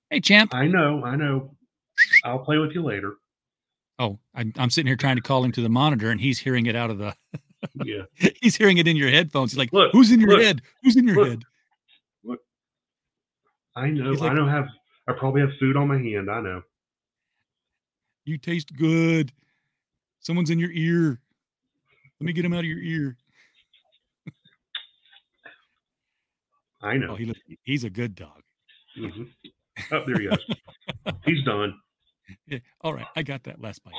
Hey, 0.09 0.19
champ. 0.19 0.53
I 0.53 0.67
know, 0.67 1.03
I 1.03 1.15
know. 1.15 1.55
I'll 2.23 2.39
play 2.39 2.57
with 2.57 2.71
you 2.73 2.83
later. 2.83 3.15
Oh, 3.99 4.19
I'm, 4.35 4.53
I'm 4.57 4.69
sitting 4.69 4.87
here 4.87 4.95
trying 4.95 5.15
to 5.15 5.21
call 5.21 5.43
him 5.43 5.51
to 5.53 5.61
the 5.61 5.69
monitor, 5.69 6.11
and 6.11 6.21
he's 6.21 6.37
hearing 6.37 6.67
it 6.67 6.75
out 6.75 6.91
of 6.91 6.97
the. 6.99 7.15
Yeah. 7.83 8.03
he's 8.41 8.55
hearing 8.55 8.77
it 8.77 8.87
in 8.87 8.95
your 8.95 9.09
headphones. 9.09 9.51
He's 9.51 9.57
like, 9.57 9.73
Look, 9.73 9.91
"Who's 9.91 10.11
in 10.11 10.19
your 10.19 10.29
look, 10.31 10.41
head? 10.43 10.61
Who's 10.83 10.95
in 10.95 11.07
your 11.07 11.15
look. 11.15 11.29
head?" 11.29 11.43
Look. 12.23 12.39
I 13.75 13.87
know. 13.89 14.11
Like- 14.11 14.31
I 14.31 14.35
know. 14.35 14.45
Have 14.47 14.67
I 15.07 15.13
probably 15.13 15.41
have 15.41 15.49
food 15.59 15.75
on 15.75 15.87
my 15.87 15.97
hand? 15.97 16.29
I 16.29 16.41
know. 16.41 16.61
You 18.27 18.37
taste 18.37 18.75
good. 18.75 19.31
Someone's 20.19 20.49
in 20.49 20.59
your 20.59 20.71
ear. 20.71 21.21
Let 22.19 22.25
me 22.25 22.33
get 22.33 22.43
him 22.43 22.51
out 22.51 22.59
of 22.59 22.65
your 22.65 22.79
ear. 22.79 23.15
I 26.81 26.97
know. 26.97 27.11
Oh, 27.11 27.15
he 27.15 27.25
look, 27.25 27.37
he's 27.63 27.85
a 27.85 27.89
good 27.89 28.15
dog. 28.15 28.41
hmm 28.95 29.23
Oh, 29.91 30.03
there 30.05 30.19
he 30.19 30.27
goes. 30.27 30.39
He's 31.25 31.43
done. 31.43 31.75
Yeah. 32.47 32.57
All 32.81 32.95
right, 32.95 33.05
I 33.15 33.21
got 33.21 33.43
that 33.43 33.61
last 33.61 33.83
bite. 33.83 33.93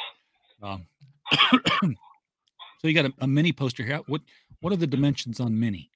Um, 0.60 0.86
so 2.80 2.88
you 2.88 2.94
got 2.94 3.04
a, 3.04 3.12
a 3.20 3.28
mini 3.28 3.52
poster 3.52 3.84
here. 3.84 4.00
What 4.08 4.22
what 4.60 4.72
are 4.72 4.76
the 4.76 4.88
dimensions 4.88 5.38
on 5.38 5.58
mini? 5.58 5.88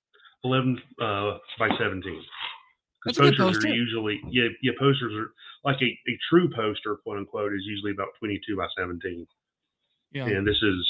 11 0.45 0.81
uh, 1.01 1.39
by 1.59 1.69
17. 1.77 2.23
That's 3.05 3.19
Because 3.19 3.29
a 3.29 3.31
good 3.33 3.39
posters 3.39 3.65
poster. 3.65 3.69
are 3.69 3.75
usually, 3.75 4.21
yeah, 4.31 4.49
yeah, 4.63 4.73
posters 4.79 5.13
are 5.15 5.33
like 5.65 5.81
a, 5.83 5.87
a 5.87 6.19
true 6.31 6.49
poster, 6.55 6.97
quote 6.97 7.19
unquote, 7.19 7.53
is 7.53 7.63
usually 7.65 7.93
about 7.93 8.09
22 8.21 8.57
by 8.57 8.67
17. 8.79 9.27
Yeah. 10.13 10.27
And 10.27 10.47
this 10.47 10.61
is 10.63 10.89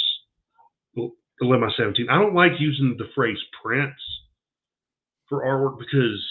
11 1.40 1.66
by 1.66 1.72
17. 1.76 2.08
I 2.10 2.18
don't 2.18 2.34
like 2.34 2.52
using 2.58 2.96
the 2.98 3.08
phrase 3.14 3.38
prints 3.62 4.00
for 5.28 5.44
artwork 5.44 5.78
because 5.78 6.22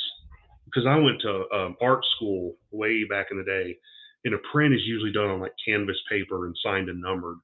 because 0.66 0.86
I 0.88 0.96
went 0.96 1.20
to 1.22 1.44
um, 1.54 1.76
art 1.82 2.04
school 2.16 2.56
way 2.72 3.04
back 3.04 3.28
in 3.32 3.38
the 3.38 3.44
day, 3.44 3.76
and 4.24 4.34
a 4.34 4.38
print 4.54 4.74
is 4.74 4.82
usually 4.86 5.12
done 5.12 5.30
on 5.30 5.40
like 5.42 5.52
canvas 5.68 5.98
paper 6.10 6.46
and 6.46 6.56
signed 6.64 6.88
and 6.90 7.02
numbered. 7.02 7.38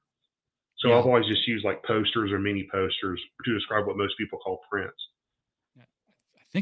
So 0.78 0.88
Yeah. 0.88 0.98
I've 0.98 1.06
always 1.06 1.26
just 1.26 1.46
used 1.48 1.64
like 1.64 1.82
posters 1.84 2.30
or 2.30 2.38
mini 2.38 2.68
posters 2.72 3.20
to 3.44 3.54
describe 3.54 3.86
what 3.86 3.96
most 3.98 4.16
people 4.16 4.38
call 4.38 4.60
prints. 4.70 4.96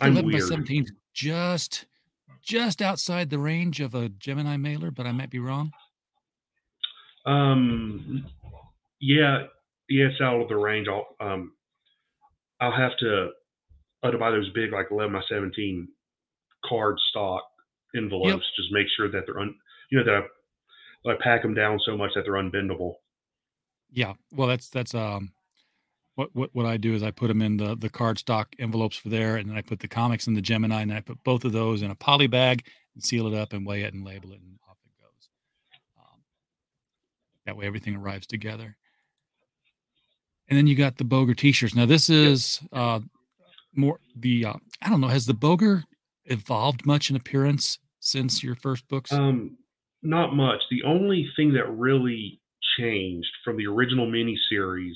Think 0.00 0.16
I'm 0.18 0.24
11 0.24 0.30
by 0.32 0.38
17 0.38 0.84
is 0.84 0.92
just 1.14 1.86
just 2.42 2.80
outside 2.80 3.30
the 3.30 3.38
range 3.38 3.80
of 3.80 3.94
a 3.94 4.08
Gemini 4.08 4.56
mailer, 4.56 4.90
but 4.90 5.06
I 5.06 5.12
might 5.12 5.30
be 5.30 5.38
wrong. 5.38 5.72
Um, 7.24 8.24
yeah, 9.00 9.44
yeah, 9.88 10.06
it's 10.06 10.20
out 10.20 10.40
of 10.40 10.48
the 10.48 10.56
range. 10.56 10.86
I'll 10.88 11.06
um, 11.20 11.52
I'll 12.60 12.76
have 12.76 12.96
to 13.00 13.30
have 14.02 14.12
to 14.12 14.18
buy 14.18 14.30
those 14.30 14.50
big 14.50 14.72
like 14.72 14.88
eleven 14.90 15.14
by 15.14 15.22
seventeen 15.28 15.88
card 16.64 16.96
stock 17.10 17.42
envelopes. 17.96 18.44
Just 18.56 18.72
make 18.72 18.86
sure 18.96 19.10
that 19.10 19.22
they're 19.26 19.40
un, 19.40 19.54
you 19.90 19.98
know 19.98 20.04
that 20.04 20.14
I, 20.14 20.20
that 21.04 21.16
I 21.18 21.22
pack 21.22 21.42
them 21.42 21.54
down 21.54 21.80
so 21.84 21.96
much 21.96 22.10
that 22.14 22.22
they're 22.24 22.34
unbendable. 22.34 22.94
Yeah. 23.90 24.14
Well, 24.32 24.48
that's 24.48 24.68
that's 24.68 24.94
um 24.94 25.32
what 26.16 26.30
what 26.34 26.50
what 26.52 26.66
I 26.66 26.76
do 26.76 26.94
is 26.94 27.02
I 27.02 27.10
put 27.10 27.28
them 27.28 27.40
in 27.40 27.56
the 27.56 27.76
the 27.76 27.88
card 27.88 28.18
stock 28.18 28.54
envelopes 28.58 28.96
for 28.96 29.08
there, 29.08 29.36
and 29.36 29.48
then 29.48 29.56
I 29.56 29.62
put 29.62 29.80
the 29.80 29.88
comics 29.88 30.26
in 30.26 30.34
the 30.34 30.42
Gemini, 30.42 30.82
and 30.82 30.92
I 30.92 31.00
put 31.00 31.22
both 31.24 31.44
of 31.44 31.52
those 31.52 31.82
in 31.82 31.90
a 31.90 31.94
poly 31.94 32.26
bag 32.26 32.66
and 32.94 33.04
seal 33.04 33.26
it 33.26 33.34
up 33.34 33.52
and 33.52 33.66
weigh 33.66 33.82
it 33.82 33.94
and 33.94 34.04
label 34.04 34.32
it, 34.32 34.40
and 34.40 34.58
off 34.68 34.78
it 34.84 35.00
goes. 35.00 35.28
Um, 35.98 36.20
that 37.44 37.56
way, 37.56 37.66
everything 37.66 37.94
arrives 37.94 38.26
together. 38.26 38.76
And 40.48 40.56
then 40.56 40.66
you 40.66 40.76
got 40.76 40.96
the 40.96 41.04
Bogre 41.04 41.34
T-shirts. 41.34 41.74
Now 41.74 41.86
this 41.86 42.08
is 42.08 42.60
uh 42.72 43.00
more 43.74 44.00
the 44.16 44.46
uh, 44.46 44.54
I 44.82 44.88
don't 44.88 45.00
know 45.00 45.08
has 45.08 45.26
the 45.26 45.34
Bogre 45.34 45.84
evolved 46.26 46.86
much 46.86 47.10
in 47.10 47.16
appearance 47.16 47.78
since 48.00 48.42
your 48.42 48.54
first 48.54 48.88
books? 48.88 49.12
Um, 49.12 49.56
not 50.02 50.34
much. 50.34 50.60
The 50.70 50.82
only 50.84 51.28
thing 51.36 51.52
that 51.54 51.68
really 51.70 52.40
changed 52.78 53.28
from 53.44 53.56
the 53.56 53.66
original 53.66 54.06
miniseries 54.06 54.94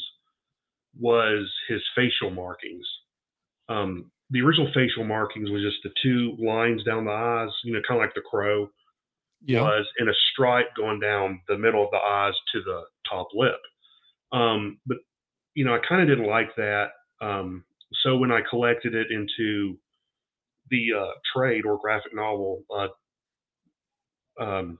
was 1.01 1.51
his 1.69 1.83
facial 1.97 2.31
markings. 2.31 2.87
Um, 3.69 4.11
the 4.31 4.41
original 4.41 4.71
facial 4.75 5.05
markings 5.05 5.51
was 5.51 5.63
just 5.63 5.83
the 5.83 5.91
two 6.03 6.37
lines 6.45 6.85
down 6.85 7.05
the 7.05 7.11
eyes, 7.11 7.51
you 7.65 7.73
know, 7.73 7.81
kind 7.87 8.01
of 8.01 8.05
like 8.05 8.15
the 8.15 8.21
crow 8.21 8.69
yeah. 9.45 9.63
was, 9.63 9.87
and 9.99 10.09
a 10.09 10.13
stripe 10.33 10.69
going 10.77 11.01
down 11.01 11.41
the 11.49 11.59
middle 11.59 11.85
of 11.85 11.91
the 11.91 11.99
eyes 11.99 12.35
to 12.53 12.63
the 12.63 12.83
top 13.09 13.29
lip. 13.35 13.61
Um, 14.33 14.79
but 14.87 14.99
you 15.55 15.65
know, 15.65 15.75
I 15.75 15.79
kind 15.87 16.03
of 16.03 16.09
didn't 16.09 16.31
like 16.31 16.55
that. 16.57 16.91
Um, 17.21 17.65
so 18.03 18.17
when 18.17 18.31
I 18.31 18.41
collected 18.49 18.95
it 18.95 19.09
into 19.11 19.77
the 20.71 20.87
uh, 20.97 21.13
trade 21.35 21.67
or 21.67 21.79
graphic 21.81 22.15
novel, 22.15 22.63
uh, 22.75 24.43
um, 24.43 24.79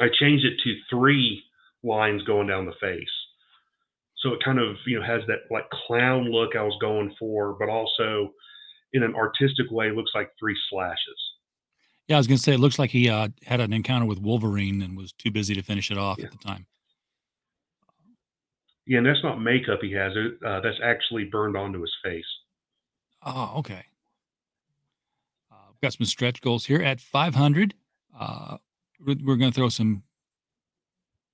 I 0.00 0.08
changed 0.08 0.44
it 0.44 0.60
to 0.62 0.74
three 0.90 1.42
lines 1.82 2.22
going 2.24 2.46
down 2.46 2.66
the 2.66 2.72
face. 2.80 3.08
So 4.24 4.32
it 4.32 4.42
kind 4.42 4.58
of 4.58 4.76
you 4.86 4.98
know 4.98 5.04
has 5.06 5.20
that 5.28 5.40
like 5.50 5.68
clown 5.86 6.24
look 6.32 6.56
I 6.56 6.62
was 6.62 6.76
going 6.80 7.14
for, 7.18 7.54
but 7.58 7.68
also 7.68 8.32
in 8.94 9.02
an 9.02 9.14
artistic 9.14 9.66
way 9.70 9.90
looks 9.90 10.12
like 10.14 10.30
three 10.40 10.56
slashes. 10.70 11.20
Yeah, 12.08 12.16
I 12.16 12.18
was 12.18 12.26
gonna 12.26 12.38
say 12.38 12.54
it 12.54 12.58
looks 12.60 12.78
like 12.78 12.90
he 12.90 13.08
uh, 13.10 13.28
had 13.44 13.60
an 13.60 13.72
encounter 13.74 14.06
with 14.06 14.18
Wolverine 14.18 14.80
and 14.82 14.96
was 14.96 15.12
too 15.12 15.30
busy 15.30 15.54
to 15.54 15.62
finish 15.62 15.90
it 15.90 15.98
off 15.98 16.18
Yeah. 16.18 16.24
at 16.26 16.32
the 16.32 16.38
time. 16.38 16.66
Yeah, 18.86 18.98
and 18.98 19.06
that's 19.06 19.22
not 19.22 19.40
makeup 19.40 19.80
he 19.82 19.92
has. 19.92 20.12
it- 20.16 20.42
Uh, 20.42 20.60
that's 20.60 20.78
actually 20.82 21.24
burned 21.24 21.56
onto 21.56 21.80
his 21.80 21.94
face. 22.02 22.24
Oh, 23.22 23.54
okay. 23.58 23.84
Uh, 25.50 25.54
we've 25.70 25.80
got 25.80 25.92
some 25.94 26.04
stretch 26.06 26.40
goals 26.42 26.66
here 26.66 26.82
at 26.82 27.00
500. 27.00 27.74
Uh, 28.18 28.58
we're, 29.00 29.16
we're 29.24 29.36
going 29.36 29.50
to 29.50 29.54
throw 29.54 29.70
some. 29.70 30.02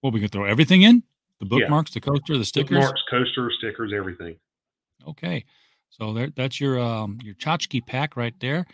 Well, 0.03 0.13
we 0.13 0.21
can 0.21 0.29
throw 0.29 0.45
everything 0.45 0.83
in 0.83 1.03
the 1.41 1.47
Yeah. 1.47 1.61
bookmarks, 1.61 1.93
the 1.93 2.01
coaster, 2.01 2.37
the 2.39 2.45
stickers. 2.45 2.79
Marks, 2.79 3.03
coaster, 3.11 3.51
stickers, 3.59 3.93
everything. 3.95 4.37
Okay, 5.09 5.45
so 5.89 6.13
there, 6.13 6.29
that's 6.37 6.61
your 6.61 6.79
um, 6.79 7.19
your 7.23 7.35
tchotchke 7.35 7.85
pack 7.87 8.17
right 8.17 8.35
there. 8.41 8.67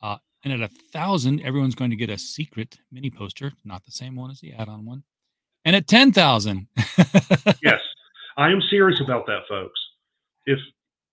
Uh, 0.00 0.18
and 0.44 0.52
at 0.52 0.60
a 0.60 0.68
thousand, 0.92 1.40
everyone's 1.42 1.74
going 1.74 1.90
to 1.90 1.96
get 1.96 2.10
a 2.10 2.18
secret 2.18 2.78
mini 2.92 3.10
poster, 3.10 3.52
not 3.64 3.84
the 3.84 3.90
same 3.90 4.14
one 4.14 4.30
as 4.30 4.40
the 4.40 4.52
add-on 4.52 4.84
one. 4.84 5.02
And 5.64 5.74
at 5.74 5.86
ten 5.88 6.12
thousand, 6.12 6.68
yes, 7.62 7.80
I 8.36 8.50
am 8.50 8.60
serious 8.70 9.00
about 9.00 9.26
that, 9.26 9.40
folks. 9.48 9.80
If 10.46 10.58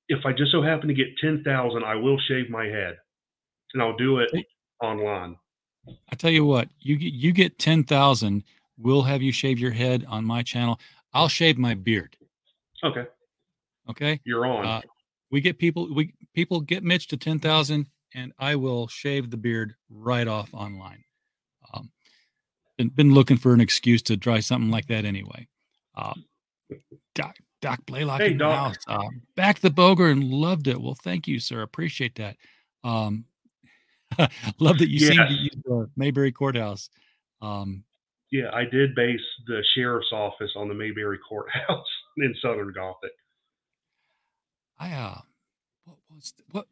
if 0.10 0.26
I 0.26 0.34
just 0.34 0.52
so 0.52 0.62
happen 0.62 0.88
to 0.90 0.94
get 0.94 1.08
ten 1.20 1.44
thousand, 1.44 1.84
I 1.86 1.96
will 1.96 2.20
shave 2.28 2.50
my 2.50 2.66
head, 2.66 2.98
and 3.74 3.82
I'll 3.82 3.96
do 3.98 4.20
it 4.20 4.30
online. 4.82 5.38
I 6.12 6.16
tell 6.16 6.30
you 6.32 6.46
what, 6.46 6.70
you 6.80 6.98
get 6.98 7.14
you 7.14 7.32
get 7.32 7.58
ten 7.58 7.84
thousand, 7.84 8.44
we'll 8.82 9.04
have 9.04 9.22
you 9.22 9.32
shave 9.32 9.60
your 9.60 9.72
head 9.72 10.06
on 10.08 10.26
my 10.26 10.44
channel. 10.44 10.80
I'll 11.14 11.28
shave 11.30 11.58
my 11.58 11.74
beard. 11.74 12.16
Okay, 12.84 13.06
Okay. 13.90 14.20
you're 14.24 14.46
on. 14.46 14.66
Uh, 14.66 14.82
we 15.30 15.40
get 15.42 15.58
people 15.60 15.94
we 15.94 16.14
people 16.34 16.60
get 16.62 16.84
Mitch 16.84 17.08
to 17.10 17.18
ten 17.18 17.40
thousand, 17.40 17.88
and 18.14 18.34
I 18.40 18.56
will 18.56 18.88
shave 18.88 19.30
the 19.30 19.38
beard 19.38 19.76
right 19.90 20.28
off 20.28 20.54
online. 20.54 21.04
Um, 21.74 21.92
been 22.78 22.90
been 22.90 23.14
looking 23.14 23.38
for 23.38 23.54
an 23.54 23.62
excuse 23.62 24.02
to 24.04 24.18
try 24.18 24.40
something 24.40 24.72
like 24.72 24.88
that 24.88 25.06
anyway. 25.06 25.48
Um, 25.96 26.26
Doc 27.16 27.38
Doc 27.62 27.86
Blaylock 27.86 28.22
Hey, 28.22 28.32
in 28.32 28.38
the 28.38 28.46
Doc. 28.46 28.58
house. 28.58 28.78
Um, 28.88 29.22
back 29.36 29.60
the 29.60 29.70
bogre 29.70 30.10
and 30.10 30.24
loved 30.24 30.68
it. 30.68 30.82
Well, 30.82 30.96
thank 30.96 31.28
you, 31.28 31.40
sir. 31.40 31.62
Appreciate 31.62 32.16
that. 32.16 32.38
Um, 32.84 33.26
love 34.60 34.80
that 34.80 34.90
you 34.90 35.00
seem 35.00 35.18
to 35.18 35.24
Yes. 35.34 35.42
use 35.54 35.62
the 35.64 35.90
Mayberry 35.96 36.32
Courthouse. 36.32 36.90
Um, 37.42 37.84
yeah, 38.32 38.50
I 38.54 38.66
did 38.66 38.96
base 38.96 39.20
the 39.48 39.64
sheriff's 39.76 40.12
office 40.12 40.52
on 40.56 40.68
the 40.68 40.74
Mayberry 40.74 41.20
Courthouse 41.28 41.88
in 42.18 42.34
Southern 42.42 42.72
Gothic. 42.74 43.12
I 44.80 44.92
uh, 44.94 45.20
what 45.86 45.98
was 46.14 46.32
th- 46.32 46.48
what? 46.52 46.66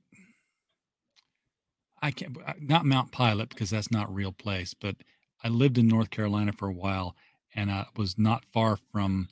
I 2.02 2.12
can't 2.12 2.38
not 2.62 2.86
Mount 2.86 3.12
Pilot 3.12 3.50
because 3.50 3.70
that's 3.70 3.92
not 3.92 4.14
real 4.14 4.32
place, 4.32 4.74
but 4.74 4.96
I 5.44 5.50
lived 5.50 5.78
in 5.78 5.88
North 5.88 6.10
Carolina 6.10 6.54
for 6.54 6.68
a 6.68 6.74
while 6.74 7.16
and 7.56 7.72
I 7.72 7.86
was 7.96 8.18
not 8.18 8.46
far 8.46 8.78
from 8.78 9.28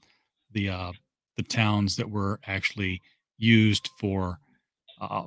the 0.51 0.69
uh, 0.69 0.91
the 1.35 1.43
towns 1.43 1.95
that 1.97 2.09
were 2.09 2.39
actually 2.45 3.01
used 3.37 3.89
for 3.99 4.39
uh, 4.99 5.23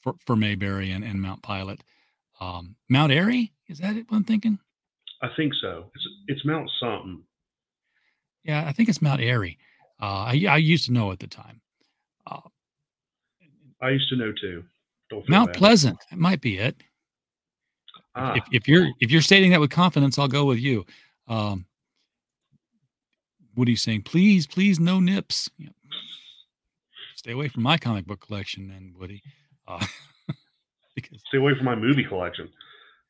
for 0.00 0.14
for 0.26 0.36
Mayberry 0.36 0.90
and, 0.90 1.04
and 1.04 1.20
Mount 1.20 1.42
Pilot. 1.42 1.82
Um, 2.40 2.76
Mount 2.88 3.12
Airy 3.12 3.52
is 3.68 3.78
that 3.78 3.96
it? 3.96 4.10
What 4.10 4.18
I'm 4.18 4.24
thinking? 4.24 4.58
I 5.22 5.28
think 5.36 5.54
so. 5.54 5.90
It's 5.94 6.08
it's 6.28 6.44
Mount 6.44 6.68
something. 6.80 7.22
Yeah, 8.44 8.64
I 8.66 8.72
think 8.72 8.88
it's 8.88 9.00
Mount 9.00 9.20
Airy. 9.20 9.58
Uh, 10.00 10.24
I 10.26 10.44
I 10.48 10.56
used 10.56 10.86
to 10.86 10.92
know 10.92 11.12
at 11.12 11.20
the 11.20 11.28
time. 11.28 11.60
Uh, 12.26 12.40
I 13.80 13.90
used 13.90 14.08
to 14.08 14.16
know 14.16 14.32
too. 14.32 14.64
Don't 15.10 15.28
Mount 15.28 15.52
bad. 15.52 15.56
Pleasant. 15.56 15.98
That 16.10 16.18
might 16.18 16.40
be 16.40 16.58
it. 16.58 16.82
Ah, 18.14 18.34
if, 18.34 18.44
if 18.52 18.68
you're 18.68 18.88
if 19.00 19.10
you're 19.10 19.22
stating 19.22 19.52
that 19.52 19.60
with 19.60 19.70
confidence, 19.70 20.18
I'll 20.18 20.28
go 20.28 20.44
with 20.44 20.58
you. 20.58 20.84
Um, 21.28 21.66
Woody's 23.54 23.82
saying, 23.82 24.02
please, 24.02 24.46
please, 24.46 24.80
no 24.80 25.00
nips. 25.00 25.50
Yeah. 25.58 25.68
Stay 27.14 27.32
away 27.32 27.48
from 27.48 27.62
my 27.62 27.76
comic 27.76 28.06
book 28.06 28.26
collection, 28.26 28.68
then 28.68 28.94
Woody. 28.98 29.22
Uh, 29.68 29.84
because 30.96 31.20
stay 31.28 31.38
away 31.38 31.54
from 31.54 31.66
my 31.66 31.74
movie 31.74 32.04
collection. 32.04 32.48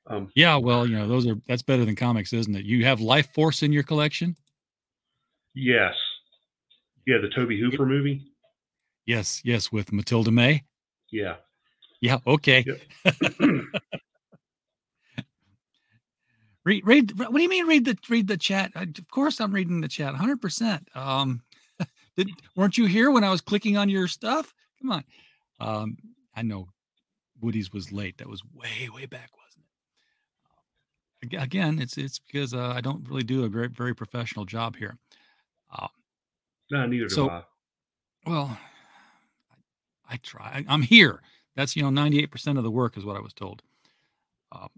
Um, 0.07 0.31
yeah, 0.35 0.57
well, 0.57 0.87
you 0.87 0.97
know 0.97 1.07
those 1.07 1.27
are 1.27 1.37
that's 1.47 1.63
better 1.63 1.85
than 1.85 1.95
comics, 1.97 2.33
isn't 2.33 2.55
it? 2.57 2.65
You 2.65 2.85
have 2.85 3.01
Life 3.01 3.33
Force 3.35 3.63
in 3.63 3.73
your 3.73 3.85
collection. 3.85 4.37
yes, 5.55 5.95
yeah, 7.07 7.19
the 7.19 7.29
Tobe 7.29 7.51
Hooper 7.53 7.87
movie. 7.87 8.23
Yes, 9.07 9.41
yes, 9.45 9.71
with 9.73 9.93
Matilda 9.93 10.31
May. 10.31 10.65
Yeah, 11.11 11.37
Yeah. 12.01 12.19
Okay. 12.27 12.65
Read, 16.65 16.87
read. 16.87 17.19
What 17.19 17.33
do 17.35 17.43
you 17.43 17.49
mean? 17.49 17.67
Read 17.67 17.85
the 17.85 17.99
read 18.09 18.29
the 18.29 18.37
chat. 18.37 18.71
Of 18.77 19.11
course, 19.11 19.41
I'm 19.41 19.53
reading 19.53 19.81
the 19.81 19.89
chat. 19.89 20.13
100. 20.13 20.41
percent 20.41 20.89
Um, 20.95 21.43
did 22.17 22.31
weren't 22.55 22.79
you 22.79 22.87
here 22.87 23.11
when 23.11 23.25
I 23.25 23.31
was 23.31 23.41
clicking 23.41 23.77
on 23.77 23.89
your 23.89 24.07
stuff? 24.07 24.55
Come 24.81 24.93
on. 24.93 25.05
Um, 25.59 25.97
I 26.37 26.43
know 26.43 26.69
Woody's 27.41 27.73
was 27.73 27.91
late. 27.91 28.19
That 28.19 28.29
was 28.29 28.45
way 28.55 28.89
way 28.95 29.07
back, 29.07 29.31
wasn't 29.37 29.42
it? 29.42 29.42
Ag- 29.42 29.42
Again, 31.33 31.79
it's 31.79 31.97
it's 31.97 32.19
because 32.19 32.53
uh, 32.53 32.73
I 32.75 32.81
don't 32.81 33.09
really 33.09 33.23
do 33.23 33.45
a 33.45 33.49
very 33.49 33.69
very 33.69 33.95
professional 33.95 34.45
job 34.45 34.77
here. 34.77 34.97
Um, 35.79 35.89
No, 36.71 36.87
neither 36.87 37.07
do 37.07 37.15
So- 37.15 37.31
I. 37.31 37.43
well, 38.27 38.59
I, 40.09 40.15
I 40.15 40.17
try. 40.19 40.47
I, 40.47 40.65
I'm 40.69 40.83
here. 40.83 41.23
That's 41.55 41.77
you 41.77 41.83
know 41.83 41.91
98% 41.91 42.57
of 42.59 42.65
the 42.65 42.71
work 42.71 42.97
is 42.97 43.05
what 43.05 43.17
I 43.17 43.21
was 43.21 43.33
told. 43.35 43.63
Um, 44.53 44.69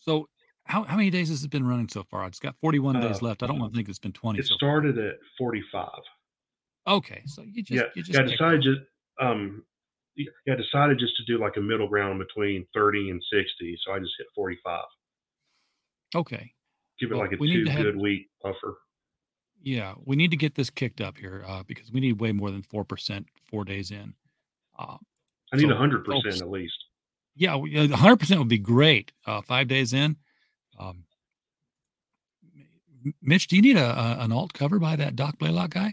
so 0.00 0.28
how 0.64 0.82
how 0.84 0.96
many 0.96 1.10
days 1.10 1.28
has 1.28 1.44
it 1.44 1.50
been 1.50 1.66
running 1.66 1.88
so 1.88 2.02
far? 2.02 2.26
It's 2.26 2.40
got 2.40 2.56
41 2.60 3.00
days 3.00 3.22
Uh, 3.22 3.26
left. 3.26 3.42
I 3.42 3.46
don't 3.46 3.58
want 3.60 3.72
to 3.72 3.76
think 3.76 3.88
it's 3.88 3.98
been 3.98 4.12
20. 4.12 4.38
It 4.40 4.46
so 4.46 4.54
far. 4.60 4.80
started 4.82 4.98
at 4.98 5.14
45. 5.38 5.88
Okay, 6.88 7.22
so 7.26 7.42
you 7.42 7.62
just 7.62 7.70
yeah, 7.70 7.82
you 7.94 8.02
just 8.02 8.18
yeah. 8.18 8.24
I 8.24 8.28
decided 8.28 8.62
just 8.62 8.80
um, 9.20 9.62
yeah, 10.16 10.52
I 10.52 10.56
decided 10.56 10.98
just 10.98 11.16
to 11.16 11.24
do 11.24 11.38
like 11.38 11.56
a 11.56 11.60
middle 11.60 11.88
ground 11.88 12.18
between 12.18 12.66
30 12.74 13.10
and 13.10 13.22
60. 13.32 13.78
So 13.84 13.92
I 13.92 13.98
just 13.98 14.12
hit 14.18 14.26
45. 14.34 14.80
okay. 16.16 16.52
Give 17.00 17.10
it 17.10 17.14
Well, 17.14 17.22
like 17.24 17.32
a 17.32 17.36
two 17.38 17.64
to 17.64 17.70
have- 17.70 17.82
good 17.82 17.96
week 17.96 18.28
buffer. 18.42 18.76
Yeah, 19.64 19.94
we 20.04 20.16
need 20.16 20.30
to 20.32 20.36
get 20.36 20.54
this 20.56 20.70
kicked 20.70 21.00
up 21.00 21.16
here 21.16 21.44
uh, 21.46 21.62
because 21.62 21.90
we 21.92 22.00
need 22.00 22.20
way 22.20 22.32
more 22.32 22.50
than 22.50 22.62
four 22.62 22.84
percent 22.84 23.28
four 23.48 23.64
days 23.64 23.90
in. 23.92 24.14
Uh, 24.78 24.96
I 25.52 25.56
need 25.56 25.62
So, 25.68 25.74
100% 25.74 26.04
folks- 26.06 26.40
at 26.40 26.50
least. 26.50 26.74
yeah, 27.36 27.54
uh, 27.54 27.58
100% 27.58 28.38
would 28.38 28.48
be 28.48 28.58
great. 28.58 29.12
Uh, 29.26 29.40
five 29.42 29.68
days 29.68 29.92
in. 29.92 30.16
Um, 30.78 31.04
Mitch, 33.20 33.48
do 33.48 33.56
you 33.56 33.62
need 33.62 33.76
a, 33.76 33.84
a 33.98 34.16
an 34.20 34.32
alt 34.32 34.52
cover 34.52 34.78
by 34.78 34.96
that 34.96 35.16
Doc 35.16 35.38
Blaylock 35.38 35.70
guy? 35.70 35.92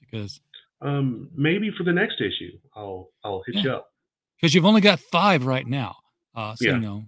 Because 0.00 0.40
Um, 0.82 1.28
maybe 1.34 1.70
for 1.76 1.84
the 1.84 1.92
next 1.92 2.20
issue, 2.20 2.52
I'll 2.74 3.10
I'll 3.24 3.42
hit 3.46 3.56
you 3.64 3.70
up. 3.72 3.88
because 4.36 4.54
you've 4.54 4.64
only 4.64 4.80
got 4.80 4.98
five 5.00 5.44
right 5.44 5.66
now. 5.66 5.96
Uh, 6.34 6.54
so 6.54 6.64
Yeah. 6.64 6.74
you 6.76 6.80
know, 6.80 7.04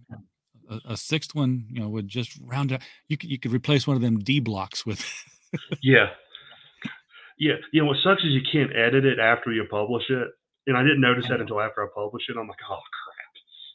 a, 0.69 0.81
a 0.93 0.97
sixth 0.97 1.35
one, 1.35 1.65
you 1.71 1.81
know, 1.81 1.89
would 1.89 2.09
just 2.09 2.39
round 2.43 2.73
out. 2.73 2.81
You 3.09 3.17
could 3.17 3.31
you 3.31 3.39
could 3.39 3.53
replace 3.53 3.87
one 3.87 3.97
of 3.97 4.03
them 4.03 4.19
D 4.19 4.41
blocks 4.41 4.85
with. 4.87 5.05
Yeah. 5.83 6.07
Yeah. 7.39 7.55
You 7.73 7.83
know, 7.83 7.89
what 7.89 7.99
sucks 8.03 8.23
is 8.25 8.31
you 8.31 8.41
can't 8.51 8.75
edit 8.75 9.05
it 9.05 9.19
after 9.19 9.53
you 9.53 9.67
publish 9.71 10.05
it. 10.09 10.29
And 10.67 10.77
I 10.79 10.83
didn't 10.83 11.01
notice 11.03 11.27
that 11.29 11.41
until 11.41 11.61
after 11.61 11.83
I 11.85 11.89
published 11.95 12.31
it. 12.31 12.37
I'm 12.39 12.49
like, 12.49 12.59
oh 12.71 12.75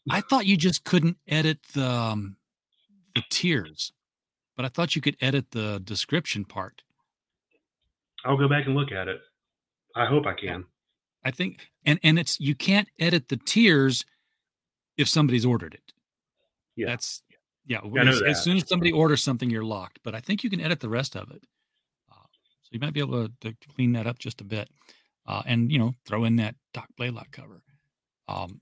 crap. 0.09 0.17
I 0.17 0.21
thought 0.21 0.45
you 0.47 0.57
just 0.57 0.83
couldn't 0.85 1.17
edit 1.27 1.59
the 1.73 1.87
um, 1.87 2.37
the 3.13 3.21
tiers, 3.29 3.91
but 4.55 4.65
I 4.65 4.69
thought 4.69 4.95
you 4.95 5.01
could 5.03 5.17
edit 5.21 5.51
the 5.51 5.79
description 5.83 6.45
part. 6.45 6.81
I'll 8.25 8.37
go 8.37 8.47
back 8.47 8.65
and 8.65 8.75
look 8.75 8.91
at 8.91 9.07
it. 9.07 9.19
I 9.97 10.05
hope 10.05 10.25
I 10.25 10.33
can. 10.33 10.65
I 11.25 11.31
think, 11.31 11.67
and 11.85 11.99
and 12.03 12.17
it's 12.19 12.39
you 12.39 12.55
can't 12.55 12.87
edit 12.99 13.27
the 13.29 13.37
tiers 13.37 14.05
if 14.97 15.07
somebody's 15.07 15.45
ordered 15.45 15.73
it. 15.73 15.93
Yeah. 16.75 16.87
That's 16.87 17.23
yeah. 17.65 17.79
As, 17.83 18.19
that. 18.19 18.29
as 18.29 18.43
soon 18.43 18.57
as 18.57 18.67
somebody 18.67 18.91
orders 18.91 19.23
something, 19.23 19.49
you're 19.49 19.63
locked. 19.63 19.99
But 20.03 20.15
I 20.15 20.19
think 20.19 20.43
you 20.43 20.49
can 20.49 20.61
edit 20.61 20.79
the 20.79 20.89
rest 20.89 21.15
of 21.15 21.31
it. 21.31 21.43
Uh, 22.11 22.15
so 22.61 22.69
you 22.71 22.79
might 22.79 22.93
be 22.93 22.99
able 22.99 23.27
to, 23.27 23.33
to 23.41 23.55
clean 23.75 23.91
that 23.93 24.07
up 24.07 24.19
just 24.19 24.39
a 24.41 24.45
bit, 24.45 24.69
uh, 25.25 25.41
and 25.45 25.71
you 25.71 25.79
know 25.79 25.93
throw 26.05 26.23
in 26.23 26.35
that 26.37 26.55
Doc 26.73 26.87
Blaylock 26.97 27.31
cover. 27.31 27.61
Um, 28.29 28.61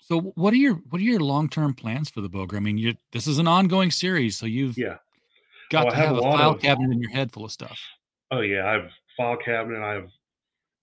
so 0.00 0.20
what 0.20 0.52
are 0.52 0.56
your 0.58 0.74
what 0.90 1.00
are 1.00 1.04
your 1.04 1.20
long 1.20 1.48
term 1.48 1.74
plans 1.74 2.10
for 2.10 2.20
the 2.20 2.28
Bogre? 2.28 2.56
I 2.56 2.60
mean, 2.60 2.78
you 2.78 2.94
this 3.12 3.26
is 3.26 3.38
an 3.38 3.48
ongoing 3.48 3.90
series, 3.90 4.36
so 4.36 4.46
you've 4.46 4.78
Yeah. 4.78 4.98
got 5.70 5.84
Well, 5.86 5.90
to 5.92 5.96
have 5.96 6.08
have, 6.08 6.16
a 6.18 6.20
file 6.22 6.50
of- 6.50 6.60
cabinet 6.60 6.92
in 6.92 7.00
your 7.00 7.10
head 7.10 7.32
full 7.32 7.44
of 7.44 7.52
stuff. 7.52 7.80
Oh 8.30 8.40
yeah, 8.40 8.66
I 8.66 8.72
have 8.72 8.90
file 9.16 9.38
cabinet. 9.44 9.82
I 9.82 9.94
have 9.94 10.08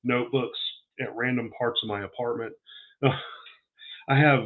notebooks 0.04 0.60
at 1.00 1.16
random 1.16 1.52
parts 1.58 1.80
of 1.84 1.90
my 1.90 2.04
apartment. 2.04 2.54
I 3.04 4.18
have 4.18 4.42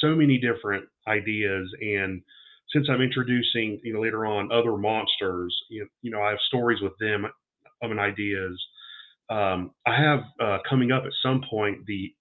so 0.00 0.14
many 0.14 0.38
different 0.38 0.84
ideas, 1.06 1.70
and 1.80 2.22
since 2.72 2.88
I'm 2.90 3.02
introducing, 3.02 3.80
you 3.82 3.92
know, 3.92 4.00
later 4.00 4.26
on 4.26 4.50
other 4.50 4.76
monsters, 4.76 5.54
you, 5.70 5.86
you 6.00 6.10
know, 6.10 6.22
I 6.22 6.30
have 6.30 6.38
stories 6.48 6.80
with 6.80 6.92
them 6.98 7.26
of 7.82 7.90
an 7.90 7.98
ideas. 7.98 8.60
Um, 9.30 9.72
I 9.86 10.00
have 10.00 10.20
uh, 10.40 10.58
coming 10.68 10.92
up 10.92 11.04
at 11.04 11.12
some 11.22 11.42
point 11.48 11.78
the 11.86 12.14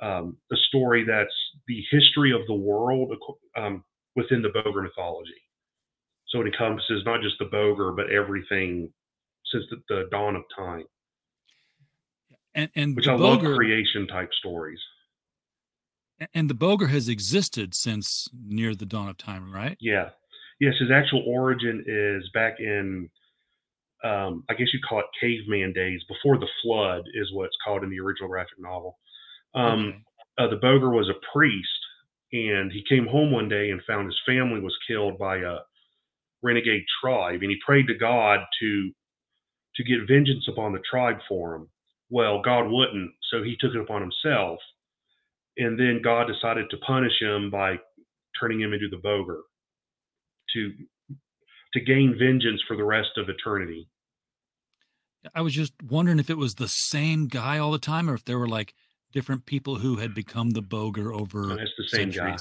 um, 0.00 0.36
a 0.50 0.56
story 0.68 1.04
that's 1.06 1.34
the 1.68 1.82
history 1.90 2.32
of 2.32 2.40
the 2.46 2.54
world 2.54 3.12
um, 3.56 3.84
within 4.16 4.40
the 4.42 4.48
Bogre 4.48 4.82
mythology. 4.82 5.30
So 6.28 6.40
it 6.40 6.46
encompasses 6.46 7.02
not 7.04 7.20
just 7.20 7.36
the 7.38 7.46
Bogre, 7.46 7.92
but 7.94 8.10
everything 8.10 8.90
since 9.52 9.64
the, 9.70 9.76
the 9.88 10.08
dawn 10.10 10.36
of 10.36 10.42
time, 10.56 10.84
And 12.54 12.70
and 12.74 12.96
which 12.96 13.06
I 13.06 13.14
love 13.14 13.40
creation 13.40 14.06
type 14.06 14.30
stories. 14.38 14.80
And 16.34 16.50
the 16.50 16.54
Bogre 16.54 16.88
has 16.88 17.08
existed 17.08 17.74
since 17.74 18.28
near 18.34 18.74
the 18.74 18.84
dawn 18.86 19.08
of 19.08 19.16
time, 19.16 19.52
right? 19.52 19.76
Yeah. 19.80 20.10
Yes, 20.60 20.74
his 20.78 20.90
actual 20.90 21.24
origin 21.26 21.82
is 21.86 22.28
back 22.34 22.56
in, 22.60 23.08
um, 24.04 24.44
I 24.50 24.54
guess 24.54 24.68
you'd 24.72 24.84
call 24.86 24.98
it 25.00 25.06
caveman 25.18 25.72
days, 25.72 26.02
before 26.08 26.38
the 26.38 26.48
flood, 26.62 27.04
is 27.14 27.32
what 27.32 27.46
it's 27.46 27.56
called 27.64 27.82
in 27.84 27.90
the 27.90 28.00
original 28.00 28.28
graphic 28.28 28.58
novel. 28.58 28.98
Um, 29.54 29.86
Okay. 29.86 29.98
uh, 30.38 30.48
the 30.48 30.56
Bogre 30.56 30.90
was 30.94 31.08
a 31.08 31.18
priest, 31.32 31.68
and 32.32 32.70
he 32.70 32.84
came 32.86 33.06
home 33.06 33.32
one 33.32 33.48
day 33.48 33.70
and 33.70 33.80
found 33.86 34.06
his 34.06 34.20
family 34.26 34.60
was 34.60 34.76
killed 34.86 35.18
by 35.18 35.38
a 35.38 35.56
renegade 36.42 36.84
tribe, 37.02 37.40
and 37.40 37.50
he 37.50 37.58
prayed 37.64 37.86
to 37.86 37.94
God 37.94 38.40
to 38.60 38.92
to 39.76 39.84
get 39.84 40.08
vengeance 40.08 40.46
upon 40.48 40.72
the 40.72 40.80
tribe 40.90 41.18
for 41.28 41.54
him. 41.54 41.68
Well, 42.10 42.42
God 42.42 42.68
wouldn't, 42.68 43.12
so 43.30 43.42
he 43.42 43.56
took 43.60 43.74
it 43.74 43.80
upon 43.80 44.02
himself, 44.02 44.58
and 45.56 45.78
then 45.78 46.00
God 46.02 46.26
decided 46.26 46.68
to 46.70 46.76
punish 46.78 47.12
him 47.20 47.50
by 47.50 47.76
turning 48.38 48.60
him 48.60 48.72
into 48.72 48.88
the 48.88 48.96
Bogre 48.96 49.42
to 50.54 50.72
to 51.72 51.80
gain 51.80 52.16
vengeance 52.18 52.60
for 52.66 52.76
the 52.76 52.82
rest 52.82 53.10
of 53.16 53.28
eternity. 53.28 53.88
I 55.34 55.42
was 55.42 55.54
just 55.54 55.72
wondering 55.82 56.18
if 56.18 56.30
it 56.30 56.38
was 56.38 56.56
the 56.56 56.66
same 56.66 57.28
guy 57.28 57.58
all 57.58 57.70
the 57.70 57.78
time, 57.78 58.10
or 58.10 58.14
if 58.14 58.24
there 58.24 58.38
were 58.38 58.48
like 58.48 58.74
different 59.12 59.46
people 59.46 59.76
who 59.76 59.96
had 59.96 60.14
become 60.14 60.50
the 60.50 60.62
Bogre 60.62 61.12
over. 61.14 61.46
No, 61.46 61.54
it's 61.54 61.72
the 61.76 61.88
same 61.88 62.10
guy. 62.10 62.36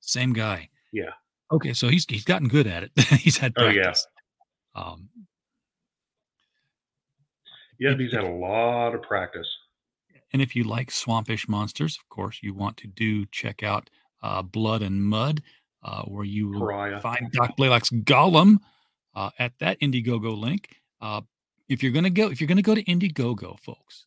Same 0.00 0.32
guy. 0.32 0.68
Yeah. 0.92 1.10
Okay, 1.50 1.74
so 1.74 1.88
he's 1.88 2.06
he's 2.08 2.24
gotten 2.24 2.48
good 2.48 2.66
at 2.66 2.84
it. 2.84 2.92
he's 3.20 3.38
had 3.38 3.54
practice. 3.54 4.06
Oh, 4.74 4.80
yeah. 4.80 4.92
Um, 4.92 5.08
Yeah, 7.78 7.96
he's 7.96 8.12
had 8.12 8.24
a 8.24 8.30
lot 8.30 8.94
of 8.94 9.02
practice. 9.02 9.48
And 10.32 10.40
if 10.40 10.56
you 10.56 10.64
like 10.64 10.90
swampish 10.90 11.48
monsters, 11.48 11.98
of 11.98 12.08
course, 12.08 12.38
you 12.42 12.54
want 12.54 12.76
to 12.78 12.86
do 12.86 13.26
check 13.26 13.62
out 13.62 13.90
uh, 14.22 14.42
Blood 14.42 14.82
and 14.82 15.02
Mud, 15.02 15.42
uh, 15.82 16.02
where 16.02 16.24
you 16.24 16.48
will 16.48 16.60
Pariah. 16.60 17.00
find 17.00 17.30
Doc 17.32 17.56
Blaylock's 17.56 17.90
Gollum 17.90 18.58
uh, 19.14 19.30
at 19.38 19.52
that 19.58 19.80
Indiegogo 19.80 20.36
link. 20.36 20.68
Uh, 21.00 21.20
if 21.68 21.82
you're 21.82 21.92
gonna 21.92 22.10
go, 22.10 22.30
if 22.30 22.40
you're 22.40 22.48
gonna 22.48 22.62
go 22.62 22.74
to 22.74 22.84
Indiegogo, 22.84 23.58
folks, 23.58 24.06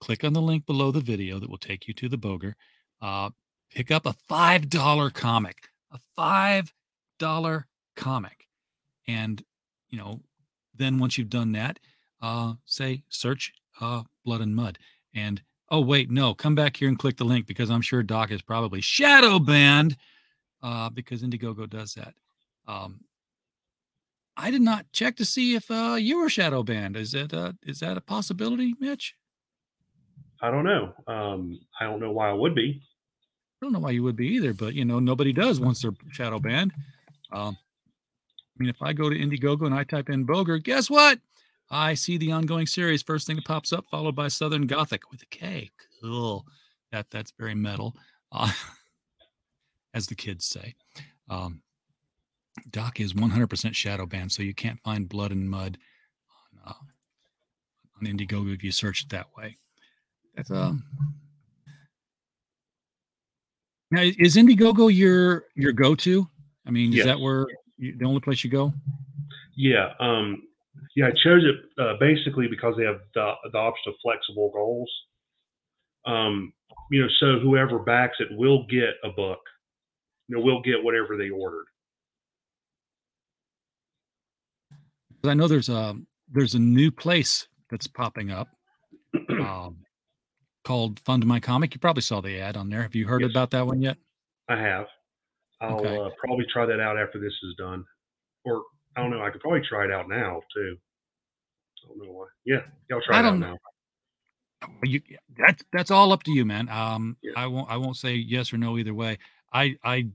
click 0.00 0.24
on 0.24 0.32
the 0.32 0.42
link 0.42 0.66
below 0.66 0.90
the 0.90 1.00
video 1.00 1.38
that 1.38 1.50
will 1.50 1.58
take 1.58 1.86
you 1.86 1.94
to 1.94 2.08
the 2.08 2.18
Bogre. 2.18 2.54
Uh, 3.00 3.30
pick 3.70 3.90
up 3.90 4.06
a 4.06 4.14
five 4.28 4.68
dollar 4.68 5.10
comic, 5.10 5.68
a 5.92 5.98
five 6.16 6.72
dollar 7.18 7.66
comic, 7.96 8.48
and 9.06 9.42
you 9.90 9.98
know, 9.98 10.20
then 10.74 10.98
once 10.98 11.18
you've 11.18 11.30
done 11.30 11.52
that, 11.52 11.78
uh, 12.22 12.54
say 12.64 13.02
search 13.08 13.52
uh, 13.80 14.02
Blood 14.24 14.40
and 14.40 14.54
Mud, 14.54 14.78
and 15.14 15.42
oh 15.70 15.80
wait, 15.80 16.10
no, 16.10 16.34
come 16.34 16.54
back 16.54 16.76
here 16.76 16.88
and 16.88 16.98
click 16.98 17.16
the 17.16 17.24
link 17.24 17.46
because 17.46 17.70
I'm 17.70 17.82
sure 17.82 18.02
Doc 18.02 18.30
is 18.30 18.42
probably 18.42 18.80
shadow 18.80 19.38
banned 19.38 19.96
uh, 20.62 20.90
because 20.90 21.22
Indiegogo 21.22 21.68
does 21.68 21.94
that. 21.94 22.14
Um, 22.66 23.00
I 24.36 24.50
did 24.50 24.62
not 24.62 24.86
check 24.92 25.16
to 25.16 25.24
see 25.24 25.54
if 25.54 25.70
uh, 25.70 25.96
you 25.98 26.18
were 26.18 26.28
shadow 26.28 26.62
banned. 26.62 26.96
Is 26.96 27.14
it 27.14 27.34
uh, 27.34 27.52
is 27.62 27.80
that 27.80 27.96
a 27.96 28.00
possibility, 28.00 28.74
Mitch? 28.80 29.14
I 30.42 30.50
don't 30.50 30.64
know. 30.64 30.94
Um, 31.06 31.60
I 31.78 31.84
don't 31.84 32.00
know 32.00 32.12
why 32.12 32.30
I 32.30 32.32
would 32.32 32.54
be. 32.54 32.80
I 33.60 33.66
don't 33.66 33.72
know 33.72 33.80
why 33.80 33.90
you 33.90 34.02
would 34.02 34.16
be 34.16 34.28
either, 34.28 34.54
but 34.54 34.74
you 34.74 34.84
know 34.84 34.98
nobody 34.98 35.32
does 35.32 35.60
once 35.60 35.82
they're 35.82 35.92
shadow 36.10 36.38
banned. 36.38 36.72
Um, 37.32 37.56
I 37.58 38.56
mean, 38.62 38.70
if 38.70 38.80
I 38.80 38.92
go 38.92 39.10
to 39.10 39.16
Indiegogo 39.16 39.66
and 39.66 39.74
I 39.74 39.84
type 39.84 40.08
in 40.08 40.24
Bogre, 40.24 40.62
guess 40.62 40.88
what? 40.88 41.18
I 41.70 41.94
see 41.94 42.18
the 42.18 42.32
ongoing 42.32 42.66
series. 42.66 43.02
First 43.02 43.26
thing 43.26 43.36
that 43.36 43.44
pops 43.44 43.72
up, 43.72 43.86
followed 43.90 44.16
by 44.16 44.28
Southern 44.28 44.66
Gothic 44.66 45.10
with 45.10 45.22
a 45.22 45.26
K. 45.26 45.70
Cool. 46.02 46.44
That 46.90 47.06
that's 47.10 47.32
very 47.38 47.54
metal, 47.54 47.94
uh, 48.32 48.50
as 49.94 50.06
the 50.06 50.16
kids 50.16 50.46
say. 50.46 50.74
Um, 51.28 51.62
Doc 52.70 52.98
is 52.98 53.12
100% 53.12 53.74
shadow 53.74 54.06
banned, 54.06 54.32
so 54.32 54.42
you 54.42 54.54
can't 54.54 54.80
find 54.82 55.08
Blood 55.08 55.30
and 55.30 55.48
Mud 55.48 55.78
on, 56.66 56.72
uh, 56.72 57.98
on 58.00 58.06
Indiegogo 58.06 58.52
if 58.52 58.64
you 58.64 58.72
search 58.72 59.04
it 59.04 59.10
that 59.10 59.26
way. 59.36 59.56
That's 60.34 60.50
um. 60.50 60.84
Now, 63.92 64.02
is 64.02 64.36
Indiegogo 64.36 64.92
your 64.94 65.44
your 65.54 65.72
go 65.72 65.94
to? 65.96 66.28
I 66.66 66.70
mean, 66.70 66.90
is 66.90 66.98
Yes. 66.98 67.06
that 67.06 67.20
where 67.20 67.46
you, 67.76 67.96
the 67.96 68.04
only 68.04 68.20
place 68.20 68.42
you 68.44 68.50
go? 68.50 68.72
Yeah, 69.56 69.94
um, 70.00 70.42
yeah, 70.96 71.06
I 71.06 71.10
chose 71.10 71.44
it 71.44 71.82
uh, 71.82 71.94
basically 71.98 72.48
because 72.48 72.74
they 72.76 72.84
have 72.84 73.00
the, 73.14 73.32
the 73.52 73.58
option 73.58 73.92
of 73.92 73.94
flexible 74.02 74.50
goals. 74.52 74.90
Um, 76.06 76.52
you 76.90 77.02
know, 77.02 77.08
so 77.20 77.38
whoever 77.40 77.78
backs 77.78 78.16
it 78.20 78.28
will 78.30 78.66
get 78.66 78.94
a 79.04 79.10
book. 79.10 79.38
You 80.28 80.36
know, 80.36 80.42
will 80.44 80.62
get 80.62 80.82
whatever 80.82 81.16
they 81.16 81.30
ordered. 81.30 81.66
I 85.24 85.34
know 85.34 85.48
there's 85.48 85.68
a 85.68 85.96
there's 86.32 86.54
a 86.54 86.58
new 86.58 86.90
place 86.90 87.46
that's 87.70 87.86
popping 87.86 88.30
up 88.30 88.48
um, 89.30 89.78
called 90.64 91.00
Fund 91.00 91.26
My 91.26 91.40
Comic. 91.40 91.74
You 91.74 91.80
probably 91.80 92.02
saw 92.02 92.20
the 92.20 92.40
ad 92.40 92.56
on 92.56 92.70
there. 92.70 92.82
Have 92.82 92.94
you 92.94 93.06
heard 93.06 93.22
Yes. 93.22 93.30
about 93.30 93.50
that 93.50 93.66
one 93.66 93.82
yet? 93.82 93.96
I 94.48 94.56
have. 94.60 94.86
I'll 95.60 95.78
Okay. 95.78 95.96
uh, 95.96 96.10
probably 96.24 96.46
try 96.52 96.64
that 96.64 96.80
out 96.80 96.98
after 96.98 97.18
this 97.18 97.32
is 97.42 97.54
done, 97.58 97.84
or 98.44 98.62
I 98.96 99.02
don't 99.02 99.10
know. 99.10 99.22
I 99.22 99.30
could 99.30 99.40
probably 99.40 99.60
try 99.60 99.84
it 99.84 99.90
out 99.90 100.08
now 100.08 100.40
too. 100.54 100.76
I 101.84 101.88
don't 101.88 102.06
know 102.06 102.12
why. 102.12 102.26
Yeah, 102.44 102.62
I'll 102.92 103.00
try 103.02 103.16
I 103.16 103.20
it 103.20 103.24
out 103.24 103.30
don't 103.30 103.40
now. 103.40 103.56
You 104.82 105.00
that's 105.38 105.64
that's 105.72 105.90
all 105.90 106.12
up 106.12 106.22
to 106.24 106.32
you, 106.32 106.44
man. 106.44 106.68
Um, 106.68 107.16
Yeah. 107.22 107.32
I 107.36 107.46
won't 107.46 107.70
I 107.70 107.76
won't 107.76 107.96
say 107.96 108.14
yes 108.14 108.52
or 108.52 108.58
no 108.58 108.76
either 108.78 108.94
way. 108.94 109.18
I 109.52 109.76
I 109.84 110.08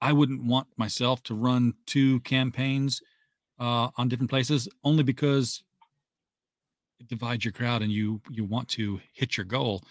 I 0.00 0.12
wouldn't 0.12 0.44
want 0.44 0.68
myself 0.76 1.22
to 1.24 1.34
run 1.34 1.74
two 1.86 2.20
campaigns 2.20 3.00
uh, 3.58 3.88
on 3.96 4.08
different 4.08 4.30
places 4.30 4.68
only 4.82 5.02
because 5.02 5.62
it 7.00 7.08
divides 7.08 7.44
your 7.44 7.52
crowd 7.52 7.82
and 7.82 7.90
you 7.90 8.20
you 8.30 8.44
want 8.44 8.68
to 8.70 9.00
hit 9.12 9.36
your 9.36 9.46
goal. 9.46 9.82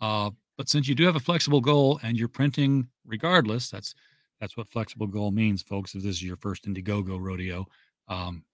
Uh, 0.00 0.30
but 0.56 0.68
since 0.68 0.88
you 0.88 0.94
do 0.94 1.04
have 1.04 1.16
a 1.16 1.20
flexible 1.20 1.60
goal 1.60 2.00
and 2.02 2.18
you're 2.18 2.28
printing 2.28 2.88
regardless, 3.06 3.70
that's 3.70 3.94
that's 4.40 4.56
what 4.56 4.68
flexible 4.68 5.06
goal 5.06 5.30
means, 5.30 5.62
folks. 5.62 5.94
If 5.94 6.02
this 6.02 6.16
is 6.16 6.22
your 6.22 6.36
first 6.36 6.66
Indiegogo 6.66 7.20
rodeo, 7.20 7.66
um, 8.08 8.44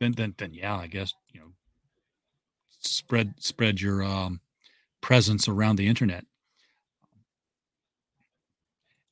then 0.00 0.12
then 0.12 0.34
then 0.38 0.52
yeah, 0.52 0.76
I 0.76 0.86
guess 0.86 1.14
you 1.32 1.40
know 1.40 1.46
spread 2.80 3.34
spread 3.38 3.80
your 3.80 4.02
um, 4.02 4.40
presence 5.00 5.48
around 5.48 5.76
the 5.76 5.88
internet. 5.88 6.24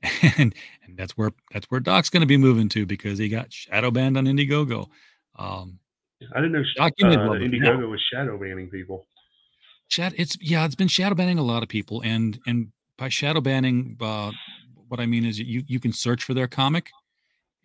And 0.38 0.54
and 0.84 0.96
that's 0.96 1.16
where 1.16 1.32
that's 1.52 1.66
where 1.70 1.80
Doc's 1.80 2.08
going 2.08 2.20
to 2.20 2.26
be 2.26 2.36
moving 2.36 2.68
to 2.70 2.86
because 2.86 3.18
he 3.18 3.28
got 3.28 3.52
shadow 3.52 3.90
banned 3.90 4.16
on 4.16 4.26
Indiegogo. 4.26 4.86
Um, 5.36 5.80
I 6.34 6.40
didn't 6.40 6.52
know 6.52 6.62
Doc, 6.76 6.92
uh, 7.02 7.08
love 7.08 7.36
it. 7.36 7.42
Yeah. 7.42 7.48
Indiegogo 7.48 7.90
was 7.90 8.00
shadow 8.12 8.38
banning 8.38 8.70
people. 8.70 9.06
Shat 9.88 10.12
it's 10.16 10.36
yeah, 10.40 10.64
it's 10.64 10.76
been 10.76 10.88
shadow 10.88 11.16
banning 11.16 11.38
a 11.38 11.42
lot 11.42 11.64
of 11.64 11.68
people, 11.68 12.00
and 12.04 12.38
and 12.46 12.68
by 12.96 13.08
shadow 13.08 13.40
banning, 13.40 13.96
uh, 14.00 14.30
what 14.88 15.00
I 15.00 15.06
mean 15.06 15.24
is 15.24 15.38
you 15.38 15.62
you 15.66 15.80
can 15.80 15.92
search 15.92 16.24
for 16.24 16.34
their 16.34 16.48
comic, 16.48 16.90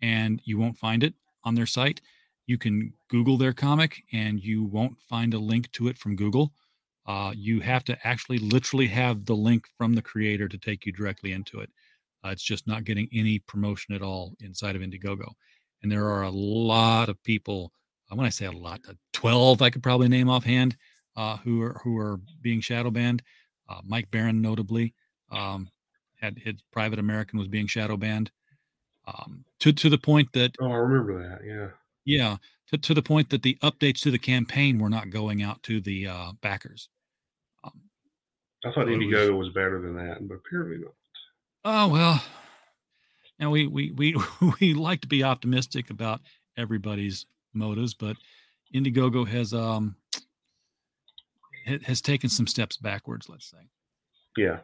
and 0.00 0.40
you 0.44 0.58
won't 0.58 0.78
find 0.78 1.02
it 1.02 1.14
on 1.44 1.54
their 1.54 1.66
site. 1.66 2.00
You 2.46 2.58
can 2.58 2.92
Google 3.08 3.38
their 3.38 3.52
comic, 3.52 4.02
and 4.12 4.40
you 4.40 4.64
won't 4.64 5.00
find 5.00 5.34
a 5.34 5.38
link 5.38 5.70
to 5.72 5.88
it 5.88 5.98
from 5.98 6.16
Google. 6.16 6.52
Uh, 7.06 7.32
you 7.36 7.60
have 7.60 7.84
to 7.84 8.06
actually 8.06 8.38
literally 8.38 8.86
have 8.86 9.24
the 9.24 9.36
link 9.36 9.64
from 9.76 9.94
the 9.94 10.02
creator 10.02 10.48
to 10.48 10.58
take 10.58 10.86
you 10.86 10.92
directly 10.92 11.32
into 11.32 11.60
it. 11.60 11.70
Uh, 12.24 12.30
it's 12.30 12.42
just 12.42 12.66
not 12.66 12.84
getting 12.84 13.08
any 13.12 13.38
promotion 13.40 13.94
at 13.94 14.02
all 14.02 14.34
inside 14.40 14.76
of 14.76 14.82
Indiegogo, 14.82 15.32
and 15.82 15.92
there 15.92 16.08
are 16.08 16.22
a 16.22 16.30
lot 16.30 17.08
of 17.08 17.22
people. 17.22 17.72
uh, 18.10 18.16
When 18.16 18.26
I 18.26 18.30
say 18.30 18.46
a 18.46 18.52
lot, 18.52 18.80
uh, 18.88 18.94
twelve 19.12 19.60
I 19.62 19.70
could 19.70 19.82
probably 19.82 20.08
name 20.08 20.30
offhand 20.30 20.76
uh, 21.16 21.36
who 21.38 21.62
are 21.62 21.80
who 21.84 21.98
are 21.98 22.20
being 22.40 22.60
shadow 22.60 22.90
banned. 22.90 23.22
Uh, 23.68 23.80
Mike 23.84 24.10
Baron, 24.10 24.42
notably, 24.42 24.94
um, 25.30 25.70
had 26.24 26.38
his 26.38 26.54
Private 26.72 26.98
American 26.98 27.38
was 27.38 27.48
being 27.48 27.66
shadow 27.66 27.96
banned 27.96 28.30
um, 29.06 29.44
to 29.60 29.72
to 29.72 29.88
the 29.90 29.98
point 29.98 30.28
that 30.32 30.54
Oh, 30.60 30.70
I 30.70 30.76
remember 30.76 31.28
that. 31.28 31.46
Yeah. 31.46 31.68
yeah 32.04 32.36
to, 32.70 32.78
to 32.78 32.94
the 32.94 33.02
point 33.02 33.30
that 33.30 33.42
the 33.42 33.58
updates 33.62 34.00
to 34.02 34.10
the 34.10 34.18
campaign 34.18 34.78
were 34.78 34.88
not 34.88 35.10
going 35.10 35.42
out 35.42 35.62
to 35.64 35.80
the 35.80 36.06
uh, 36.08 36.32
backers. 36.40 36.88
Um, 37.62 37.72
I 38.64 38.72
thought 38.72 38.88
it 38.88 38.96
was- 38.96 39.06
Indiegogo 39.06 39.36
was 39.38 39.50
better 39.50 39.80
than 39.82 39.96
that, 39.96 40.26
but 40.26 40.36
apparently 40.36 40.78
not. 40.78 40.94
Oh 41.66 41.88
well, 41.88 42.22
and 43.38 43.50
we 43.50 43.66
we 43.66 43.90
we 43.92 44.16
we 44.60 44.74
like 44.74 45.00
to 45.02 45.08
be 45.08 45.22
optimistic 45.22 45.90
about 45.90 46.20
everybody's 46.56 47.26
motives, 47.54 47.94
but 47.94 48.16
Indiegogo 48.74 49.26
has 49.26 49.52
um 49.54 49.96
has 51.86 52.00
taken 52.02 52.28
some 52.28 52.46
steps 52.46 52.76
backwards. 52.76 53.28
Let's 53.28 53.50
say. 53.50 53.68
Yeah. 54.36 54.58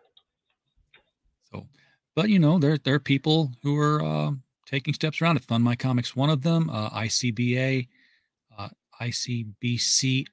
So, 1.52 1.66
but 2.14 2.28
you 2.28 2.38
know, 2.38 2.58
there 2.58 2.78
there 2.78 2.94
are 2.94 3.00
people 3.00 3.52
who 3.62 3.78
are 3.78 4.02
uh, 4.02 4.32
taking 4.66 4.94
steps 4.94 5.20
around 5.20 5.36
it. 5.36 5.44
Fund 5.44 5.64
My 5.64 5.76
Comics, 5.76 6.16
one 6.16 6.30
of 6.30 6.42
them. 6.42 6.70
Uh, 6.70 6.90
ICBA, 6.90 7.88
uh, 8.58 8.68
ICBCA.net 9.00 10.28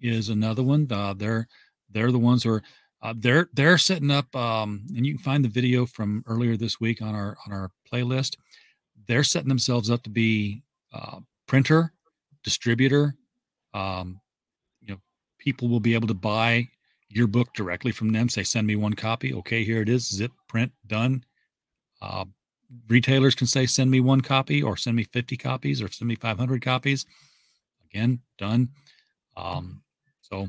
is 0.00 0.28
another 0.28 0.62
one. 0.62 0.86
Uh, 0.90 1.14
they're 1.14 1.48
they're 1.90 2.12
the 2.12 2.18
ones 2.18 2.44
who 2.44 2.50
are 2.50 2.62
uh, 3.02 3.14
they're 3.16 3.48
they're 3.54 3.78
setting 3.78 4.10
up, 4.10 4.34
um, 4.36 4.84
and 4.94 5.06
you 5.06 5.14
can 5.14 5.22
find 5.22 5.44
the 5.44 5.48
video 5.48 5.86
from 5.86 6.22
earlier 6.26 6.56
this 6.56 6.80
week 6.80 7.00
on 7.00 7.14
our 7.14 7.36
on 7.46 7.52
our 7.52 7.70
playlist. 7.90 8.36
They're 9.08 9.24
setting 9.24 9.48
themselves 9.48 9.90
up 9.90 10.02
to 10.02 10.10
be 10.10 10.62
uh, 10.92 11.20
printer, 11.46 11.92
distributor. 12.44 13.14
Um, 13.72 14.20
you 14.80 14.88
know, 14.92 15.00
people 15.38 15.68
will 15.68 15.80
be 15.80 15.94
able 15.94 16.08
to 16.08 16.14
buy 16.14 16.68
your 17.10 17.26
book 17.26 17.52
directly 17.54 17.92
from 17.92 18.12
them. 18.12 18.28
Say, 18.28 18.44
send 18.44 18.66
me 18.66 18.76
one 18.76 18.94
copy. 18.94 19.34
Okay, 19.34 19.64
here 19.64 19.82
it 19.82 19.88
is. 19.88 20.08
Zip, 20.08 20.32
print, 20.48 20.72
done. 20.86 21.24
Uh, 22.00 22.24
retailers 22.88 23.34
can 23.34 23.46
say, 23.46 23.66
send 23.66 23.90
me 23.90 24.00
one 24.00 24.20
copy, 24.20 24.62
or 24.62 24.76
send 24.76 24.96
me 24.96 25.04
fifty 25.04 25.36
copies, 25.36 25.82
or 25.82 25.88
send 25.88 26.08
me 26.08 26.14
five 26.14 26.38
hundred 26.38 26.62
copies. 26.62 27.04
Again, 27.92 28.20
done. 28.38 28.68
Um, 29.36 29.82
so 30.20 30.48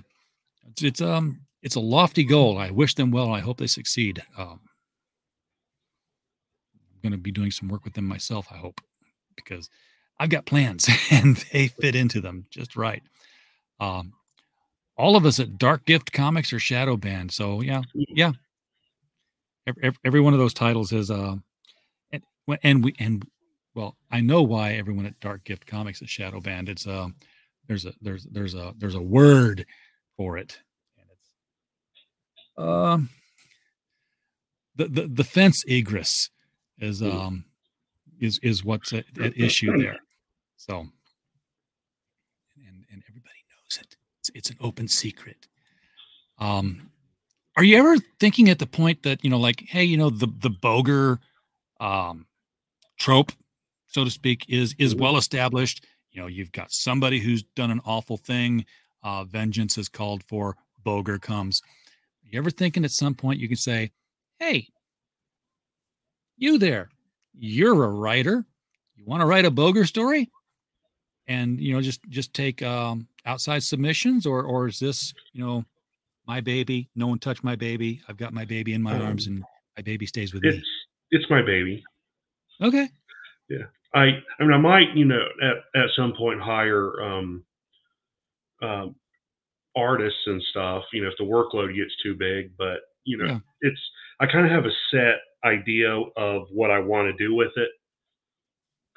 it's, 0.69 0.83
it's 0.83 1.01
um 1.01 1.41
it's 1.61 1.75
a 1.75 1.79
lofty 1.79 2.23
goal. 2.23 2.57
I 2.57 2.71
wish 2.71 2.95
them 2.95 3.11
well. 3.11 3.33
I 3.33 3.39
hope 3.39 3.57
they 3.57 3.67
succeed. 3.67 4.23
Um, 4.37 4.61
I'm 6.75 7.01
going 7.01 7.11
to 7.11 7.17
be 7.17 7.31
doing 7.31 7.51
some 7.51 7.69
work 7.69 7.83
with 7.83 7.93
them 7.93 8.05
myself. 8.05 8.47
I 8.51 8.57
hope 8.57 8.81
because 9.35 9.69
I've 10.19 10.29
got 10.29 10.45
plans 10.45 10.89
and 11.11 11.37
they 11.51 11.67
fit 11.67 11.95
into 11.95 12.21
them 12.21 12.45
just 12.49 12.75
right. 12.75 13.03
Um, 13.79 14.13
all 14.97 15.15
of 15.15 15.25
us 15.25 15.39
at 15.39 15.57
Dark 15.57 15.85
Gift 15.85 16.11
Comics 16.11 16.53
are 16.53 16.59
shadow 16.59 16.97
banned. 16.97 17.31
So 17.31 17.61
yeah, 17.61 17.81
yeah. 17.93 18.31
Every, 19.67 19.91
every 20.03 20.21
one 20.21 20.33
of 20.33 20.39
those 20.39 20.53
titles 20.53 20.91
is 20.91 21.11
uh, 21.11 21.35
and 22.11 22.23
and 22.63 22.83
we 22.83 22.95
and 22.99 23.25
well, 23.73 23.95
I 24.11 24.21
know 24.21 24.41
why 24.41 24.73
everyone 24.73 25.05
at 25.05 25.19
Dark 25.19 25.43
Gift 25.43 25.65
Comics 25.65 26.01
is 26.01 26.09
shadow 26.09 26.41
banned. 26.41 26.67
It's 26.69 26.87
uh, 26.87 27.07
there's 27.67 27.85
a 27.85 27.93
there's 28.01 28.25
there's 28.25 28.55
a 28.55 28.73
there's 28.77 28.95
a 28.95 29.01
word 29.01 29.65
for 30.17 30.37
it, 30.37 30.59
and 30.97 31.07
it's 31.11 31.29
um, 32.57 33.09
the 34.75 34.87
the 34.87 35.07
the 35.07 35.23
fence 35.23 35.63
egress 35.67 36.29
is 36.79 37.01
um 37.01 37.45
is 38.19 38.39
is 38.39 38.63
what's 38.63 38.93
at, 38.93 39.05
at 39.21 39.37
issue 39.37 39.77
there. 39.77 39.97
So, 40.57 40.79
and 42.57 42.85
and 42.91 43.03
everybody 43.09 43.43
knows 43.49 43.79
it. 43.79 43.95
It's, 44.33 44.49
it's 44.49 44.49
an 44.49 44.57
open 44.65 44.87
secret. 44.87 45.47
Um, 46.39 46.89
are 47.57 47.63
you 47.63 47.77
ever 47.77 47.97
thinking 48.19 48.49
at 48.49 48.59
the 48.59 48.65
point 48.65 49.03
that 49.03 49.23
you 49.23 49.29
know, 49.29 49.39
like, 49.39 49.63
hey, 49.67 49.83
you 49.83 49.97
know, 49.97 50.09
the 50.09 50.27
the 50.39 50.49
bogre 50.49 51.19
um, 51.79 52.25
trope, 52.97 53.31
so 53.87 54.03
to 54.03 54.09
speak, 54.09 54.45
is 54.47 54.75
is 54.77 54.95
well 54.95 55.17
established. 55.17 55.85
You 56.11 56.21
know, 56.21 56.27
you've 56.27 56.51
got 56.51 56.71
somebody 56.71 57.19
who's 57.19 57.43
done 57.55 57.71
an 57.71 57.81
awful 57.85 58.17
thing. 58.17 58.65
Uh, 59.03 59.23
vengeance 59.23 59.77
is 59.77 59.89
called 59.89 60.23
for. 60.23 60.55
Bogre 60.83 61.19
comes. 61.19 61.61
You 62.23 62.39
ever 62.39 62.49
thinking 62.49 62.85
at 62.85 62.91
some 62.91 63.13
point 63.13 63.39
you 63.39 63.47
can 63.47 63.57
say, 63.57 63.91
hey, 64.39 64.67
you 66.37 66.57
there, 66.57 66.89
you're 67.37 67.83
a 67.83 67.89
writer. 67.89 68.45
You 68.95 69.05
want 69.05 69.21
to 69.21 69.27
write 69.27 69.45
a 69.45 69.51
bogre 69.51 69.85
story? 69.85 70.31
And 71.27 71.59
you 71.59 71.73
know, 71.73 71.81
just 71.81 72.01
just 72.09 72.33
take 72.33 72.61
um, 72.63 73.07
outside 73.25 73.63
submissions, 73.63 74.25
or 74.25 74.43
or 74.43 74.67
is 74.67 74.79
this 74.79 75.13
you 75.33 75.43
know 75.45 75.65
my 76.27 76.41
baby? 76.41 76.89
No 76.95 77.07
one 77.07 77.19
touch 77.19 77.43
my 77.43 77.55
baby. 77.55 78.01
I've 78.07 78.17
got 78.17 78.33
my 78.33 78.45
baby 78.45 78.73
in 78.73 78.81
my 78.81 78.95
Um, 78.95 79.01
arms, 79.01 79.27
and 79.27 79.43
my 79.77 79.83
baby 79.83 80.05
stays 80.05 80.33
with 80.33 80.43
It's 80.45 80.57
me. 80.57 80.63
it's 81.11 81.29
my 81.29 81.41
baby. 81.41 81.83
Okay. 82.61 82.89
Yeah. 83.49 83.65
I 83.93 84.05
I 84.39 84.43
mean 84.43 84.53
I 84.53 84.57
might, 84.57 84.95
you 84.95 85.05
know, 85.05 85.25
at, 85.43 85.57
at 85.79 85.89
some 85.95 86.13
point 86.17 86.39
hire 86.41 87.01
um 87.01 87.43
um 88.61 88.95
artists 89.75 90.19
and 90.27 90.41
stuff, 90.51 90.83
you 90.93 91.01
know, 91.01 91.09
if 91.09 91.17
the 91.17 91.23
workload 91.23 91.75
gets 91.75 91.91
too 92.03 92.15
big, 92.15 92.55
but 92.57 92.79
you 93.03 93.17
know, 93.17 93.25
Yeah. 93.25 93.39
it's 93.61 93.79
I 94.19 94.27
kind 94.27 94.45
of 94.45 94.51
have 94.51 94.65
a 94.65 94.71
set 94.91 95.15
idea 95.43 95.89
of 96.17 96.47
what 96.51 96.69
I 96.71 96.79
want 96.79 97.07
to 97.07 97.23
do 97.27 97.33
with 97.33 97.51
it. 97.57 97.69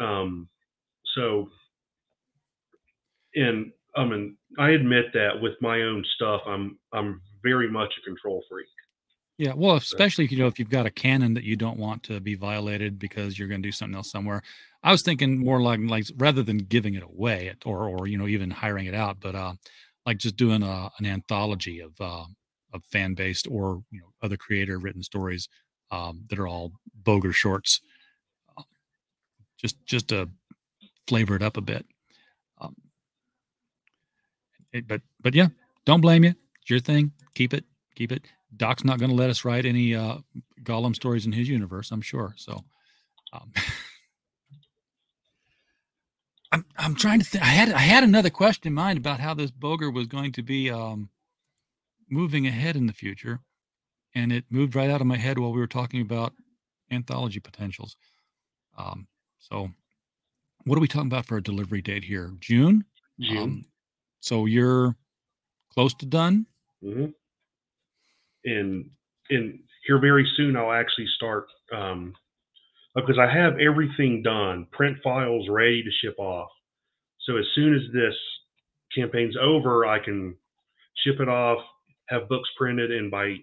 Um 0.00 0.48
so 1.14 1.48
and 3.34 3.72
I 3.96 4.04
mean, 4.04 4.36
I 4.58 4.70
admit 4.70 5.06
that 5.14 5.40
with 5.40 5.54
my 5.60 5.82
own 5.82 6.04
stuff, 6.14 6.42
I'm 6.46 6.78
I'm 6.92 7.20
very 7.42 7.70
much 7.70 7.92
a 7.98 8.04
control 8.04 8.42
freak. 8.50 8.66
Yeah, 9.36 9.52
well, 9.56 9.74
especially 9.74 10.24
if 10.24 10.32
you 10.32 10.38
know 10.38 10.46
if 10.46 10.58
you've 10.58 10.70
got 10.70 10.86
a 10.86 10.90
canon 10.90 11.34
that 11.34 11.44
you 11.44 11.56
don't 11.56 11.78
want 11.78 12.04
to 12.04 12.20
be 12.20 12.36
violated 12.36 12.98
because 12.98 13.36
you're 13.36 13.48
going 13.48 13.62
to 13.62 13.68
do 13.68 13.72
something 13.72 13.96
else 13.96 14.10
somewhere. 14.10 14.42
I 14.82 14.92
was 14.92 15.02
thinking 15.02 15.38
more 15.38 15.60
like 15.60 15.80
like 15.82 16.06
rather 16.16 16.42
than 16.42 16.58
giving 16.58 16.94
it 16.94 17.02
away 17.02 17.52
or 17.64 17.88
or 17.88 18.06
you 18.06 18.16
know 18.16 18.28
even 18.28 18.50
hiring 18.50 18.86
it 18.86 18.94
out, 18.94 19.18
but 19.20 19.34
uh, 19.34 19.54
like 20.06 20.18
just 20.18 20.36
doing 20.36 20.62
a, 20.62 20.90
an 20.98 21.06
anthology 21.06 21.80
of 21.80 21.92
uh, 22.00 22.24
of 22.72 22.84
fan 22.92 23.14
based 23.14 23.48
or 23.50 23.82
you 23.90 24.00
know 24.00 24.12
other 24.22 24.36
creator 24.36 24.78
written 24.78 25.02
stories 25.02 25.48
um, 25.90 26.24
that 26.30 26.38
are 26.38 26.46
all 26.46 26.72
bogre 26.94 27.32
shorts, 27.32 27.80
uh, 28.56 28.62
just 29.60 29.84
just 29.84 30.08
to 30.08 30.30
flavor 31.08 31.34
it 31.34 31.42
up 31.42 31.56
a 31.56 31.60
bit. 31.60 31.86
Um, 34.74 34.82
but 34.86 35.02
but 35.20 35.34
yeah, 35.34 35.48
don't 35.84 36.00
blame 36.00 36.24
you. 36.24 36.34
It's 36.62 36.70
your 36.70 36.80
thing. 36.80 37.12
Keep 37.34 37.54
it. 37.54 37.64
Keep 37.96 38.12
it. 38.12 38.24
Doc's 38.56 38.84
not 38.84 38.98
going 38.98 39.10
to 39.10 39.16
let 39.16 39.30
us 39.30 39.44
write 39.44 39.66
any 39.66 39.94
uh, 39.94 40.18
Gollum 40.62 40.94
stories 40.94 41.26
in 41.26 41.32
his 41.32 41.48
universe, 41.48 41.90
I'm 41.90 42.00
sure. 42.00 42.34
So, 42.36 42.64
um, 43.32 43.52
I'm 46.52 46.64
I'm 46.78 46.94
trying 46.94 47.20
to 47.20 47.24
think. 47.24 47.44
I 47.44 47.48
had 47.48 47.72
I 47.72 47.78
had 47.78 48.04
another 48.04 48.30
question 48.30 48.68
in 48.68 48.74
mind 48.74 48.98
about 48.98 49.20
how 49.20 49.34
this 49.34 49.50
Bogre 49.50 49.90
was 49.90 50.06
going 50.06 50.32
to 50.32 50.42
be 50.42 50.70
um, 50.70 51.10
moving 52.08 52.46
ahead 52.46 52.76
in 52.76 52.86
the 52.86 52.92
future, 52.92 53.40
and 54.14 54.32
it 54.32 54.44
moved 54.50 54.76
right 54.76 54.90
out 54.90 55.00
of 55.00 55.06
my 55.06 55.16
head 55.16 55.38
while 55.38 55.52
we 55.52 55.60
were 55.60 55.66
talking 55.66 56.00
about 56.00 56.32
anthology 56.90 57.40
potentials. 57.40 57.96
Um, 58.78 59.06
so, 59.38 59.70
what 60.64 60.78
are 60.78 60.80
we 60.80 60.88
talking 60.88 61.08
about 61.08 61.26
for 61.26 61.36
a 61.36 61.42
delivery 61.42 61.82
date 61.82 62.04
here? 62.04 62.32
June. 62.40 62.84
June. 63.20 63.64
So 64.24 64.46
you're 64.46 64.96
close 65.70 65.92
to 65.96 66.06
done. 66.06 66.46
Mm-hmm. 66.82 67.10
And 68.46 68.90
and 69.28 69.58
here 69.86 69.98
very 70.00 70.26
soon 70.34 70.56
I'll 70.56 70.72
actually 70.72 71.08
start 71.14 71.44
um, 71.76 72.14
because 72.94 73.18
I 73.18 73.30
have 73.30 73.58
everything 73.58 74.22
done, 74.22 74.66
print 74.72 74.96
files 75.04 75.46
ready 75.50 75.82
to 75.82 75.90
ship 76.02 76.14
off. 76.18 76.48
So 77.26 77.36
as 77.36 77.44
soon 77.54 77.74
as 77.74 77.82
this 77.92 78.14
campaign's 78.94 79.36
over, 79.38 79.84
I 79.84 79.98
can 80.02 80.34
ship 81.04 81.20
it 81.20 81.28
off, 81.28 81.58
have 82.08 82.26
books 82.26 82.48
printed, 82.56 82.92
and 82.92 83.10
by 83.10 83.36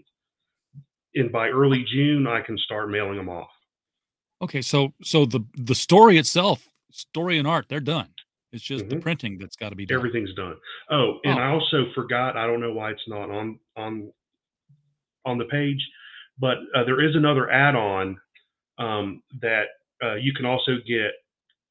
and 1.14 1.32
by 1.32 1.50
early 1.50 1.86
June 1.94 2.26
I 2.26 2.42
can 2.42 2.58
start 2.58 2.90
mailing 2.90 3.18
them 3.18 3.30
off. 3.30 3.50
Okay, 4.42 4.64
so 4.64 4.94
so 5.04 5.28
the 5.28 5.46
the 5.56 5.76
story 5.76 6.18
itself, 6.18 6.70
story 6.90 7.38
and 7.38 7.48
art, 7.48 7.68
they're 7.70 7.80
done. 7.80 8.16
It's 8.54 8.64
just 8.64 8.84
Mm-hmm. 8.86 8.96
the 8.96 9.02
printing 9.02 9.38
that's 9.38 9.56
got 9.56 9.70
to 9.70 9.76
be 9.76 9.86
done. 9.86 9.98
Everything's 9.98 10.34
done. 10.34 10.56
Oh, 10.90 11.20
and 11.24 11.40
Oh. 11.40 11.42
I 11.42 11.48
also 11.48 11.86
forgot. 11.96 12.36
I 12.36 12.46
don't 12.48 12.60
know 12.60 12.74
why 12.74 12.92
it's 12.92 13.08
not 13.08 13.30
on 13.30 13.60
on 13.78 14.12
on 15.26 15.38
the 15.38 15.46
page, 15.46 15.80
but 16.40 16.58
uh, 16.76 16.84
there 16.84 17.00
is 17.08 17.16
another 17.16 17.50
add-on 17.50 18.18
um, 18.80 19.22
that 19.42 19.66
uh, 20.04 20.16
you 20.16 20.34
can 20.34 20.46
also 20.46 20.78
get 20.88 21.12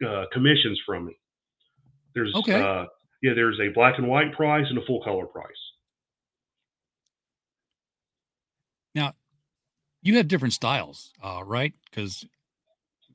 uh, 0.09 0.24
commissions 0.33 0.81
from 0.87 1.07
me. 1.07 1.18
There's 2.14 2.33
Okay. 2.37 2.61
uh, 2.62 2.87
yeah, 3.22 3.35
there's 3.35 3.59
a 3.61 3.68
black 3.74 3.99
and 3.99 4.09
white 4.09 4.33
price 4.35 4.66
and 4.70 4.78
a 4.78 4.83
full 4.87 5.03
color 5.03 5.26
price. 5.26 5.47
Now, 8.95 9.14
you 10.03 10.16
have 10.16 10.28
different 10.28 10.55
styles, 10.55 11.12
uh, 11.22 11.43
right? 11.45 11.74
Because 11.91 12.24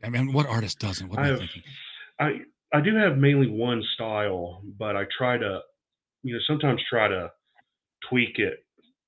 I 0.03 0.09
mean, 0.09 0.32
what 0.34 0.45
artist 0.47 0.80
doesn't? 0.80 1.09
What 1.09 1.20
am 1.20 1.26
I 1.26 1.34
I, 1.34 1.38
thinking? 1.38 1.63
I 2.20 2.30
I 2.76 2.82
do 2.82 2.93
have 2.97 3.17
mainly 3.17 3.47
one 3.47 3.82
style, 3.93 4.61
but 4.78 4.97
I 4.97 5.05
try 5.17 5.38
to, 5.38 5.61
you 6.23 6.34
know, 6.34 6.39
sometimes 6.45 6.82
try 6.89 7.07
to 7.07 7.32
tweak 8.09 8.38
it. 8.38 8.57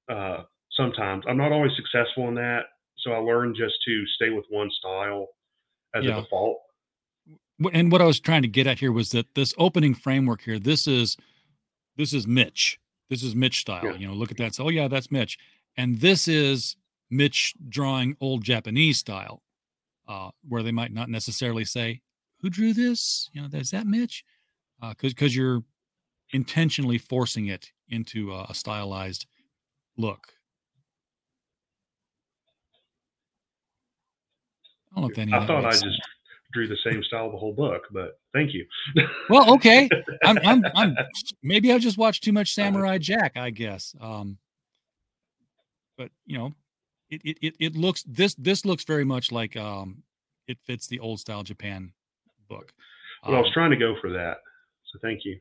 Uh, 0.10 0.44
sometimes 0.72 1.26
I'm 1.28 1.36
not 1.38 1.52
always 1.52 1.74
successful 1.76 2.30
in 2.30 2.36
that, 2.36 2.62
so 3.00 3.12
I 3.12 3.18
learn 3.18 3.54
just 3.58 3.76
to 3.86 4.06
stay 4.16 4.30
with 4.30 4.46
one 4.50 4.70
style 4.72 5.28
as 5.94 6.06
Yeah. 6.06 6.20
a 6.20 6.22
default. 6.22 6.60
And 7.74 7.92
what 7.92 8.02
I 8.02 8.06
was 8.06 8.22
trying 8.22 8.44
to 8.44 8.48
get 8.48 8.68
at 8.68 8.80
here 8.80 8.92
was 8.92 9.10
that 9.12 9.36
this 9.36 9.54
opening 9.58 9.96
framework 9.96 10.44
here, 10.44 10.60
this 10.60 10.88
is 10.88 11.18
this 11.98 12.14
is 12.14 12.26
Mitch. 12.26 12.80
This 13.10 13.22
is 13.24 13.36
Mitch 13.36 13.60
style. 13.60 13.84
Yeah. 13.84 13.96
You 13.96 14.08
know, 14.08 14.14
look 14.14 14.32
at 14.32 14.38
that. 14.38 14.56
So, 14.56 14.66
oh 14.66 14.70
yeah, 14.70 14.88
that's 14.88 15.12
Mitch. 15.12 15.38
And 15.76 16.00
this 16.00 16.28
is 16.28 16.78
Mitch 17.10 17.54
drawing 17.68 18.16
old 18.22 18.44
Japanese 18.44 19.00
style, 19.00 19.42
uh, 20.08 20.30
where 20.48 20.64
they 20.64 20.72
might 20.72 20.94
not 20.94 21.10
necessarily 21.10 21.66
say, 21.66 22.02
"Who 22.42 22.50
drew 22.50 22.74
this?" 22.74 23.30
You 23.34 23.42
know, 23.42 23.50
is 23.52 23.72
that 23.72 23.88
Mitch? 23.88 24.24
Because 24.82 25.14
because 25.14 25.36
you're 25.36 25.64
intentionally 26.32 26.98
forcing 26.98 27.48
it 27.48 27.72
into 27.90 28.34
a, 28.34 28.48
a 28.50 28.54
stylized 28.54 29.26
look. 29.98 30.34
I 34.92 35.02
don't 35.02 35.08
know 35.08 35.12
if 35.12 35.18
any 35.18 35.34
I 35.34 35.46
thought 35.46 35.64
I 35.64 35.70
makes 35.70 35.82
just 35.82 36.02
drew 36.54 36.68
the 36.68 36.78
same 36.84 37.04
style 37.04 37.32
the 37.32 37.38
whole 37.38 37.54
book, 37.54 37.84
but 37.92 38.20
thank 38.34 38.54
you. 38.54 38.66
Well, 39.30 39.54
okay. 39.56 39.90
I'm, 40.24 40.38
I'm, 40.44 40.64
I'm, 40.76 40.96
maybe 41.44 41.72
I've 41.72 41.82
just 41.82 41.98
watched 41.98 42.24
too 42.24 42.32
much 42.32 42.54
Samurai 42.54 42.98
Jack, 42.98 43.34
I 43.36 43.50
guess. 43.50 43.94
Um, 44.00 44.38
but 45.98 46.10
you 46.26 46.38
know, 46.38 46.54
it, 47.10 47.22
it, 47.24 47.38
it, 47.42 47.56
it 47.60 47.76
looks, 47.76 48.04
this, 48.08 48.34
this 48.36 48.66
looks 48.66 48.86
very 48.86 49.04
much 49.04 49.32
like, 49.32 49.58
um, 49.58 50.04
it 50.48 50.58
fits 50.64 50.88
the 50.88 51.00
old 51.00 51.20
style 51.20 51.44
Japan 51.44 51.92
book. 52.48 52.72
Well, 53.26 53.36
I 53.36 53.40
was 53.40 53.48
Um, 53.48 53.54
trying 53.54 53.72
to 53.72 53.78
go 53.78 53.96
for 54.02 54.12
that, 54.12 54.38
so 54.92 55.00
thank 55.02 55.26
you. 55.26 55.40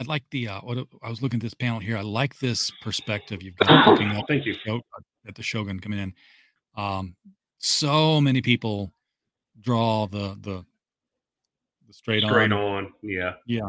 I'd 0.00 0.06
like 0.08 0.24
the, 0.30 0.48
uh, 0.48 0.60
what 0.62 0.78
I 1.02 1.08
was 1.10 1.22
looking 1.22 1.38
at 1.38 1.42
this 1.42 1.54
panel 1.54 1.78
here. 1.78 1.96
I 1.96 2.00
like 2.02 2.38
this 2.38 2.70
perspective 2.82 3.42
you've 3.42 3.56
got 3.56 3.86
looking 3.88 4.08
up 4.08 4.24
Thank 4.26 4.46
you. 4.46 4.54
At 5.26 5.34
the 5.36 5.42
Shogun 5.42 5.78
coming 5.78 5.98
in. 6.00 6.14
Um, 6.74 7.14
so 7.58 8.20
many 8.20 8.42
people 8.42 8.92
draw 9.60 10.06
the, 10.08 10.36
the, 10.40 10.64
the 11.86 11.92
straight, 11.92 12.24
Straight 12.24 12.50
on. 12.52 12.84
on, 12.86 12.92
yeah. 13.02 13.34
Yeah. 13.46 13.60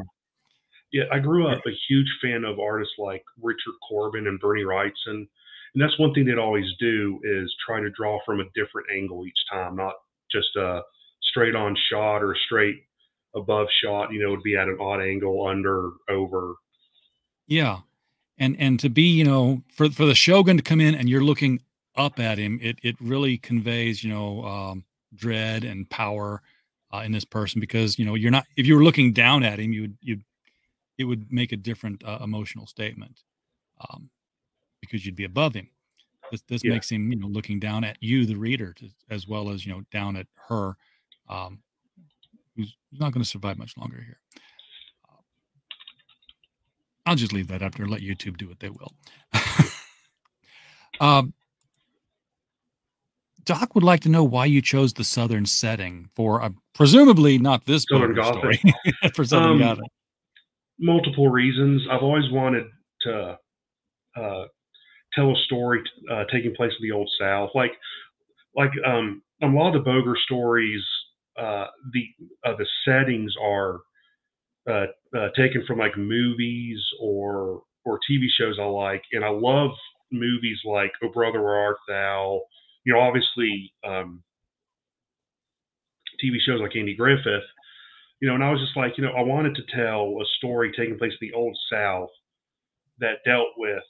Yeah, 0.91 1.03
I 1.11 1.19
grew 1.19 1.47
up 1.47 1.61
a 1.67 1.71
huge 1.89 2.07
fan 2.21 2.43
of 2.45 2.59
artists 2.59 2.93
like 2.97 3.23
Richard 3.41 3.73
Corbin 3.87 4.27
and 4.27 4.39
Bernie 4.39 4.63
Wrightson. 4.63 4.91
And 5.07 5.27
that's 5.81 5.97
one 5.99 6.13
thing 6.13 6.25
they'd 6.25 6.37
always 6.37 6.71
do 6.79 7.19
is 7.23 7.53
try 7.65 7.79
to 7.81 7.89
draw 7.91 8.19
from 8.25 8.39
a 8.39 8.43
different 8.55 8.87
angle 8.95 9.25
each 9.25 9.33
time, 9.51 9.75
not 9.75 9.93
just 10.31 10.55
a 10.55 10.81
straight 11.33 11.55
on 11.55 11.75
shot 11.89 12.17
or 12.23 12.35
straight 12.45 12.75
above 13.35 13.67
shot. 13.83 14.13
You 14.13 14.21
know, 14.23 14.29
would 14.31 14.43
be 14.43 14.55
at 14.55 14.67
an 14.67 14.77
odd 14.79 15.01
angle, 15.01 15.47
under, 15.47 15.91
over. 16.09 16.53
Yeah. 17.47 17.79
And 18.37 18.55
and 18.59 18.79
to 18.79 18.89
be, 18.89 19.03
you 19.03 19.23
know, 19.23 19.61
for 19.75 19.89
for 19.89 20.05
the 20.05 20.15
shogun 20.15 20.57
to 20.57 20.63
come 20.63 20.81
in 20.81 20.95
and 20.95 21.09
you're 21.09 21.23
looking 21.23 21.61
up 21.95 22.19
at 22.19 22.37
him, 22.37 22.59
it 22.61 22.77
it 22.83 22.95
really 22.99 23.37
conveys, 23.37 24.03
you 24.03 24.09
know, 24.11 24.43
um 24.45 24.83
dread 25.15 25.63
and 25.63 25.87
power 25.89 26.41
uh, 26.91 27.01
in 27.05 27.11
this 27.11 27.25
person 27.25 27.59
because, 27.61 27.99
you 27.99 28.05
know, 28.05 28.15
you're 28.15 28.31
not 28.31 28.45
if 28.57 28.65
you 28.65 28.75
were 28.75 28.83
looking 28.83 29.13
down 29.13 29.43
at 29.43 29.59
him, 29.59 29.73
you 29.73 29.81
would 29.81 29.97
you 30.01 30.19
it 30.97 31.05
would 31.05 31.31
make 31.31 31.51
a 31.51 31.57
different 31.57 32.03
uh, 32.05 32.19
emotional 32.23 32.67
statement. 32.67 33.21
Um 33.89 34.09
because 34.81 35.05
you'd 35.05 35.15
be 35.15 35.25
above 35.25 35.53
him. 35.53 35.69
This 36.31 36.41
this 36.43 36.63
Yeah. 36.63 36.71
makes 36.73 36.91
him, 36.91 37.11
you 37.11 37.19
know, 37.19 37.27
looking 37.27 37.59
down 37.59 37.83
at 37.83 37.97
you 38.01 38.25
the 38.25 38.35
reader 38.35 38.73
to, 38.73 38.89
as 39.09 39.27
well 39.27 39.49
as, 39.49 39.65
you 39.65 39.73
know, 39.73 39.81
down 39.91 40.15
at 40.15 40.27
her 40.49 40.75
um 41.29 41.59
who's 42.55 42.75
not 42.91 43.11
going 43.11 43.23
to 43.23 43.29
survive 43.29 43.57
much 43.57 43.75
longer 43.77 44.01
here. 44.01 44.19
I'll 47.05 47.15
just 47.15 47.33
leave 47.33 47.47
that 47.49 47.61
up 47.61 47.75
there 47.75 47.83
and 47.83 47.91
let 47.91 48.01
YouTube 48.01 48.37
do 48.37 48.47
what 48.47 48.59
they 48.59 48.69
will. 48.69 48.93
um, 51.01 51.33
Doc 53.45 53.75
would 53.75 53.83
like 53.83 53.99
to 54.01 54.09
know 54.09 54.23
why 54.23 54.45
you 54.45 54.61
chose 54.61 54.93
the 54.93 55.03
Southern 55.03 55.45
setting 55.45 56.09
for 56.15 56.41
uh, 56.41 56.49
presumably 56.73 57.37
not 57.37 57.65
this 57.65 57.85
Southern 57.89 58.15
Gothic. 58.15 58.59
story 58.59 58.75
for 59.15 59.25
Southern 59.25 59.51
Um, 59.53 59.59
Gothic. 59.59 59.91
multiple 60.79 61.27
reasons. 61.29 61.81
I've 61.91 62.03
always 62.03 62.31
wanted 62.31 62.67
to 63.01 63.37
uh, 64.15 64.45
tell 65.13 65.31
a 65.31 65.35
story 65.43 65.81
uh, 66.09 66.23
taking 66.31 66.55
place 66.55 66.71
in 66.79 66.87
the 66.87 66.95
old 66.95 67.09
South, 67.19 67.49
like 67.53 67.73
like 68.55 68.71
um, 68.85 69.21
a 69.41 69.47
lot 69.47 69.75
of 69.75 69.83
the 69.83 69.89
Bogre 69.91 70.15
stories. 70.25 70.81
Uh, 71.37 71.67
the 71.91 72.05
uh, 72.45 72.55
the 72.57 72.67
settings 72.85 73.33
are 73.41 73.79
uh, 74.69 74.85
uh, 75.17 75.29
taken 75.35 75.63
from 75.65 75.79
like 75.79 75.97
movies 75.97 76.79
or 77.01 77.63
or 77.85 77.99
TV 78.09 78.27
shows 78.37 78.57
I 78.59 78.65
like, 78.65 79.03
and 79.11 79.25
I 79.25 79.29
love 79.29 79.71
movies 80.11 80.59
like 80.65 80.91
Oh 81.03 81.09
Brother 81.09 81.41
Where 81.41 81.55
Art 81.55 81.77
Thou. 81.87 82.41
You 82.85 82.93
know, 82.93 82.99
obviously 82.99 83.73
um, 83.85 84.23
TV 86.23 86.37
shows 86.45 86.61
like 86.61 86.75
Andy 86.75 86.95
Griffith 86.95 87.43
you 88.23 88.29
know, 88.29 88.35
and 88.35 88.43
I 88.45 88.51
was 88.51 88.61
just 88.61 88.77
like, 88.77 88.93
you 88.97 89.03
know, 89.03 89.11
I 89.11 89.21
wanted 89.21 89.53
to 89.55 89.63
tell 89.75 90.15
a 90.21 90.25
story 90.37 90.71
taking 90.71 90.97
place 90.97 91.11
in 91.19 91.27
the 91.27 91.33
old 91.35 91.57
South 91.69 92.07
that 92.99 93.17
dealt 93.25 93.49
with 93.57 93.83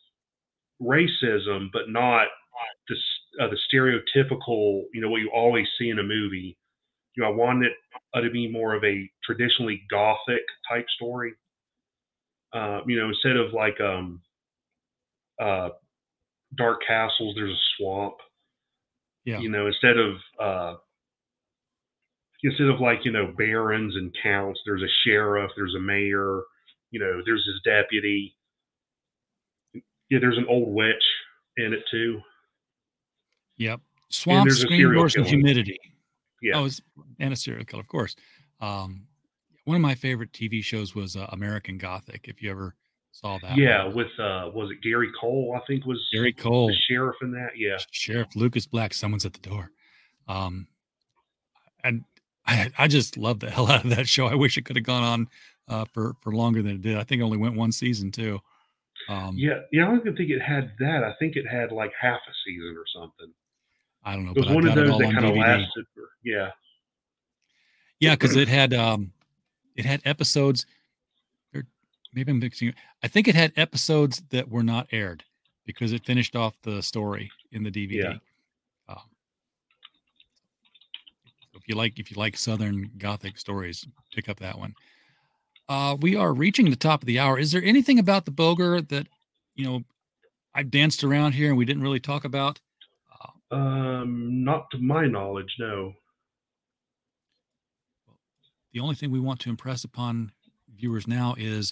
racism, 0.82 1.68
but 1.72 1.84
not 1.88 2.30
the 2.89 2.96
uh, 3.39 3.48
the 3.50 3.58
stereotypical, 3.72 4.86
you 4.91 5.02
know, 5.02 5.10
what 5.12 5.22
you 5.22 5.30
always 5.32 5.68
see 5.78 5.89
in 5.89 6.00
a 6.00 6.04
movie. 6.04 6.58
You 7.16 7.24
know, 7.24 7.30
I 7.30 7.32
wanted 7.32 7.72
it 7.72 7.74
uh, 8.14 8.22
to 8.22 8.30
be 8.30 8.47
more 8.47 8.74
of 8.74 8.84
a 8.84 9.09
traditionally 9.24 9.84
gothic 9.89 10.41
type 10.70 10.86
story. 10.95 11.34
Uh, 12.53 12.82
you 12.86 12.99
know, 12.99 13.09
instead 13.09 13.36
of 13.36 13.53
like 13.53 13.80
um, 13.82 14.22
uh, 15.41 15.70
dark 16.55 16.82
castles, 16.88 17.36
there's 17.36 17.51
a 17.51 17.61
swamp. 17.78 18.16
Yeah. 19.26 19.39
You 19.39 19.49
know, 19.49 19.68
instead 19.68 19.97
of 19.97 20.16
uh, 20.39 20.76
instead 22.43 22.68
of 22.68 22.80
like 22.80 22.99
you 23.03 23.11
know 23.11 23.34
barons 23.38 23.95
and 23.95 24.16
counts, 24.22 24.59
there's 24.66 24.84
a 24.84 24.91
sheriff, 25.05 25.51
there's 25.55 25.76
a 25.76 25.80
mayor. 25.80 26.41
You 26.91 26.99
know, 26.99 27.22
there's 27.26 27.45
his 27.45 27.61
deputy. 27.64 28.36
Yeah, 30.09 30.20
there's 30.20 30.38
an 30.38 30.45
old 30.47 30.74
witch 30.74 31.03
in 31.57 31.74
it 31.74 31.84
too. 31.89 32.20
Yep. 33.57 33.82
Swamp, 34.09 34.51
screen 34.51 34.93
killer. 34.93 35.07
humidity. 35.07 35.80
Yeah. 36.44 36.60
Oh, 36.60 36.70
and 37.20 37.34
a 37.34 37.36
serial 37.36 37.64
killer, 37.66 37.82
of 37.82 37.88
course. 37.88 38.16
Um, 38.60 39.08
one 39.66 39.76
of 39.76 39.82
my 39.82 39.96
favorite 39.96 40.34
TV 40.34 40.64
shows 40.64 40.94
was 40.94 41.16
uh, 41.16 41.26
American 41.30 41.78
Gothic. 41.78 42.28
If 42.28 42.41
you 42.41 42.52
ever 42.52 42.76
saw 43.12 43.38
that, 43.41 43.58
yeah, 43.58 43.86
one. 43.86 43.96
with 43.96 44.20
uh, 44.20 44.52
was 44.54 44.70
it 44.72 44.84
Gary 44.84 45.10
Cole? 45.20 45.56
I 45.56 45.66
think 45.66 45.86
was 45.86 46.06
Gary 46.14 46.34
Cole, 46.34 46.68
the 46.68 46.76
sheriff 46.89 47.16
in 47.22 47.32
that. 47.32 47.52
Yeah. 47.56 47.78
Sheriff 47.91 48.36
Lucas 48.36 48.68
Black. 48.68 48.94
Someone's 48.94 49.26
at 49.26 49.34
the 49.34 49.50
door. 49.50 49.72
Um, 50.28 50.68
and 51.84 52.04
I, 52.46 52.72
I 52.78 52.88
just 52.88 53.18
love 53.18 53.39
the 53.39 53.50
hell 53.52 53.72
out 53.72 53.86
of 53.86 53.96
that 53.96 54.08
show. 54.08 54.28
I 54.28 54.36
wish 54.36 54.58
it 54.58 54.66
could 54.66 54.76
have 54.76 54.86
gone 54.86 55.04
on 55.04 55.28
uh, 55.70 55.86
for 55.86 56.16
for 56.20 56.34
longer 56.34 56.62
than 56.62 56.74
it 56.76 56.82
did. 56.82 56.98
I 56.98 57.04
think 57.04 57.22
it 57.22 57.26
only 57.26 57.38
went 57.38 57.56
one 57.56 57.72
season 57.72 58.12
too. 58.12 58.39
Um, 59.10 59.36
Yeah, 59.38 59.60
yeah. 59.72 59.84
I 59.84 59.88
don't 59.88 60.00
even 60.00 60.16
think 60.16 60.30
it 60.30 60.41
had 60.41 60.72
that. 60.80 61.04
I 61.04 61.14
think 61.20 61.36
it 61.36 61.46
had 61.50 61.72
like 61.72 61.91
half 62.00 62.20
a 62.28 62.34
season 62.46 62.76
or 62.78 62.86
something. 63.02 63.34
I 64.06 64.16
don't 64.16 64.26
know. 64.26 64.32
It 64.32 64.38
was 64.38 64.47
but 64.47 64.56
one 64.56 64.68
of 64.68 64.76
those 64.76 64.97
that 64.97 65.14
kind 65.14 65.26
of 65.26 65.36
lasted. 65.36 65.86
For, 65.95 66.10
yeah. 66.24 66.49
Yeah, 67.99 68.16
because 68.16 68.36
it 68.36 68.47
had 68.47 68.74
um, 68.74 69.12
it 69.76 69.86
had 69.86 70.01
episodes. 70.06 70.66
Maybe 72.16 72.32
I'm 72.32 72.39
mixing. 72.39 72.74
I 73.01 73.08
think 73.08 73.28
it 73.28 73.34
had 73.34 73.54
episodes 73.56 74.22
that 74.30 74.47
were 74.47 74.62
not 74.62 74.88
aired 74.91 75.24
because 75.66 75.93
it 75.93 76.06
finished 76.06 76.36
off 76.36 76.54
the 76.62 76.84
story 76.84 77.32
in 77.51 77.64
the 77.64 77.72
DVD. 77.72 77.93
Yeah. 77.95 78.14
Um, 78.88 79.01
if 81.56 81.68
you 81.68 81.76
like, 81.76 81.97
if 81.97 82.12
you 82.12 82.18
like 82.18 82.38
Southern 82.38 82.91
Gothic 82.97 83.38
stories, 83.39 83.88
pick 84.14 84.30
up 84.30 84.38
that 84.41 84.60
one. 84.60 84.76
Uh, 85.70 85.95
we 86.01 86.16
are 86.16 86.34
reaching 86.34 86.70
the 86.70 86.76
top 86.76 87.01
of 87.01 87.08
the 87.08 87.20
hour. 87.20 87.39
Is 87.39 87.51
there 87.51 87.64
anything 87.64 87.97
about 87.97 88.26
the 88.26 88.32
Bogre 88.32 88.82
that 88.82 89.08
you 89.56 89.66
know 89.66 89.84
I 90.54 90.64
danced 90.64 91.04
around 91.04 91.32
here 91.32 91.49
and 91.49 91.58
we 91.58 91.66
didn't 91.66 91.84
really 91.84 91.99
talk 92.01 92.26
about? 92.26 92.60
Um, 93.54 94.43
not 94.43 94.70
to 94.72 94.78
my 94.80 95.06
knowledge, 95.06 95.54
no. 95.60 95.93
the 98.74 98.80
only 98.80 98.95
thing 98.95 99.12
we 99.12 99.20
want 99.20 99.39
to 99.41 99.49
impress 99.49 99.84
upon 99.84 100.32
viewers 100.76 101.08
now 101.08 101.36
is 101.38 101.72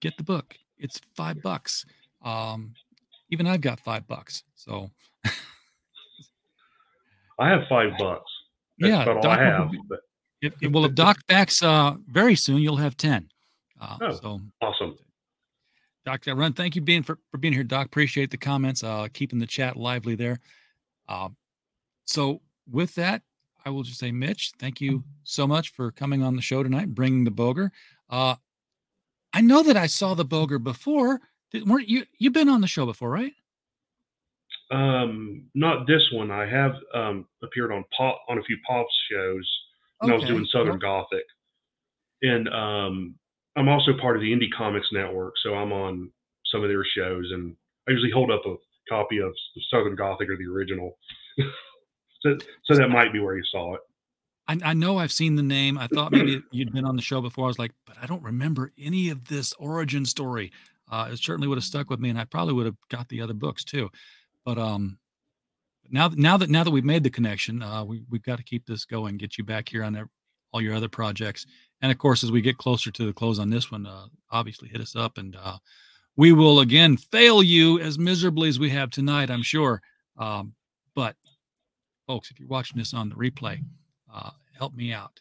get 0.00 0.16
the 0.16 0.24
book. 0.24 0.56
It's 0.78 0.98
five 1.14 1.42
bucks. 1.42 1.84
Um, 2.24 2.72
even 3.30 3.46
I've 3.46 3.60
got 3.60 3.78
five 3.80 4.06
bucks. 4.08 4.42
So 4.54 4.90
I 7.38 7.48
have 7.48 7.62
five 7.68 7.90
bucks. 7.98 8.30
That's 8.78 8.90
yeah, 8.90 9.04
Doc 9.04 9.24
I 9.24 9.28
will 9.28 9.58
have. 9.64 9.70
be- 9.70 9.80
But 9.88 10.00
if, 10.40 10.54
if- 10.62 10.72
well, 10.72 10.84
if 10.86 10.94
Doc 10.94 11.18
backs 11.28 11.62
uh, 11.62 11.96
very 12.08 12.34
soon, 12.34 12.58
you'll 12.62 12.76
have 12.76 12.96
ten. 12.96 13.28
Uh, 13.80 13.96
Oh. 14.00 14.12
So 14.12 14.40
awesome. 14.62 14.96
Doc, 16.06 16.22
run. 16.26 16.54
Thank 16.54 16.74
you 16.76 16.80
being 16.82 17.02
for, 17.02 17.18
for 17.30 17.36
being 17.36 17.52
here, 17.52 17.62
Doc. 17.64 17.86
Appreciate 17.86 18.30
the 18.30 18.38
comments. 18.38 18.82
Uh, 18.82 19.08
keeping 19.12 19.38
the 19.38 19.46
chat 19.46 19.76
lively 19.76 20.14
there. 20.14 20.40
Uh, 21.10 21.28
so 22.04 22.40
with 22.70 22.94
that, 22.94 23.22
I 23.66 23.70
will 23.70 23.82
just 23.82 23.98
say, 23.98 24.12
Mitch, 24.12 24.52
thank 24.58 24.80
you 24.80 25.04
so 25.24 25.46
much 25.46 25.70
for 25.72 25.90
coming 25.90 26.22
on 26.22 26.36
the 26.36 26.42
show 26.42 26.62
tonight, 26.62 26.94
bringing 26.94 27.24
the 27.24 27.30
bogre. 27.30 27.72
Uh, 28.08 28.36
I 29.34 29.40
know 29.42 29.62
that 29.62 29.76
I 29.76 29.86
saw 29.86 30.14
the 30.14 30.24
bogre 30.24 30.58
before. 30.58 31.20
Did, 31.50 31.68
weren't 31.68 31.88
you? 31.88 32.04
You've 32.18 32.32
been 32.32 32.48
on 32.48 32.60
the 32.60 32.66
show 32.66 32.86
before, 32.86 33.10
right? 33.10 33.32
Um, 34.70 35.46
not 35.54 35.86
this 35.88 36.02
one. 36.12 36.30
I 36.30 36.46
have 36.46 36.76
um 36.94 37.26
appeared 37.42 37.72
on 37.72 37.84
pop 37.96 38.22
on 38.28 38.38
a 38.38 38.42
few 38.42 38.56
pops 38.66 38.94
shows 39.10 39.58
when 39.98 40.12
I 40.12 40.14
was 40.14 40.24
doing 40.24 40.46
Southern 40.46 40.78
Well- 40.80 41.04
Gothic, 41.10 41.24
and 42.22 42.48
um, 42.48 43.14
I'm 43.56 43.68
also 43.68 43.98
part 44.00 44.16
of 44.16 44.22
the 44.22 44.32
Indie 44.32 44.52
Comics 44.56 44.86
Network, 44.92 45.34
so 45.42 45.54
I'm 45.54 45.72
on 45.72 46.10
some 46.46 46.62
of 46.62 46.68
their 46.68 46.84
shows, 46.84 47.30
and 47.32 47.56
I 47.88 47.92
usually 47.92 48.12
hold 48.12 48.30
up 48.30 48.42
a 48.46 48.54
copy 48.90 49.18
of 49.18 49.32
Southern 49.70 49.96
Gothic 49.96 50.28
or 50.28 50.36
the 50.36 50.46
original. 50.52 50.98
so, 52.20 52.36
so 52.64 52.74
that 52.74 52.88
might 52.88 53.12
be 53.12 53.20
where 53.20 53.36
you 53.36 53.44
saw 53.50 53.74
it. 53.74 53.80
I, 54.48 54.58
I 54.70 54.74
know 54.74 54.98
I've 54.98 55.12
seen 55.12 55.36
the 55.36 55.42
name. 55.42 55.78
I 55.78 55.86
thought 55.86 56.12
maybe 56.12 56.42
you'd 56.50 56.72
been 56.72 56.84
on 56.84 56.96
the 56.96 57.02
show 57.02 57.20
before. 57.20 57.44
I 57.44 57.48
was 57.48 57.58
like, 57.58 57.72
but 57.86 57.96
I 58.02 58.06
don't 58.06 58.22
remember 58.22 58.72
any 58.78 59.08
of 59.10 59.28
this 59.28 59.52
origin 59.54 60.04
story. 60.04 60.50
Uh, 60.90 61.10
it 61.12 61.18
certainly 61.18 61.46
would 61.46 61.56
have 61.56 61.64
stuck 61.64 61.88
with 61.88 62.00
me, 62.00 62.10
and 62.10 62.18
I 62.18 62.24
probably 62.24 62.54
would 62.54 62.66
have 62.66 62.76
got 62.88 63.08
the 63.08 63.20
other 63.20 63.32
books 63.32 63.62
too. 63.62 63.88
But 64.44 64.58
um, 64.58 64.98
now 65.88 66.10
now 66.14 66.36
that 66.36 66.50
now 66.50 66.64
that 66.64 66.70
we've 66.72 66.84
made 66.84 67.04
the 67.04 67.10
connection, 67.10 67.62
uh, 67.62 67.84
we 67.84 68.02
we've 68.10 68.24
got 68.24 68.38
to 68.38 68.44
keep 68.44 68.66
this 68.66 68.84
going. 68.84 69.16
Get 69.18 69.38
you 69.38 69.44
back 69.44 69.68
here 69.68 69.84
on 69.84 70.08
all 70.52 70.60
your 70.60 70.74
other 70.74 70.88
projects, 70.88 71.46
and 71.80 71.92
of 71.92 71.98
course, 71.98 72.24
as 72.24 72.32
we 72.32 72.40
get 72.40 72.58
closer 72.58 72.90
to 72.90 73.06
the 73.06 73.12
close 73.12 73.38
on 73.38 73.50
this 73.50 73.70
one, 73.70 73.86
uh, 73.86 74.06
obviously 74.30 74.68
hit 74.68 74.80
us 74.80 74.96
up, 74.96 75.16
and 75.16 75.36
uh, 75.40 75.58
we 76.20 76.32
will 76.32 76.60
again 76.60 76.98
fail 76.98 77.42
you 77.42 77.80
as 77.80 77.98
miserably 77.98 78.50
as 78.50 78.58
we 78.58 78.68
have 78.68 78.90
tonight. 78.90 79.30
I'm 79.30 79.42
sure. 79.42 79.80
Um, 80.18 80.52
but 80.94 81.16
folks, 82.06 82.30
if 82.30 82.38
you're 82.38 82.46
watching 82.46 82.76
this 82.76 82.92
on 82.92 83.08
the 83.08 83.14
replay, 83.14 83.58
uh, 84.14 84.28
help 84.54 84.74
me 84.74 84.92
out. 84.92 85.18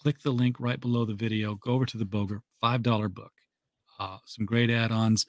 Click 0.00 0.18
the 0.22 0.30
link 0.30 0.58
right 0.58 0.80
below 0.80 1.04
the 1.04 1.12
video. 1.12 1.56
Go 1.56 1.72
over 1.72 1.84
to 1.84 1.98
the 1.98 2.06
Bogre 2.06 2.40
five 2.58 2.82
dollar 2.82 3.10
book. 3.10 3.32
Uh, 4.00 4.16
some 4.24 4.46
great 4.46 4.70
add-ons. 4.70 5.26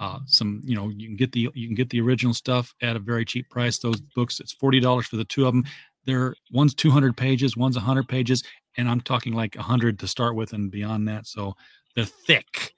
Uh, 0.00 0.20
some 0.26 0.62
you 0.64 0.76
know 0.76 0.90
you 0.90 1.08
can 1.08 1.16
get 1.16 1.32
the 1.32 1.50
you 1.52 1.66
can 1.66 1.74
get 1.74 1.90
the 1.90 2.00
original 2.00 2.32
stuff 2.32 2.72
at 2.82 2.94
a 2.94 3.00
very 3.00 3.24
cheap 3.24 3.50
price. 3.50 3.80
Those 3.80 4.00
books 4.00 4.38
it's 4.38 4.52
forty 4.52 4.78
dollars 4.78 5.08
for 5.08 5.16
the 5.16 5.24
two 5.24 5.48
of 5.48 5.54
them. 5.54 5.64
They're 6.04 6.36
one's 6.52 6.72
two 6.72 6.92
hundred 6.92 7.16
pages, 7.16 7.56
one's 7.56 7.76
hundred 7.76 8.08
pages, 8.08 8.44
and 8.76 8.88
I'm 8.88 9.00
talking 9.00 9.32
like 9.32 9.56
hundred 9.56 9.98
to 9.98 10.06
start 10.06 10.36
with 10.36 10.52
and 10.52 10.70
beyond 10.70 11.08
that. 11.08 11.26
So 11.26 11.54
they're 11.96 12.04
thick 12.04 12.75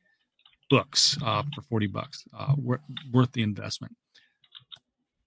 books 0.70 1.16
uh, 1.24 1.42
for 1.54 1.62
forty 1.62 1.86
bucks. 1.86 2.24
Uh, 2.36 2.54
wor- 2.56 2.80
worth 3.12 3.32
the 3.32 3.42
investment. 3.42 3.94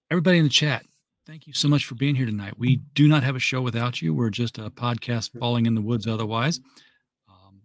Everybody 0.10 0.38
in 0.38 0.44
the 0.44 0.50
chat, 0.50 0.86
thank 1.26 1.48
you 1.48 1.54
so 1.54 1.68
much 1.68 1.86
for 1.86 1.96
being 1.96 2.16
here 2.16 2.26
tonight. 2.26 2.58
We 2.58 2.78
do 2.94 3.08
not 3.08 3.24
have 3.24 3.36
a 3.36 3.40
show 3.40 3.62
without 3.62 4.02
you. 4.02 4.14
We're 4.14 4.30
just 4.30 4.58
a 4.58 4.70
podcast 4.70 5.38
falling 5.40 5.66
in 5.66 5.76
the 5.76 5.82
woods 5.82 6.08
otherwise. 6.08 6.60
Um, 7.30 7.62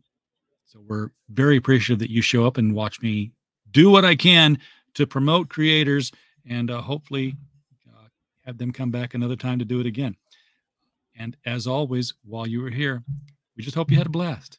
so 0.65 0.81
we're 0.87 1.11
very 1.31 1.57
appreciative 1.57 1.99
that 1.99 2.11
you 2.11 2.23
show 2.23 2.47
up 2.47 2.57
and 2.57 2.75
watch 2.75 3.03
me 3.03 3.33
do 3.73 3.91
what 3.91 4.05
I 4.05 4.15
can 4.15 4.59
to 4.95 5.07
promote 5.07 5.49
creators 5.49 6.13
and 6.49 6.71
uh, 6.71 6.81
hopefully 6.81 7.35
uh, 7.89 8.09
have 8.45 8.59
them 8.59 8.73
come 8.73 8.91
back 8.91 9.15
another 9.15 9.37
time 9.37 9.59
to 9.59 9.65
do 9.65 9.81
it 9.81 9.87
again. 9.87 10.17
And 11.19 11.37
as 11.45 11.67
always, 11.67 12.15
while 12.25 12.47
you 12.47 12.63
were 12.63 12.71
here, 12.71 13.03
we 13.57 13.63
just 13.63 13.75
hope 13.75 13.91
you 13.91 13.97
had 13.97 14.07
a 14.07 14.11
blast. 14.11 14.59